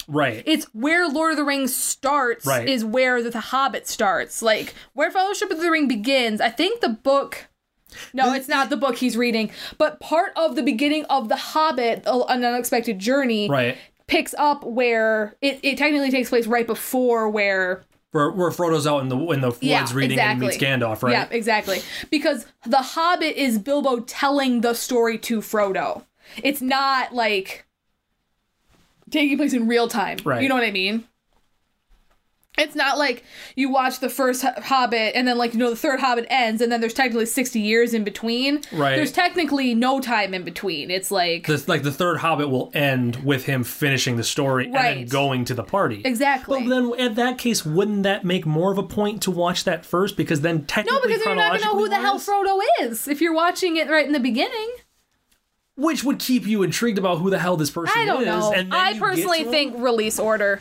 Right. 0.07 0.43
it's 0.45 0.65
where 0.73 1.07
lord 1.09 1.31
of 1.31 1.37
the 1.37 1.43
rings 1.43 1.75
starts 1.75 2.45
Right. 2.45 2.67
is 2.67 2.83
where 2.85 3.21
the, 3.23 3.29
the 3.29 3.39
hobbit 3.39 3.87
starts 3.87 4.41
like 4.41 4.73
where 4.93 5.11
fellowship 5.11 5.51
of 5.51 5.59
the 5.59 5.69
ring 5.71 5.87
begins 5.87 6.41
i 6.41 6.49
think 6.49 6.81
the 6.81 6.89
book 6.89 7.47
no, 8.11 8.33
it's 8.33 8.47
not 8.47 8.71
the 8.71 8.77
book 8.77 8.97
he's 8.97 9.15
reading, 9.15 9.51
but 9.77 9.99
part 9.99 10.31
of 10.35 10.55
the 10.55 10.63
beginning 10.63 11.05
of 11.11 11.29
The 11.29 11.35
Hobbit, 11.35 12.01
An 12.07 12.43
Unexpected 12.43 12.97
Journey, 12.97 13.47
right. 13.47 13.77
picks 14.07 14.33
up 14.33 14.63
where 14.63 15.35
it, 15.41 15.59
it 15.61 15.77
technically 15.77 16.09
takes 16.09 16.29
place 16.29 16.47
right 16.47 16.65
before 16.65 17.29
where 17.29 17.83
Where, 18.11 18.31
where 18.31 18.49
Frodo's 18.49 18.87
out 18.87 19.01
in 19.03 19.09
the 19.09 19.17
in 19.29 19.41
the 19.41 19.49
woods 19.49 19.61
yeah 19.61 19.85
reading 19.93 20.13
exactly 20.17 20.31
and 20.31 20.39
meets 20.39 20.57
Gandalf, 20.57 21.03
right? 21.03 21.11
yeah 21.11 21.27
exactly 21.29 21.81
because 22.09 22.47
the 22.65 22.77
Hobbit 22.81 23.35
is 23.35 23.59
Bilbo 23.59 23.99
telling 23.99 24.61
the 24.61 24.73
story 24.73 25.19
to 25.19 25.39
Frodo. 25.41 26.03
It's 26.41 26.61
not 26.61 27.13
like 27.13 27.67
taking 29.13 29.37
place 29.37 29.53
in 29.53 29.67
real 29.67 29.87
time. 29.87 30.17
Right. 30.25 30.41
You 30.43 30.49
know 30.49 30.55
what 30.55 30.63
I 30.65 30.71
mean? 30.71 31.05
It's 32.55 32.75
not 32.75 32.99
like 32.99 33.23
you 33.55 33.71
watch 33.71 33.99
the 33.99 34.09
first 34.09 34.43
Hobbit 34.43 35.13
and 35.15 35.27
then 35.27 35.39
like 35.39 35.53
you 35.53 35.59
know 35.59 35.71
the 35.71 35.75
third 35.75 35.99
Hobbit 35.99 36.27
ends 36.29 36.61
and 36.61 36.71
then 36.71 36.81
there's 36.81 36.93
technically 36.93 37.25
60 37.25 37.59
years 37.59 37.95
in 37.95 38.03
between. 38.03 38.61
Right. 38.71 38.95
There's 38.95 39.11
technically 39.11 39.73
no 39.73 39.99
time 39.99 40.35
in 40.35 40.43
between. 40.43 40.91
It's 40.91 41.09
like 41.09 41.47
The, 41.47 41.63
like 41.67 41.81
the 41.81 41.91
third 41.91 42.17
Hobbit 42.17 42.49
will 42.51 42.69
end 42.75 43.15
with 43.25 43.45
him 43.45 43.63
finishing 43.63 44.17
the 44.17 44.23
story 44.23 44.65
and 44.67 44.75
then 44.75 45.05
going 45.07 45.45
to 45.45 45.55
the 45.55 45.63
party. 45.63 46.03
exactly. 46.05 46.61
But 46.61 46.69
then, 46.69 46.93
in 46.99 47.15
that 47.15 47.39
case, 47.39 47.65
wouldn't 47.65 48.03
that 48.03 48.23
make 48.23 48.45
more 48.45 48.71
of 48.71 48.77
a 48.77 48.83
point 48.83 49.23
to 49.23 49.31
watch 49.31 49.63
that 49.63 49.83
first? 49.83 50.15
Because 50.15 50.41
then 50.41 50.65
technically, 50.65 50.95
no, 50.95 51.01
because 51.01 51.25
you're 51.25 51.33
not 51.33 51.53
gonna 51.59 51.73
know 51.73 51.79
who 51.79 51.89
the 51.89 51.95
hell 51.95 52.19
Frodo 52.19 52.59
is 52.81 53.07
if 53.07 53.19
you're 53.19 53.33
watching 53.33 53.77
it 53.77 53.89
right 53.89 54.05
in 54.05 54.11
the 54.13 54.19
beginning. 54.19 54.75
Which 55.75 56.03
would 56.03 56.19
keep 56.19 56.45
you 56.45 56.63
intrigued 56.63 56.97
about 56.97 57.17
who 57.19 57.29
the 57.29 57.39
hell 57.39 57.57
this 57.57 57.71
person 57.71 57.93
I 57.97 58.05
don't 58.05 58.21
is. 58.21 58.27
know. 58.27 58.53
And 58.53 58.73
I 58.73 58.97
personally 58.99 59.43
think 59.43 59.75
release 59.77 60.19
order. 60.19 60.59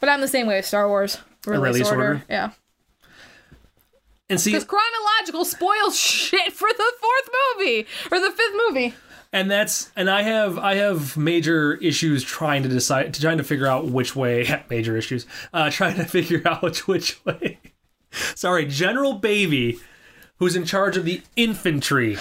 But 0.00 0.08
I'm 0.08 0.20
the 0.20 0.28
same 0.28 0.46
way 0.46 0.56
with 0.56 0.66
Star 0.66 0.88
Wars. 0.88 1.18
Release, 1.46 1.62
release 1.62 1.88
order. 1.88 2.02
order? 2.02 2.24
Yeah. 2.28 2.50
and 4.30 4.40
see, 4.40 4.50
Because 4.52 4.64
chronological 4.64 5.44
spoils 5.44 5.96
shit 5.98 6.52
for 6.52 6.68
the 6.68 6.92
fourth 7.00 7.30
movie 7.58 7.86
or 8.10 8.20
the 8.20 8.30
fifth 8.30 8.54
movie. 8.68 8.94
and 9.32 9.50
that's 9.50 9.90
and 9.96 10.08
I 10.10 10.22
have 10.22 10.58
I 10.58 10.76
have 10.76 11.16
major 11.16 11.74
issues 11.74 12.22
trying 12.22 12.62
to 12.62 12.68
decide 12.68 13.14
trying 13.14 13.38
to 13.38 13.44
figure 13.44 13.66
out 13.66 13.86
which 13.86 14.14
way 14.16 14.62
major 14.70 14.96
issues 14.96 15.26
uh 15.52 15.70
trying 15.70 15.96
to 15.96 16.04
figure 16.04 16.42
out 16.46 16.76
which 16.88 17.24
way. 17.24 17.58
Sorry, 18.34 18.64
General 18.66 19.14
Baby. 19.14 19.80
Who's 20.44 20.56
in 20.56 20.66
charge 20.66 20.98
of 20.98 21.06
the 21.06 21.22
infantry? 21.36 22.16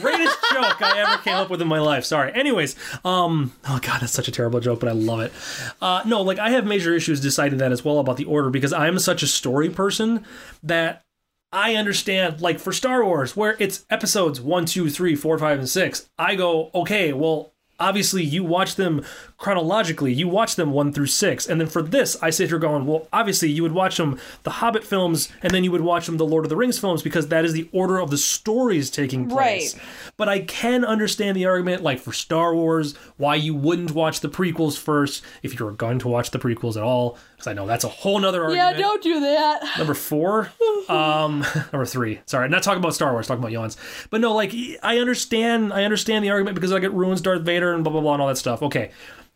Greatest 0.00 0.36
joke 0.52 0.82
I 0.82 0.94
ever 0.96 1.22
came 1.22 1.36
up 1.36 1.48
with 1.48 1.62
in 1.62 1.68
my 1.68 1.78
life. 1.78 2.04
Sorry. 2.04 2.32
Anyways, 2.34 2.74
um, 3.04 3.52
oh 3.68 3.78
god, 3.80 4.00
that's 4.00 4.12
such 4.12 4.26
a 4.26 4.32
terrible 4.32 4.58
joke, 4.58 4.80
but 4.80 4.88
I 4.88 4.92
love 4.92 5.20
it. 5.20 5.32
Uh, 5.80 6.02
no, 6.04 6.20
like 6.22 6.40
I 6.40 6.50
have 6.50 6.66
major 6.66 6.92
issues 6.92 7.20
deciding 7.20 7.60
that 7.60 7.70
as 7.70 7.84
well 7.84 8.00
about 8.00 8.16
the 8.16 8.24
order 8.24 8.50
because 8.50 8.72
I'm 8.72 8.98
such 8.98 9.22
a 9.22 9.28
story 9.28 9.70
person 9.70 10.24
that 10.60 11.04
I 11.52 11.76
understand, 11.76 12.40
like 12.40 12.58
for 12.58 12.72
Star 12.72 13.04
Wars, 13.04 13.36
where 13.36 13.54
it's 13.60 13.86
episodes 13.90 14.40
one, 14.40 14.66
two, 14.66 14.90
three, 14.90 15.14
four, 15.14 15.38
five, 15.38 15.60
and 15.60 15.68
six. 15.68 16.10
I 16.18 16.34
go, 16.34 16.72
okay, 16.74 17.12
well, 17.12 17.52
obviously 17.78 18.24
you 18.24 18.42
watch 18.42 18.74
them 18.74 19.04
chronologically. 19.38 20.12
You 20.12 20.28
watch 20.28 20.56
them 20.56 20.72
one 20.72 20.92
through 20.92 21.06
six, 21.06 21.46
and 21.46 21.60
then 21.60 21.68
for 21.68 21.80
this, 21.80 22.20
I 22.20 22.30
sit 22.30 22.48
here 22.48 22.58
going, 22.58 22.86
well, 22.86 23.06
obviously 23.12 23.48
you 23.48 23.62
would 23.62 23.72
watch 23.72 23.96
them 23.96 24.18
the 24.42 24.50
Hobbit 24.50 24.84
films, 24.84 25.30
and 25.42 25.52
then 25.52 25.64
you 25.64 25.70
would 25.70 25.80
watch 25.80 26.06
them 26.06 26.16
the 26.16 26.26
Lord 26.26 26.44
of 26.44 26.48
the 26.50 26.56
Rings 26.56 26.78
films 26.78 27.02
because 27.02 27.28
that 27.28 27.44
is 27.44 27.52
the 27.52 27.68
order 27.72 27.98
of 27.98 28.10
the 28.10 28.18
stories 28.18 28.90
taking 28.90 29.28
place. 29.28 29.74
Right. 29.74 29.84
But 30.16 30.28
I 30.28 30.40
can 30.40 30.84
understand 30.84 31.36
the 31.36 31.46
argument, 31.46 31.82
like 31.82 32.00
for 32.00 32.12
Star 32.12 32.54
Wars, 32.54 32.96
why 33.16 33.36
you 33.36 33.54
wouldn't 33.54 33.92
watch 33.92 34.20
the 34.20 34.28
prequels 34.28 34.76
first 34.76 35.22
if 35.42 35.58
you 35.58 35.64
were 35.64 35.72
going 35.72 36.00
to 36.00 36.08
watch 36.08 36.32
the 36.32 36.38
prequels 36.38 36.76
at 36.76 36.82
all. 36.82 37.16
Because 37.32 37.46
I 37.46 37.52
know 37.52 37.66
that's 37.66 37.84
a 37.84 37.88
whole 37.88 38.18
nother 38.18 38.42
argument. 38.42 38.76
Yeah, 38.76 38.82
don't 38.82 39.02
do 39.02 39.20
that. 39.20 39.78
Number 39.78 39.94
four, 39.94 40.50
um, 40.88 41.44
number 41.72 41.86
three. 41.86 42.20
Sorry, 42.26 42.44
I'm 42.44 42.50
not 42.50 42.64
talking 42.64 42.80
about 42.80 42.94
Star 42.96 43.12
Wars. 43.12 43.28
Talking 43.28 43.42
about 43.42 43.52
yawns. 43.52 43.76
But 44.10 44.20
no, 44.20 44.34
like 44.34 44.52
I 44.82 44.98
understand. 44.98 45.72
I 45.72 45.84
understand 45.84 46.24
the 46.24 46.30
argument 46.30 46.56
because 46.56 46.72
like 46.72 46.82
it 46.82 46.92
ruins 46.92 47.20
Darth 47.20 47.42
Vader 47.42 47.72
and 47.72 47.84
blah 47.84 47.92
blah 47.92 48.00
blah 48.00 48.14
and 48.14 48.22
all 48.22 48.28
that 48.28 48.38
stuff. 48.38 48.62
Okay, 48.62 48.90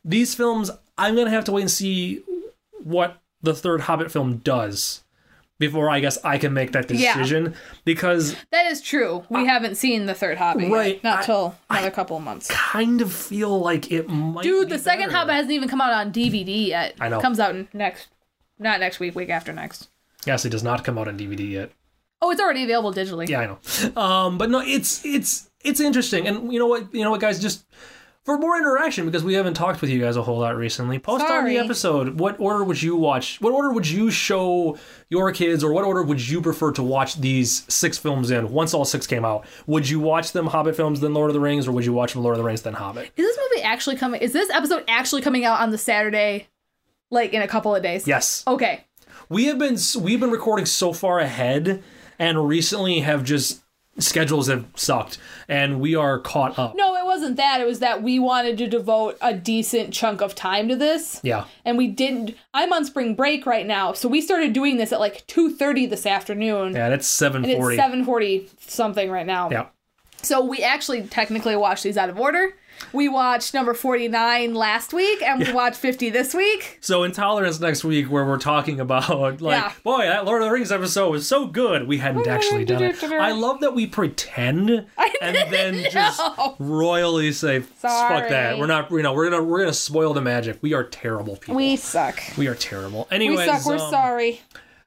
these 0.04 0.34
films, 0.34 0.70
I'm 0.98 1.16
gonna 1.16 1.30
have 1.30 1.44
to 1.44 1.52
wait 1.52 1.62
and 1.62 1.70
see 1.70 2.22
what 2.82 3.20
the 3.42 3.54
third 3.54 3.82
Hobbit 3.82 4.10
film 4.10 4.38
does 4.38 5.02
before 5.58 5.88
I 5.88 6.00
guess 6.00 6.18
I 6.24 6.38
can 6.38 6.52
make 6.52 6.72
that 6.72 6.90
Yeah. 6.90 7.16
decision 7.16 7.54
because 7.84 8.34
That 8.50 8.66
is 8.66 8.80
true. 8.80 9.24
We 9.30 9.46
haven't 9.46 9.76
seen 9.76 10.06
the 10.06 10.14
third 10.14 10.38
Hobbit 10.38 10.64
yet. 10.64 10.72
Right, 10.72 11.04
Not 11.04 11.20
I- 11.20 11.22
till 11.26 11.54
another 11.70 11.90
couple 11.92 12.16
of 12.16 12.22
months. 12.24 12.48
kind 12.50 13.00
of 13.00 13.12
feel 13.12 13.60
like 13.60 13.92
it 13.92 14.08
might. 14.08 14.42
Dude, 14.42 14.68
be 14.68 14.74
the 14.76 14.82
second 14.82 15.06
better. 15.06 15.18
Hobbit 15.18 15.34
hasn't 15.36 15.52
even 15.52 15.68
come 15.68 15.80
out 15.80 15.92
on 15.92 16.10
DVD 16.12 16.66
yet. 16.68 16.94
I 17.00 17.08
know. 17.08 17.20
Comes 17.20 17.38
out 17.38 17.54
next, 17.72 18.08
not 18.58 18.80
next 18.80 18.98
week, 18.98 19.14
week 19.14 19.28
after 19.30 19.52
next. 19.52 19.88
Yes, 20.26 20.44
it 20.44 20.50
does 20.50 20.62
not 20.64 20.82
come 20.84 20.98
out 20.98 21.06
on 21.08 21.16
DVD 21.16 21.48
yet. 21.48 21.70
Oh, 22.20 22.30
it's 22.30 22.40
already 22.40 22.62
available 22.64 22.92
digitally. 22.92 23.28
Yeah, 23.28 23.40
I 23.40 23.46
know. 23.46 24.00
Um, 24.00 24.38
but 24.38 24.48
no, 24.50 24.60
it's 24.60 25.04
it's 25.04 25.50
it's 25.64 25.80
interesting, 25.80 26.26
and 26.28 26.52
you 26.52 26.58
know 26.58 26.66
what? 26.68 26.92
You 26.94 27.02
know 27.02 27.10
what, 27.10 27.20
guys? 27.20 27.40
Just 27.40 27.64
for 28.24 28.38
more 28.38 28.56
interaction, 28.56 29.04
because 29.04 29.24
we 29.24 29.34
haven't 29.34 29.54
talked 29.54 29.80
with 29.80 29.90
you 29.90 30.00
guys 30.00 30.16
a 30.16 30.22
whole 30.22 30.38
lot 30.38 30.56
recently. 30.56 30.98
Post 30.98 31.24
on 31.28 31.44
the 31.44 31.58
episode. 31.58 32.20
What 32.20 32.38
order 32.38 32.62
would 32.62 32.80
you 32.80 32.94
watch? 32.94 33.40
What 33.40 33.52
order 33.52 33.72
would 33.72 33.88
you 33.88 34.10
show 34.12 34.78
your 35.10 35.32
kids, 35.32 35.64
or 35.64 35.72
what 35.72 35.84
order 35.84 36.02
would 36.04 36.26
you 36.28 36.40
prefer 36.40 36.70
to 36.72 36.82
watch 36.84 37.16
these 37.16 37.64
six 37.72 37.98
films 37.98 38.30
in? 38.30 38.50
Once 38.52 38.74
all 38.74 38.84
six 38.84 39.06
came 39.06 39.24
out, 39.24 39.44
would 39.66 39.88
you 39.88 39.98
watch 39.98 40.30
them 40.32 40.46
Hobbit 40.46 40.76
films, 40.76 41.00
then 41.00 41.14
Lord 41.14 41.30
of 41.30 41.34
the 41.34 41.40
Rings, 41.40 41.66
or 41.66 41.72
would 41.72 41.84
you 41.84 41.92
watch 41.92 42.12
them 42.12 42.22
Lord 42.22 42.34
of 42.36 42.38
the 42.38 42.44
Rings, 42.44 42.62
then 42.62 42.74
Hobbit? 42.74 43.10
Is 43.16 43.26
this 43.26 43.38
movie 43.50 43.62
actually 43.64 43.96
coming? 43.96 44.20
Is 44.20 44.32
this 44.32 44.50
episode 44.50 44.84
actually 44.86 45.22
coming 45.22 45.44
out 45.44 45.60
on 45.60 45.70
the 45.70 45.78
Saturday, 45.78 46.46
like 47.10 47.32
in 47.32 47.42
a 47.42 47.48
couple 47.48 47.74
of 47.74 47.82
days? 47.82 48.06
Yes, 48.06 48.44
Okay. 48.46 48.84
we 49.28 49.46
have 49.46 49.58
been 49.58 49.76
we've 50.00 50.20
been 50.20 50.30
recording 50.30 50.66
so 50.66 50.92
far 50.92 51.18
ahead, 51.18 51.82
and 52.20 52.46
recently 52.46 53.00
have 53.00 53.24
just 53.24 53.61
schedules 53.98 54.48
have 54.48 54.66
sucked, 54.74 55.18
and 55.48 55.80
we 55.80 55.94
are 55.94 56.18
caught 56.18 56.58
up. 56.58 56.74
No, 56.76 56.94
it 56.96 57.04
wasn't 57.04 57.36
that. 57.36 57.60
It 57.60 57.66
was 57.66 57.78
that 57.80 58.02
we 58.02 58.18
wanted 58.18 58.58
to 58.58 58.66
devote 58.66 59.16
a 59.20 59.34
decent 59.34 59.92
chunk 59.92 60.20
of 60.20 60.34
time 60.34 60.68
to 60.68 60.76
this. 60.76 61.20
Yeah. 61.22 61.44
And 61.64 61.76
we 61.78 61.88
didn't. 61.88 62.34
I'm 62.54 62.72
on 62.72 62.84
spring 62.84 63.14
break 63.14 63.44
right 63.46 63.66
now, 63.66 63.92
so 63.92 64.08
we 64.08 64.20
started 64.20 64.52
doing 64.52 64.76
this 64.76 64.92
at 64.92 65.00
like 65.00 65.26
2:30 65.26 65.88
this 65.90 66.06
afternoon. 66.06 66.72
Yeah, 66.74 66.88
that's 66.88 67.06
seven 67.06 67.44
And 67.44 67.56
forty. 67.58 67.76
it's 67.76 67.82
7:40 67.84 68.48
something 68.68 69.10
right 69.10 69.26
now. 69.26 69.50
Yeah. 69.50 69.66
So 70.22 70.44
we 70.44 70.62
actually 70.62 71.02
technically 71.02 71.56
watched 71.56 71.82
these 71.82 71.96
out 71.96 72.08
of 72.08 72.18
order. 72.18 72.54
We 72.92 73.08
watched 73.08 73.54
number 73.54 73.74
49 73.74 74.54
last 74.54 74.92
week 74.92 75.22
and 75.22 75.40
we 75.44 75.52
watched 75.52 75.78
50 75.78 76.10
this 76.10 76.34
week. 76.34 76.78
So 76.80 77.04
intolerance 77.04 77.58
next 77.60 77.84
week, 77.84 78.10
where 78.10 78.24
we're 78.24 78.38
talking 78.38 78.80
about 78.80 79.08
like, 79.40 79.62
Yeah. 79.62 79.72
boy, 79.82 80.02
that 80.02 80.24
Lord 80.24 80.42
of 80.42 80.48
the 80.48 80.52
Rings 80.52 80.70
episode 80.72 81.10
was 81.10 81.26
so 81.26 81.46
good. 81.46 81.86
We 81.88 81.98
hadn't 81.98 82.26
actually 82.26 82.64
done 82.64 82.82
it. 82.82 83.02
I 83.02 83.32
love 83.32 83.60
that 83.60 83.74
we 83.74 83.86
pretend 83.86 84.70
and 85.22 85.36
then 85.52 85.84
just 85.90 86.20
royally 86.58 87.32
say, 87.32 87.60
"Fuck 87.60 88.28
that." 88.28 88.58
We're 88.58 88.66
not. 88.66 88.90
You 88.90 89.02
know, 89.02 89.12
we're 89.14 89.30
gonna 89.30 89.42
we're 89.42 89.60
gonna 89.60 89.72
spoil 89.72 90.12
the 90.14 90.20
magic. 90.20 90.58
We 90.60 90.74
are 90.74 90.84
terrible 90.84 91.36
people. 91.36 91.54
We 91.54 91.76
suck. 91.76 92.20
We 92.36 92.48
are 92.48 92.54
terrible. 92.54 93.06
Anyways, 93.10 93.38
We 93.38 93.46
suck. 93.46 93.66
We're 93.66 93.84
um, 93.84 93.90
sorry. 93.90 94.40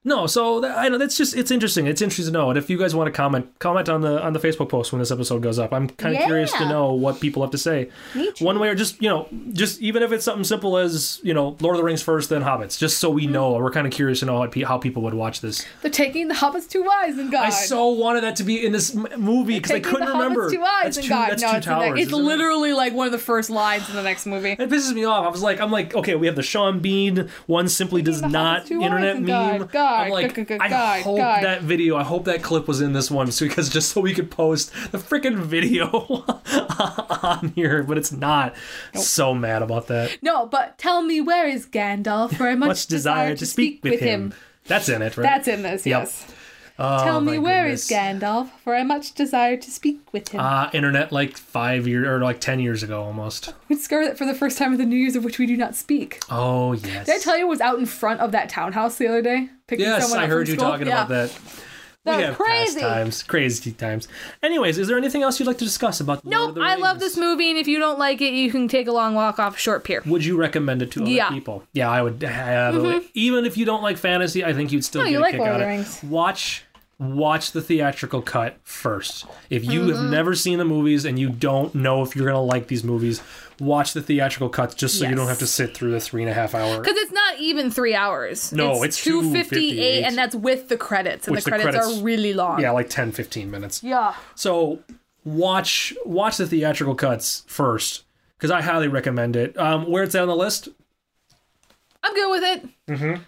No, 0.08 0.28
so 0.28 0.60
that, 0.62 0.78
I 0.78 0.88
know 0.88 0.98
that's 1.00 1.18
just 1.18 1.36
it's 1.36 1.50
interesting. 1.52 1.88
It's 1.88 2.02
interesting 2.02 2.28
to 2.28 2.32
know. 2.32 2.50
And 2.50 2.58
if 2.58 2.70
you 2.70 2.78
guys 2.78 2.94
want 2.96 3.08
to 3.08 3.12
comment, 3.12 3.58
comment 3.60 3.90
on 3.90 4.02
the 4.02 4.24
on 4.24 4.34
the 4.34 4.40
Facebook 4.40 4.70
post 4.70 4.94
when 4.94 5.00
this 5.00 5.12
episode 5.12 5.42
goes 5.42 5.58
up. 5.60 5.74
I'm 5.74 5.90
kind 5.90 6.16
of 6.16 6.22
Yeah. 6.22 6.28
curious 6.28 6.54
to 6.54 6.70
know 6.70 6.94
what 6.94 7.20
people 7.20 7.42
have 7.42 7.52
to 7.52 7.58
say. 7.58 7.90
One 8.40 8.60
way 8.60 8.70
or 8.70 8.76
just 8.76 9.02
you 9.02 9.10
know, 9.10 9.28
just 9.52 9.82
even 9.82 10.04
if 10.04 10.12
it's 10.12 10.24
something 10.24 10.44
simple 10.44 10.78
as 10.78 11.20
you 11.24 11.34
know, 11.34 11.58
Lord 11.60 11.76
of 11.76 11.80
the 11.80 11.84
Rings 11.84 12.02
first, 12.04 12.30
then 12.30 12.44
Hobbits, 12.44 12.78
just 12.78 13.00
so 13.00 13.10
Mm-hmm. 13.10 13.16
we 13.16 13.28
know. 13.28 13.54
We're 13.54 13.72
kind 13.72 13.88
of 13.88 13.94
curious 13.94 14.20
to 14.20 14.26
know 14.28 14.38
how, 14.42 14.50
how 14.68 14.78
people 14.78 15.02
would 15.04 15.14
watch 15.16 15.42
this. 15.42 15.66
They're 15.82 15.90
taking 15.92 16.28
the 16.28 16.36
hobbits 16.36 16.70
to 16.70 16.84
Isengard. 16.84 17.34
I 17.36 17.50
so 17.50 17.88
wanted 17.90 18.22
that 18.24 18.36
to 18.38 18.44
be 18.44 18.64
in 18.66 18.72
this 18.74 18.94
movie 18.94 19.56
because 19.56 19.72
I 19.72 19.80
couldn't 19.80 20.06
the 20.08 20.14
remember. 20.14 20.50
to 20.52 20.58
wise 20.58 20.84
That's 20.84 20.98
and 20.98 21.04
two, 21.06 21.10
God. 21.10 21.30
that's 21.32 21.42
no, 21.42 21.52
two 21.52 21.58
it's, 21.58 21.66
towers. 21.66 22.00
it's 22.00 22.08
isn't 22.10 22.20
it? 22.20 22.24
literally 22.24 22.74
like 22.74 22.94
one 22.94 23.08
of 23.08 23.12
the 23.12 23.18
first 23.20 23.50
lines 23.50 23.90
in 23.90 23.96
the 23.96 24.04
next 24.04 24.26
movie. 24.28 24.52
It 24.52 24.70
pisses 24.70 24.94
me 24.94 25.04
off. 25.06 25.26
I 25.26 25.30
was 25.30 25.42
like, 25.42 25.60
I'm 25.62 25.72
like, 25.72 25.96
okay, 25.96 26.14
we 26.16 26.28
have 26.28 26.36
the 26.36 26.44
Sean 26.44 26.80
Bean 26.80 27.30
one 27.48 27.68
simply 27.70 28.02
does 28.04 28.22
not 28.22 28.70
internet 28.70 29.22
meme. 29.22 29.68
God, 29.72 29.95
I'm 29.96 30.12
like, 30.12 30.48
God, 30.48 30.62
I 30.62 31.02
hope 31.02 31.18
God. 31.18 31.44
that 31.44 31.62
video, 31.62 31.96
I 31.96 32.04
hope 32.04 32.26
that 32.26 32.44
clip 32.44 32.68
was 32.68 32.82
in 32.82 32.94
this 32.94 33.10
one, 33.12 33.32
so 33.32 33.46
because 33.48 33.70
just 33.70 33.92
so 33.92 34.02
we 34.02 34.14
could 34.14 34.30
post 34.32 34.72
the 34.92 34.98
freaking 34.98 35.38
video 35.38 35.88
on 37.24 37.54
here, 37.56 37.84
but 37.84 37.98
it's 37.98 38.12
not. 38.12 38.56
So 38.94 39.34
mad 39.34 39.62
about 39.62 39.88
that. 39.88 40.18
No, 40.22 40.46
but 40.46 40.78
tell 40.78 41.02
me 41.02 41.22
where 41.22 41.48
is 41.48 41.66
Gandalf? 41.66 42.36
For 42.36 42.48
I 42.48 42.56
much, 42.56 42.68
Much 42.68 42.88
desire 42.88 43.36
to 43.36 43.46
speak 43.46 43.84
with 43.84 44.00
him. 44.00 44.34
That's 44.68 44.90
in 44.90 45.02
it, 45.02 45.16
right? 45.18 45.24
That's 45.24 45.48
in 45.48 45.62
this, 45.62 45.86
Yep. 45.86 46.02
yes. 46.02 46.26
Oh, 46.78 47.04
Tell 47.06 47.22
me 47.22 47.38
where 47.40 47.68
is 47.68 47.88
goodness. 47.88 48.22
Gandalf? 48.24 48.50
For 48.64 48.76
I 48.76 48.84
much 48.84 49.14
desire 49.14 49.56
to 49.56 49.72
speak 49.72 50.02
with 50.12 50.30
him. 50.30 50.42
Uh, 50.42 50.70
internet 50.74 51.12
like 51.12 51.38
five 51.38 51.88
years 51.88 52.06
or 52.08 52.20
like 52.20 52.42
ten 52.42 52.60
years 52.60 52.84
ago 52.84 53.02
almost. 53.02 53.54
we 53.70 53.76
discovered 53.78 54.08
that 54.08 54.18
for 54.18 54.26
the 54.26 54.34
first 54.36 54.58
time 54.58 54.72
with 54.72 54.80
the 54.80 54.86
New 54.86 54.98
Year's 54.98 55.16
of 55.16 55.24
which 55.24 55.40
we 55.40 55.46
do 55.46 55.56
not 55.56 55.74
speak. 55.76 56.20
Oh 56.30 56.74
yes. 56.74 57.06
Did 57.06 57.16
I 57.16 57.20
tell 57.20 57.38
you 57.38 57.46
I 57.46 57.50
was 57.50 57.62
out 57.62 57.80
in 57.80 57.86
front 57.86 58.20
of 58.20 58.34
that 58.34 58.50
townhouse 58.50 58.98
the 58.98 59.08
other 59.08 59.22
day? 59.22 59.50
Picking 59.68 59.86
Yes, 59.86 60.04
someone 60.04 60.20
I 60.20 60.28
heard 60.28 60.48
you 60.50 60.56
school? 60.56 60.68
talking 60.70 60.88
Yeah. 60.88 61.06
about 61.06 61.08
that. 61.10 61.40
That 62.04 62.18
we 62.18 62.24
have 62.24 62.36
crazy. 62.36 62.82
times, 62.82 63.24
crazy 63.24 63.72
times. 63.72 64.08
Anyways, 64.44 64.78
is 64.78 64.88
there 64.88 64.96
anything 64.96 65.24
else 65.24 65.40
you'd 65.40 65.48
like 65.48 65.58
to 65.58 65.64
discuss 65.66 66.00
about? 66.00 66.24
Nope, 66.24 66.56
I 66.62 66.76
love 66.76 67.00
this 67.00 67.18
movie, 67.18 67.50
and 67.50 67.58
if 67.58 67.68
you 67.68 67.80
don't 67.80 67.98
like 67.98 68.22
it, 68.22 68.32
you 68.36 68.52
can 68.52 68.68
take 68.68 68.88
a 68.88 68.92
long 68.92 69.16
walk 69.16 69.40
off 69.40 69.56
a 69.56 69.60
short 69.60 69.84
pier. 69.84 70.04
Would 70.06 70.24
you 70.24 70.38
recommend 70.38 70.84
it 70.84 70.92
to 70.92 71.02
other 71.02 71.10
Yeah. 71.10 71.26
Mm-hmm. 71.26 71.34
people? 71.34 71.64
Yeah, 71.74 71.90
I 71.90 72.04
would. 72.04 72.22
Have 72.22 73.10
Even 73.16 73.44
if 73.46 73.58
you 73.58 73.66
don't 73.66 73.82
like 73.82 73.98
fantasy, 73.98 74.46
I 74.46 74.54
think 74.54 74.72
you'd 74.72 74.86
still 74.86 75.02
No, 75.02 75.06
get 75.06 75.12
you 75.14 75.18
a 75.18 75.22
like 75.22 75.32
kick 75.32 75.40
Lord 75.40 75.50
out 75.54 75.62
of 75.62 75.68
it. 75.68 75.70
Rings. 75.72 76.04
Watch, 76.04 76.65
watch 76.98 77.52
the 77.52 77.62
theatrical 77.62 78.22
cut 78.22 78.58
first. 78.64 79.26
If 79.50 79.66
you 79.66 79.82
have 79.90 79.98
Mm-hmm. 79.98 80.12
never 80.12 80.34
seen 80.36 80.58
the 80.60 80.66
movies 80.66 81.04
and 81.06 81.20
you 81.20 81.30
don't 81.30 81.76
know 81.76 82.02
if 82.04 82.16
you're 82.16 82.26
gonna 82.26 82.42
like 82.42 82.68
these 82.68 82.84
movies, 82.86 83.22
watch 83.60 83.92
the 83.94 84.02
theatrical 84.02 84.48
cuts 84.50 84.76
just 84.76 84.98
so 85.00 85.06
you 85.08 85.14
don't 85.16 85.28
have 85.28 85.40
to 85.40 85.48
sit 85.48 85.76
through 85.76 85.92
the 85.92 86.00
three 86.00 86.22
and 86.22 86.30
a 86.32 86.34
half 86.34 86.56
hour. 86.56 86.80
Because 86.80 86.98
it's 86.98 87.12
not 87.12 87.40
even 87.40 87.70
three 87.70 87.96
hours. 87.96 88.54
No, 88.54 88.84
it's 88.84 89.04
two 89.04 89.30
fifty 89.34 89.74
2:58. 89.74 90.04
and 90.08 90.18
that's 90.18 90.36
with 90.36 90.70
the 90.70 90.78
credits, 90.78 91.28
and 91.28 91.36
the 91.36 91.42
the 91.42 91.50
credits, 91.52 91.70
credits- 91.78 92.00
are 92.00 92.04
really 92.04 92.34
long. 92.34 92.62
Yeah, 92.62 92.72
like 92.72 92.90
10, 92.90 93.12
15 93.12 93.52
minutes. 93.52 93.84
Yeah. 93.84 94.14
So 94.36 94.80
watch 95.26 95.94
watch 96.06 96.38
the 96.38 96.48
theatrical 96.48 96.96
cuts 96.96 97.44
first 97.48 98.04
because 98.38 98.52
I 98.52 98.62
highly 98.62 98.88
recommend 98.88 99.36
it. 99.36 99.58
Um, 99.58 99.90
where 99.92 100.04
it's 100.04 100.16
on 100.16 100.28
the 100.30 100.36
list, 100.36 100.70
I'm 102.04 102.14
good 102.14 102.32
with 102.32 102.44
it. 102.44 102.70
Mm-hmm. 102.88 103.22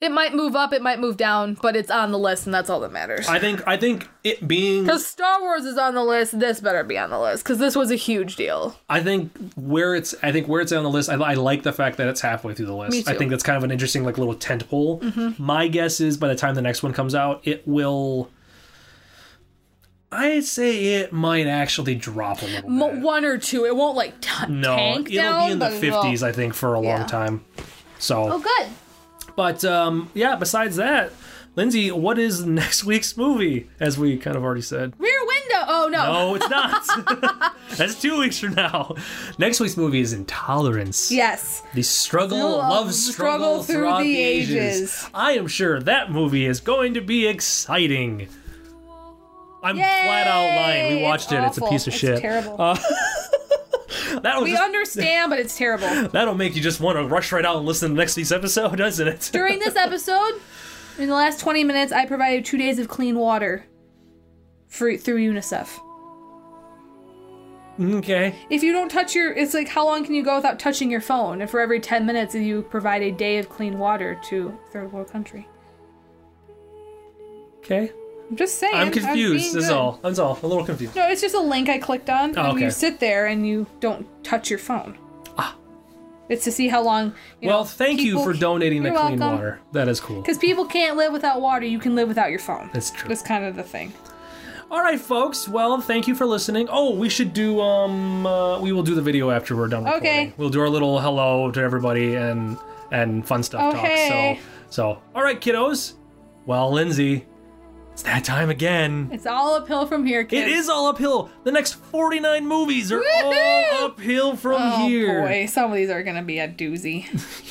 It 0.00 0.12
might 0.12 0.32
move 0.32 0.54
up, 0.54 0.72
it 0.72 0.80
might 0.80 1.00
move 1.00 1.16
down, 1.16 1.54
but 1.60 1.74
it's 1.74 1.90
on 1.90 2.12
the 2.12 2.18
list, 2.20 2.46
and 2.46 2.54
that's 2.54 2.70
all 2.70 2.78
that 2.80 2.92
matters. 2.92 3.26
I 3.26 3.40
think 3.40 3.66
I 3.66 3.76
think 3.76 4.08
it 4.22 4.46
being 4.46 4.84
Because 4.84 5.04
Star 5.04 5.40
Wars 5.40 5.64
is 5.64 5.76
on 5.76 5.94
the 5.94 6.04
list, 6.04 6.38
this 6.38 6.60
better 6.60 6.84
be 6.84 6.96
on 6.96 7.10
the 7.10 7.18
list, 7.18 7.42
because 7.42 7.58
this 7.58 7.74
was 7.74 7.90
a 7.90 7.96
huge 7.96 8.36
deal. 8.36 8.76
I 8.88 9.00
think 9.02 9.32
where 9.56 9.96
it's 9.96 10.14
I 10.22 10.30
think 10.30 10.46
where 10.46 10.60
it's 10.60 10.70
on 10.70 10.84
the 10.84 10.90
list. 10.90 11.10
I, 11.10 11.14
I 11.14 11.34
like 11.34 11.64
the 11.64 11.72
fact 11.72 11.96
that 11.96 12.06
it's 12.06 12.20
halfway 12.20 12.54
through 12.54 12.66
the 12.66 12.76
list. 12.76 12.92
Me 12.92 12.98
I 12.98 13.02
too. 13.02 13.10
Mm-hmm. 13.10 13.18
think 13.18 13.30
that's 13.32 13.42
kind 13.42 13.56
of 13.56 13.64
an 13.64 13.72
interesting 13.72 14.04
like 14.04 14.18
little 14.18 14.36
tent 14.36 14.68
pole. 14.68 15.02
My 15.36 15.66
guess 15.66 16.00
is 16.00 16.16
by 16.16 16.28
the 16.28 16.36
time 16.36 16.54
the 16.54 16.62
next 16.62 16.84
one 16.84 16.92
comes 16.92 17.16
out, 17.16 17.40
it 17.42 17.66
will. 17.66 18.30
I'd 20.12 20.44
say 20.44 20.94
it 21.00 21.12
might 21.12 21.46
actually 21.48 21.96
drop 21.96 22.40
a 22.40 22.44
little 22.46 22.70
bit. 22.70 23.02
one 23.02 23.24
or 23.24 23.36
two. 23.36 23.66
It 23.66 23.74
won't 23.76 23.96
like 23.96 24.20
t- 24.20 24.30
No, 24.48 24.76
tank 24.76 25.10
it'll 25.10 25.22
down, 25.22 25.46
be 25.48 25.52
in 25.52 25.58
the 25.58 25.64
but 25.66 25.72
it 25.74 25.90
will- 25.92 26.02
fifties, 26.02 26.22
I 26.22 26.30
think, 26.32 26.54
for 26.54 26.76
a 26.76 26.80
Yeah. 26.80 26.98
long 26.98 27.06
time. 27.08 27.44
So, 27.98 28.32
Oh, 28.32 28.38
good. 28.38 28.68
But 29.38 29.64
um, 29.64 30.10
yeah. 30.14 30.34
Besides 30.34 30.74
that, 30.76 31.12
Lindsay, 31.54 31.92
what 31.92 32.18
is 32.18 32.44
next 32.44 32.82
week's 32.84 33.16
movie? 33.16 33.68
As 33.78 33.96
we 33.96 34.16
kind 34.18 34.36
of 34.36 34.42
already 34.42 34.62
said. 34.62 34.94
Rear 34.98 35.20
window. 35.20 35.64
Oh 35.68 35.88
no. 35.92 36.12
No, 36.12 36.34
it's 36.34 36.50
not. 36.50 37.54
That's 37.76 38.02
two 38.02 38.18
weeks 38.18 38.40
from 38.40 38.54
now. 38.54 38.96
Next 39.38 39.60
week's 39.60 39.76
movie 39.76 40.00
is 40.00 40.12
Intolerance. 40.12 41.12
Yes. 41.12 41.62
The 41.72 41.82
struggle, 41.84 42.36
Struggle- 42.38 42.58
love 42.58 42.92
struggle, 42.92 43.62
struggle 43.62 43.98
through 44.00 44.04
the 44.12 44.18
ages. 44.20 44.50
ages. 44.80 45.10
I 45.14 45.32
am 45.34 45.46
sure 45.46 45.80
that 45.82 46.10
movie 46.10 46.44
is 46.44 46.58
going 46.60 46.94
to 46.94 47.00
be 47.00 47.28
exciting. 47.28 48.26
I'm 49.62 49.76
flat 49.76 50.26
out 50.26 50.56
lying. 50.56 50.94
We 50.94 50.98
Yay! 51.00 51.02
watched 51.04 51.30
it. 51.30 51.44
It's 51.44 51.58
a 51.58 51.62
piece 51.68 51.86
of 51.86 51.92
It's 51.92 52.00
shit. 52.00 52.20
Terrible. 52.22 52.76
That'll 54.22 54.42
we 54.42 54.50
just, 54.50 54.62
understand, 54.62 55.30
but 55.30 55.38
it's 55.38 55.56
terrible. 55.56 56.08
that'll 56.12 56.34
make 56.34 56.54
you 56.54 56.62
just 56.62 56.80
want 56.80 56.98
to 56.98 57.06
rush 57.06 57.32
right 57.32 57.44
out 57.44 57.56
and 57.56 57.66
listen 57.66 57.90
to 57.90 57.96
next 57.96 58.16
week's 58.16 58.32
episode, 58.32 58.76
doesn't 58.76 59.08
it? 59.08 59.30
During 59.32 59.58
this 59.58 59.76
episode, 59.76 60.40
In 60.98 61.08
the 61.08 61.14
last 61.14 61.40
20 61.40 61.64
minutes, 61.64 61.92
I 61.92 62.06
provided 62.06 62.44
two 62.44 62.58
days 62.58 62.78
of 62.78 62.88
clean 62.88 63.18
water 63.18 63.64
for, 64.66 64.96
through 64.96 65.18
UNICEF. 65.18 65.68
Okay. 67.80 68.34
If 68.50 68.62
you 68.64 68.72
don't 68.72 68.90
touch 68.90 69.14
your, 69.14 69.32
it's 69.32 69.54
like 69.54 69.68
how 69.68 69.86
long 69.86 70.04
can 70.04 70.14
you 70.14 70.24
go 70.24 70.36
without 70.36 70.58
touching 70.58 70.90
your 70.90 71.00
phone? 71.00 71.40
And 71.40 71.48
for 71.48 71.60
every 71.60 71.78
10 71.80 72.04
minutes, 72.04 72.34
you 72.34 72.62
provide 72.62 73.02
a 73.02 73.12
day 73.12 73.38
of 73.38 73.48
clean 73.48 73.78
water 73.78 74.20
to 74.24 74.58
third 74.72 74.92
world 74.92 75.10
country. 75.10 75.48
Okay. 77.58 77.92
I'm 78.30 78.36
just 78.36 78.58
saying. 78.58 78.74
I'm 78.74 78.90
confused. 78.90 79.54
That's 79.54 79.70
all. 79.70 79.98
That's 80.02 80.18
all. 80.18 80.38
A 80.42 80.46
little 80.46 80.64
confused. 80.64 80.94
No, 80.96 81.08
it's 81.08 81.20
just 81.20 81.34
a 81.34 81.40
link 81.40 81.68
I 81.68 81.78
clicked 81.78 82.10
on, 82.10 82.36
Oh, 82.38 82.42
and 82.42 82.52
okay. 82.56 82.64
you 82.66 82.70
sit 82.70 83.00
there 83.00 83.26
and 83.26 83.46
you 83.46 83.66
don't 83.80 84.06
touch 84.22 84.50
your 84.50 84.58
phone. 84.58 84.98
Ah. 85.38 85.56
It's 86.28 86.44
to 86.44 86.52
see 86.52 86.68
how 86.68 86.82
long. 86.82 87.14
You 87.40 87.48
well, 87.48 87.60
know, 87.60 87.64
thank 87.64 88.00
you 88.00 88.16
people- 88.18 88.24
for 88.24 88.32
donating 88.34 88.82
the 88.82 88.90
You're 88.90 88.98
clean 88.98 89.18
welcome. 89.18 89.36
water. 89.38 89.60
That 89.72 89.88
is 89.88 89.98
cool. 90.00 90.20
Because 90.20 90.36
people 90.36 90.66
can't 90.66 90.96
live 90.96 91.10
without 91.12 91.40
water, 91.40 91.64
you 91.64 91.78
can 91.78 91.94
live 91.94 92.06
without 92.08 92.28
your 92.30 92.38
phone. 92.38 92.68
That's 92.74 92.90
true. 92.90 93.08
That's 93.08 93.22
kind 93.22 93.44
of 93.46 93.56
the 93.56 93.62
thing. 93.62 93.94
All 94.70 94.82
right, 94.82 95.00
folks. 95.00 95.48
Well, 95.48 95.80
thank 95.80 96.06
you 96.06 96.14
for 96.14 96.26
listening. 96.26 96.68
Oh, 96.70 96.94
we 96.94 97.08
should 97.08 97.32
do 97.32 97.58
um 97.62 98.26
uh, 98.26 98.60
we 98.60 98.72
will 98.72 98.82
do 98.82 98.94
the 98.94 99.00
video 99.00 99.30
after 99.30 99.56
we're 99.56 99.68
done 99.68 99.84
recording. 99.84 100.06
Okay. 100.06 100.32
We'll 100.36 100.50
do 100.50 100.60
our 100.60 100.68
little 100.68 101.00
hello 101.00 101.50
to 101.50 101.60
everybody 101.62 102.16
and 102.16 102.58
and 102.92 103.26
fun 103.26 103.42
stuff 103.42 103.74
Okay. 103.74 104.36
talk. 104.36 104.44
So 104.70 104.92
so 104.98 105.02
all 105.14 105.22
right, 105.22 105.40
kiddos. 105.40 105.94
Well, 106.44 106.70
Lindsay, 106.70 107.26
it's 107.98 108.04
that 108.04 108.22
time 108.22 108.48
again. 108.48 109.08
It's 109.10 109.26
all 109.26 109.54
uphill 109.54 109.84
from 109.84 110.06
here, 110.06 110.22
kids. 110.22 110.46
It 110.46 110.52
is 110.56 110.68
all 110.68 110.86
uphill. 110.86 111.30
The 111.42 111.50
next 111.50 111.72
49 111.72 112.46
movies 112.46 112.92
are 112.92 113.02
all 113.02 113.86
uphill 113.86 114.36
from 114.36 114.60
here. 114.82 115.08
Oh 115.08 115.12
here. 115.14 115.20
boy, 115.22 115.46
some 115.46 115.72
of 115.72 115.76
these 115.76 115.90
are 115.90 116.04
gonna 116.04 116.22
be 116.22 116.38
a 116.38 116.48
doozy. 116.48 117.06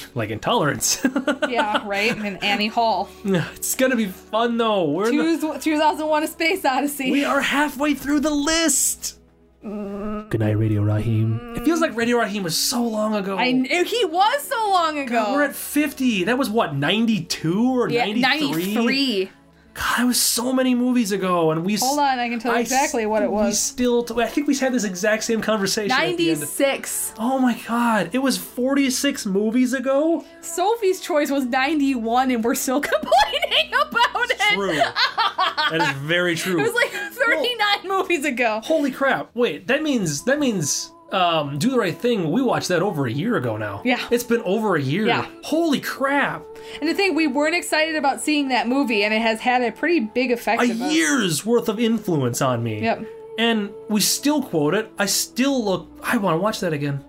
Like 0.16 0.32
intolerance. 0.32 1.06
yeah, 1.50 1.86
right. 1.86 2.18
And 2.18 2.44
Annie 2.44 2.68
Hall, 2.68 3.08
it's 3.24 3.76
gonna 3.76 3.96
be 3.98 4.08
fun 4.08 4.58
though. 4.58 4.90
We're 4.90 5.12
the- 5.12 5.60
2001: 5.62 6.24
A 6.24 6.28
Space 6.28 6.66
Odyssey. 6.66 7.12
We 7.12 7.24
are 7.24 7.42
halfway 7.42 7.94
through 7.94 8.22
the 8.22 8.32
list. 8.32 9.20
Mm. 9.64 10.30
Good 10.30 10.40
night, 10.40 10.58
Radio 10.58 10.82
Raheem. 10.82 11.56
It 11.56 11.66
feels 11.66 11.82
like 11.82 11.96
Radio 11.96 12.18
Raheem 12.18 12.44
was 12.44 12.58
so 12.58 12.82
long 12.82 13.16
ago. 13.16 13.38
I 13.38 13.52
kn- 13.52 13.68
eh, 13.70 13.84
he 13.84 14.06
was 14.06 14.44
so 14.44 14.70
long 14.70 14.98
ago. 14.98 15.34
We're 15.34 15.44
at 15.44 15.56
50. 15.56 16.24
That 16.24 16.38
was 16.38 16.50
what, 16.50 16.74
92 16.76 17.78
or 17.80 17.90
yeah, 17.90 18.06
93? 18.06 18.76
93. 18.76 19.30
God, 19.78 20.00
it 20.02 20.06
was 20.06 20.20
so 20.20 20.52
many 20.52 20.74
movies 20.74 21.12
ago, 21.12 21.52
and 21.52 21.64
we. 21.64 21.76
Hold 21.76 22.00
on, 22.00 22.18
I 22.18 22.30
can 22.30 22.40
tell 22.40 22.52
you 22.52 22.58
I 22.58 22.62
exactly 22.62 23.06
what 23.06 23.22
it 23.22 23.32
was. 23.32 23.50
We 23.50 23.54
still. 23.54 24.04
T- 24.04 24.16
I 24.20 24.26
think 24.26 24.48
we 24.48 24.56
had 24.56 24.74
this 24.74 24.84
exact 24.84 25.24
same 25.24 25.40
conversation. 25.40 25.92
at 25.92 26.18
the 26.18 26.32
end. 26.32 26.40
96. 26.40 27.14
Oh 27.20 27.38
my 27.38 27.54
God! 27.68 28.10
It 28.12 28.20
was 28.20 28.40
46 28.40 29.28
movies 29.28 29.74
ago. 29.74 30.26
Sophie's 30.42 31.00
Choice 31.00 31.30
was 31.30 31.46
91, 31.46 32.32
and 32.32 32.44
we're 32.44 32.56
still 32.56 32.82
complaining 32.94 33.72
about 33.74 34.30
it. 34.32 34.40
True. 34.56 34.78
that 34.78 35.80
is 35.96 36.02
very 36.02 36.36
true. 36.36 36.60
It 36.60 36.64
was 36.64 36.74
like 36.74 36.92
39 36.92 37.88
movies 37.88 38.26
ago. 38.26 38.62
Holy 38.64 38.90
crap! 38.92 39.30
Wait, 39.36 39.68
that 39.68 39.84
means 39.84 40.24
that 40.24 40.40
means 40.40 40.92
um, 41.12 41.58
do 41.58 41.70
the 41.70 41.78
right 41.78 41.96
thing. 41.98 42.32
We 42.32 42.42
watched 42.42 42.68
that 42.68 42.82
over 42.82 43.06
a 43.08 43.12
year 43.12 43.38
ago 43.38 43.58
now. 43.58 43.82
Yeah. 43.86 44.06
it's 44.12 44.24
been 44.24 44.42
over 44.42 44.76
a 44.76 44.82
year. 44.82 45.06
Yeah. 45.08 45.28
Holy 45.44 45.80
crap! 45.80 46.44
And 46.82 46.90
the 46.90 46.94
thing, 46.94 47.16
we 47.16 47.28
weren't 47.28 47.56
excited 47.56 47.96
about 47.96 48.22
seeing 48.22 48.50
that 48.50 48.68
movie, 48.68 49.04
and 49.04 49.14
it 49.14 49.22
has 49.22 49.40
had 49.40 49.62
a 49.62 49.72
pretty 49.72 50.02
big 50.02 50.32
effect. 50.32 50.62
A 50.62 50.68
year's 50.68 51.46
worth 51.46 51.70
of 51.70 51.80
influence 51.80 52.42
on 52.42 52.64
me. 52.64 52.82
Yep. 52.82 53.06
And 53.40 53.70
we 53.88 54.02
still 54.02 54.42
quote 54.42 54.74
it. 54.74 54.92
I 54.98 55.06
still 55.06 55.64
look. 55.64 55.88
I 56.04 56.18
want 56.18 56.36
to 56.36 56.40
watch 56.40 56.60
that 56.62 56.74
again. 56.74 57.04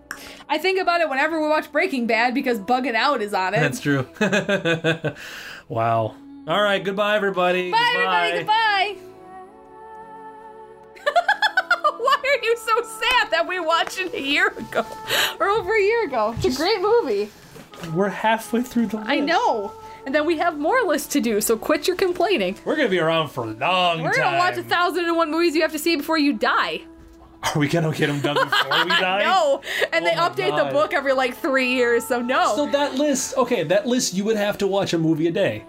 I 0.48 0.58
think 0.58 0.80
about 0.80 1.00
it 1.00 1.08
whenever 1.08 1.40
we 1.40 1.48
watch 1.48 1.70
Breaking 1.72 2.06
Bad 2.06 2.34
because 2.34 2.58
Bugging 2.58 2.94
Out 2.94 3.20
is 3.22 3.34
on 3.34 3.54
it. 3.54 3.60
That's 3.60 3.80
true. 3.80 4.06
wow. 5.68 6.14
All 6.46 6.62
right. 6.62 6.82
Goodbye, 6.82 7.16
everybody. 7.16 7.70
Bye, 7.70 7.92
everybody. 7.94 8.38
Goodbye. 8.38 9.07
are 12.42 12.44
you 12.44 12.56
so 12.56 12.82
sad 12.82 13.30
that 13.30 13.46
we 13.48 13.58
watched 13.60 13.98
it 13.98 14.12
a 14.14 14.20
year 14.22 14.48
ago 14.48 14.84
or 15.40 15.48
over 15.48 15.74
a 15.74 15.80
year 15.82 16.04
ago? 16.06 16.34
It's 16.38 16.54
a 16.54 16.56
great 16.56 16.80
movie. 16.80 17.30
We're 17.94 18.08
halfway 18.08 18.62
through 18.62 18.86
the 18.86 18.96
list. 18.98 19.08
I 19.10 19.20
know. 19.20 19.72
And 20.06 20.14
then 20.14 20.24
we 20.26 20.38
have 20.38 20.58
more 20.58 20.82
lists 20.82 21.08
to 21.14 21.20
do, 21.20 21.40
so 21.40 21.56
quit 21.56 21.86
your 21.86 21.96
complaining. 21.96 22.56
We're 22.64 22.76
gonna 22.76 22.88
be 22.88 22.98
around 22.98 23.28
for 23.28 23.44
a 23.44 23.46
long 23.48 23.58
time. 23.58 24.00
We're 24.02 24.12
time. 24.12 24.22
gonna 24.22 24.38
watch 24.38 24.56
a 24.56 24.62
thousand 24.62 25.04
and 25.04 25.16
one 25.16 25.30
movies 25.30 25.54
you 25.54 25.62
have 25.62 25.72
to 25.72 25.78
see 25.78 25.96
before 25.96 26.16
you 26.18 26.32
die. 26.32 26.82
Are 27.42 27.58
we 27.58 27.68
gonna 27.68 27.92
get 27.92 28.06
them 28.08 28.20
done 28.20 28.34
before 28.48 28.84
we 28.84 28.90
die? 29.00 29.20
No, 29.22 29.60
and 29.92 30.04
they 30.06 30.12
Oh 30.12 30.16
my 30.16 30.28
update 30.30 30.50
God. 30.56 30.68
the 30.68 30.72
book 30.72 30.92
every 30.94 31.12
like 31.12 31.36
three 31.36 31.72
years, 31.74 32.04
so 32.04 32.20
no. 32.22 32.54
So 32.56 32.66
that 32.70 32.94
list, 32.94 33.36
okay, 33.36 33.62
that 33.64 33.86
list, 33.86 34.14
you 34.14 34.24
would 34.24 34.36
have 34.36 34.56
to 34.58 34.66
watch 34.66 34.92
a 34.94 34.98
movie 34.98 35.26
a 35.28 35.30
day. 35.32 35.64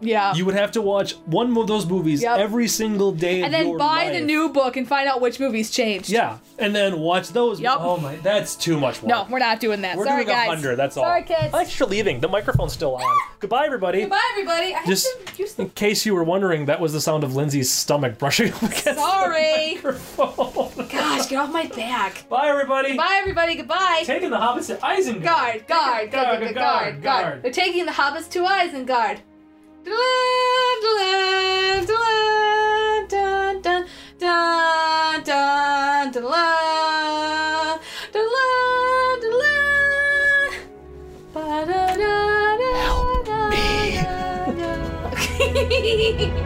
Yeah. 0.00 0.34
You 0.34 0.44
would 0.46 0.54
have 0.54 0.72
to 0.72 0.82
watch 0.82 1.12
one 1.26 1.56
of 1.56 1.66
those 1.66 1.86
movies 1.86 2.22
Yep. 2.22 2.38
every 2.38 2.68
single 2.68 3.12
day 3.12 3.42
and 3.42 3.52
then 3.52 3.76
buy 3.78 4.10
the 4.10 4.20
new 4.20 4.48
book 4.50 4.76
and 4.76 4.86
find 4.86 5.08
out 5.08 5.20
which 5.20 5.40
movies 5.40 5.70
changed. 5.70 6.08
Yeah, 6.10 6.38
and 6.58 6.74
then 6.74 6.98
watch 7.00 7.28
those. 7.30 7.60
Yep. 7.60 7.76
Oh 7.80 7.96
my, 7.98 8.16
that's 8.16 8.54
too 8.54 8.78
much 8.78 9.02
work. 9.02 9.08
No, 9.08 9.26
we're 9.30 9.38
not 9.38 9.60
doing 9.60 9.80
that. 9.82 9.96
We're 9.96 10.04
Sorry, 10.04 10.24
doing 10.24 10.34
a 10.36 10.38
guys. 10.38 10.48
hundred. 10.48 10.76
That's 10.76 10.96
all. 10.96 11.04
Sorry, 11.04 11.22
kids. 11.22 11.50
Thanks 11.52 11.72
for 11.72 11.86
leaving. 11.86 12.20
The 12.20 12.28
microphone's 12.28 12.72
still 12.72 12.96
on. 12.96 13.16
Goodbye, 13.40 13.64
everybody. 13.66 14.00
Goodbye, 14.02 14.20
everybody. 14.32 14.74
I 14.74 14.84
Just 14.86 15.56
the 15.56 15.62
in 15.62 15.70
case 15.70 16.04
you 16.06 16.14
were 16.14 16.24
wondering, 16.24 16.66
that 16.66 16.80
was 16.80 16.92
the 16.92 17.00
sound 17.00 17.24
of 17.24 17.34
Lindsay's 17.36 17.70
stomach 17.72 18.18
brushing 18.18 18.52
up 18.52 18.62
against 18.62 18.84
Sorry. 18.96 19.76
the 19.76 19.82
microphone. 19.84 20.86
Gosh, 20.88 21.28
get 21.28 21.36
off 21.38 21.52
my 21.52 21.66
back. 21.66 22.28
Bye, 22.28 22.48
everybody. 22.48 22.96
Bye, 22.96 23.18
everybody. 23.20 23.54
Goodbye. 23.56 24.02
Taking 24.04 24.30
the 24.30 24.36
hobbits 24.38 24.66
to 24.68 24.76
Isengard. 24.76 25.22
Guard, 25.22 25.66
guard, 25.66 26.10
guard, 26.10 26.10
guard, 26.10 26.40
guard, 26.40 26.54
guard, 26.54 27.02
guard. 27.02 27.42
They're 27.42 27.52
taking 27.52 27.86
the 27.86 27.92
hobbits 27.92 28.28
to 28.30 28.40
Isengard. 28.40 29.18
Help 42.86 43.28
me. 46.00 46.32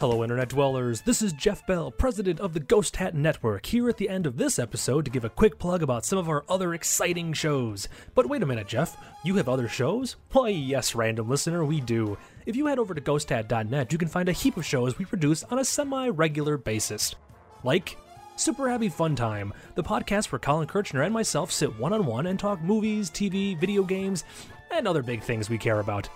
Hello, 0.00 0.22
Internet 0.22 0.48
dwellers. 0.48 1.02
This 1.02 1.20
is 1.20 1.34
Jeff 1.34 1.66
Bell, 1.66 1.90
president 1.90 2.40
of 2.40 2.54
the 2.54 2.60
Ghost 2.60 2.96
Hat 2.96 3.14
Network, 3.14 3.66
here 3.66 3.86
at 3.86 3.98
the 3.98 4.08
end 4.08 4.24
of 4.24 4.38
this 4.38 4.58
episode 4.58 5.04
to 5.04 5.10
give 5.10 5.26
a 5.26 5.28
quick 5.28 5.58
plug 5.58 5.82
about 5.82 6.06
some 6.06 6.18
of 6.18 6.26
our 6.26 6.42
other 6.48 6.72
exciting 6.72 7.34
shows. 7.34 7.86
But 8.14 8.26
wait 8.26 8.42
a 8.42 8.46
minute, 8.46 8.66
Jeff. 8.66 8.96
You 9.24 9.36
have 9.36 9.46
other 9.46 9.68
shows? 9.68 10.16
Why, 10.32 10.48
yes, 10.48 10.94
random 10.94 11.28
listener, 11.28 11.66
we 11.66 11.82
do. 11.82 12.16
If 12.46 12.56
you 12.56 12.64
head 12.64 12.78
over 12.78 12.94
to 12.94 13.00
ghosthat.net, 13.02 13.92
you 13.92 13.98
can 13.98 14.08
find 14.08 14.30
a 14.30 14.32
heap 14.32 14.56
of 14.56 14.64
shows 14.64 14.96
we 14.96 15.04
produce 15.04 15.44
on 15.44 15.58
a 15.58 15.66
semi 15.66 16.08
regular 16.08 16.56
basis. 16.56 17.14
Like 17.62 17.98
Super 18.36 18.70
Happy 18.70 18.88
Fun 18.88 19.14
Time, 19.14 19.52
the 19.74 19.82
podcast 19.84 20.32
where 20.32 20.38
Colin 20.38 20.66
Kirchner 20.66 21.02
and 21.02 21.12
myself 21.12 21.52
sit 21.52 21.78
one 21.78 21.92
on 21.92 22.06
one 22.06 22.28
and 22.28 22.38
talk 22.38 22.62
movies, 22.62 23.10
TV, 23.10 23.54
video 23.60 23.82
games, 23.82 24.24
and 24.70 24.88
other 24.88 25.02
big 25.02 25.22
things 25.22 25.50
we 25.50 25.58
care 25.58 25.80
about. 25.80 26.08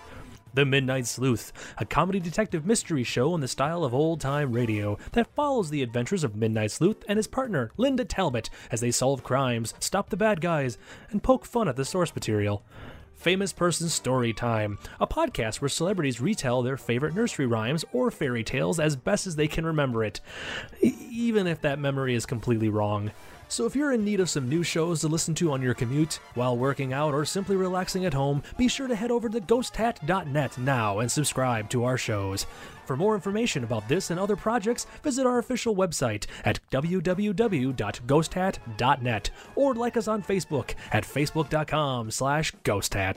The 0.55 0.65
Midnight 0.65 1.09
Sleuth, 1.09 1.53
a 1.79 1.85
comedy 1.85 2.21
detective 2.21 2.65
mystery 2.65 3.03
show 3.03 3.35
in 3.35 3.41
the 3.41 3.49
style 3.49 3.83
of 3.83 3.93
old 3.93 4.21
time 4.21 4.53
radio 4.53 4.97
that 5.11 5.35
follows 5.35 5.69
the 5.69 5.83
adventures 5.83 6.23
of 6.23 6.37
Midnight 6.37 6.71
Sleuth 6.71 7.03
and 7.09 7.17
his 7.17 7.27
partner, 7.27 7.73
Linda 7.77 8.05
Talbot, 8.05 8.51
as 8.71 8.81
they 8.81 8.93
solve 8.93 9.25
crimes, 9.25 9.75
stop 9.81 10.11
the 10.11 10.17
bad 10.17 10.41
guys, 10.41 10.79
and 11.11 11.25
poke 11.25 11.45
fun 11.45 11.67
at 11.67 11.75
the 11.75 11.85
source 11.85 12.15
material. 12.15 12.63
Famous 13.17 13.53
Person 13.53 13.89
Story 13.89 14.33
Time, 14.33 14.79
a 15.01 15.09
podcast 15.09 15.61
where 15.61 15.69
celebrities 15.69 16.21
retell 16.21 16.63
their 16.63 16.77
favorite 16.77 17.17
nursery 17.17 17.47
rhymes 17.47 17.85
or 17.93 18.13
fairy 18.13 18.45
tales 18.45 18.79
as 18.79 18.95
best 18.95 19.27
as 19.27 19.35
they 19.35 19.49
can 19.49 19.67
remember 19.67 20.05
it, 20.05 20.21
even 20.81 21.49
if 21.49 21.61
that 21.63 21.81
memory 21.81 22.15
is 22.15 22.27
completely 22.27 22.69
wrong. 22.69 23.11
So 23.49 23.67
if 23.67 23.77
you're 23.77 23.93
in 23.93 24.05
need 24.05 24.21
of 24.21 24.31
some 24.31 24.49
new 24.49 24.63
shows 24.63 25.01
to 25.01 25.09
listen 25.09 25.35
to 25.37 25.53
on 25.53 25.63
your 25.63 25.75
commute, 25.75 26.19
while 26.35 26.57
working 26.57 26.93
out, 26.93 27.15
or 27.15 27.25
simply 27.25 27.57
relaxing 27.57 28.05
at 28.05 28.15
home, 28.15 28.43
be 28.57 28.69
sure 28.69 28.89
to 28.89 28.97
head 28.97 29.11
over 29.11 29.29
to 29.29 29.41
ghosthat.net 29.41 30.59
now 30.59 31.01
and 31.01 31.11
subscribe 31.11 31.69
to 31.71 31.85
our 31.85 31.99
shows. 31.99 32.47
For 32.87 32.97
more 32.97 33.15
information 33.15 33.65
about 33.65 33.89
this 33.89 34.11
and 34.11 34.21
other 34.21 34.37
projects, 34.37 34.87
visit 35.03 35.27
our 35.27 35.39
official 35.39 35.75
website 35.75 36.27
at 36.45 36.61
www.ghosthat.net 36.71 39.31
or 39.57 39.75
like 39.75 39.97
us 39.97 40.09
on 40.09 40.23
Facebook 40.23 40.75
at 40.93 41.05
facebook.com 41.05 42.11
slash 42.11 42.53
ghosthat. 42.65 43.17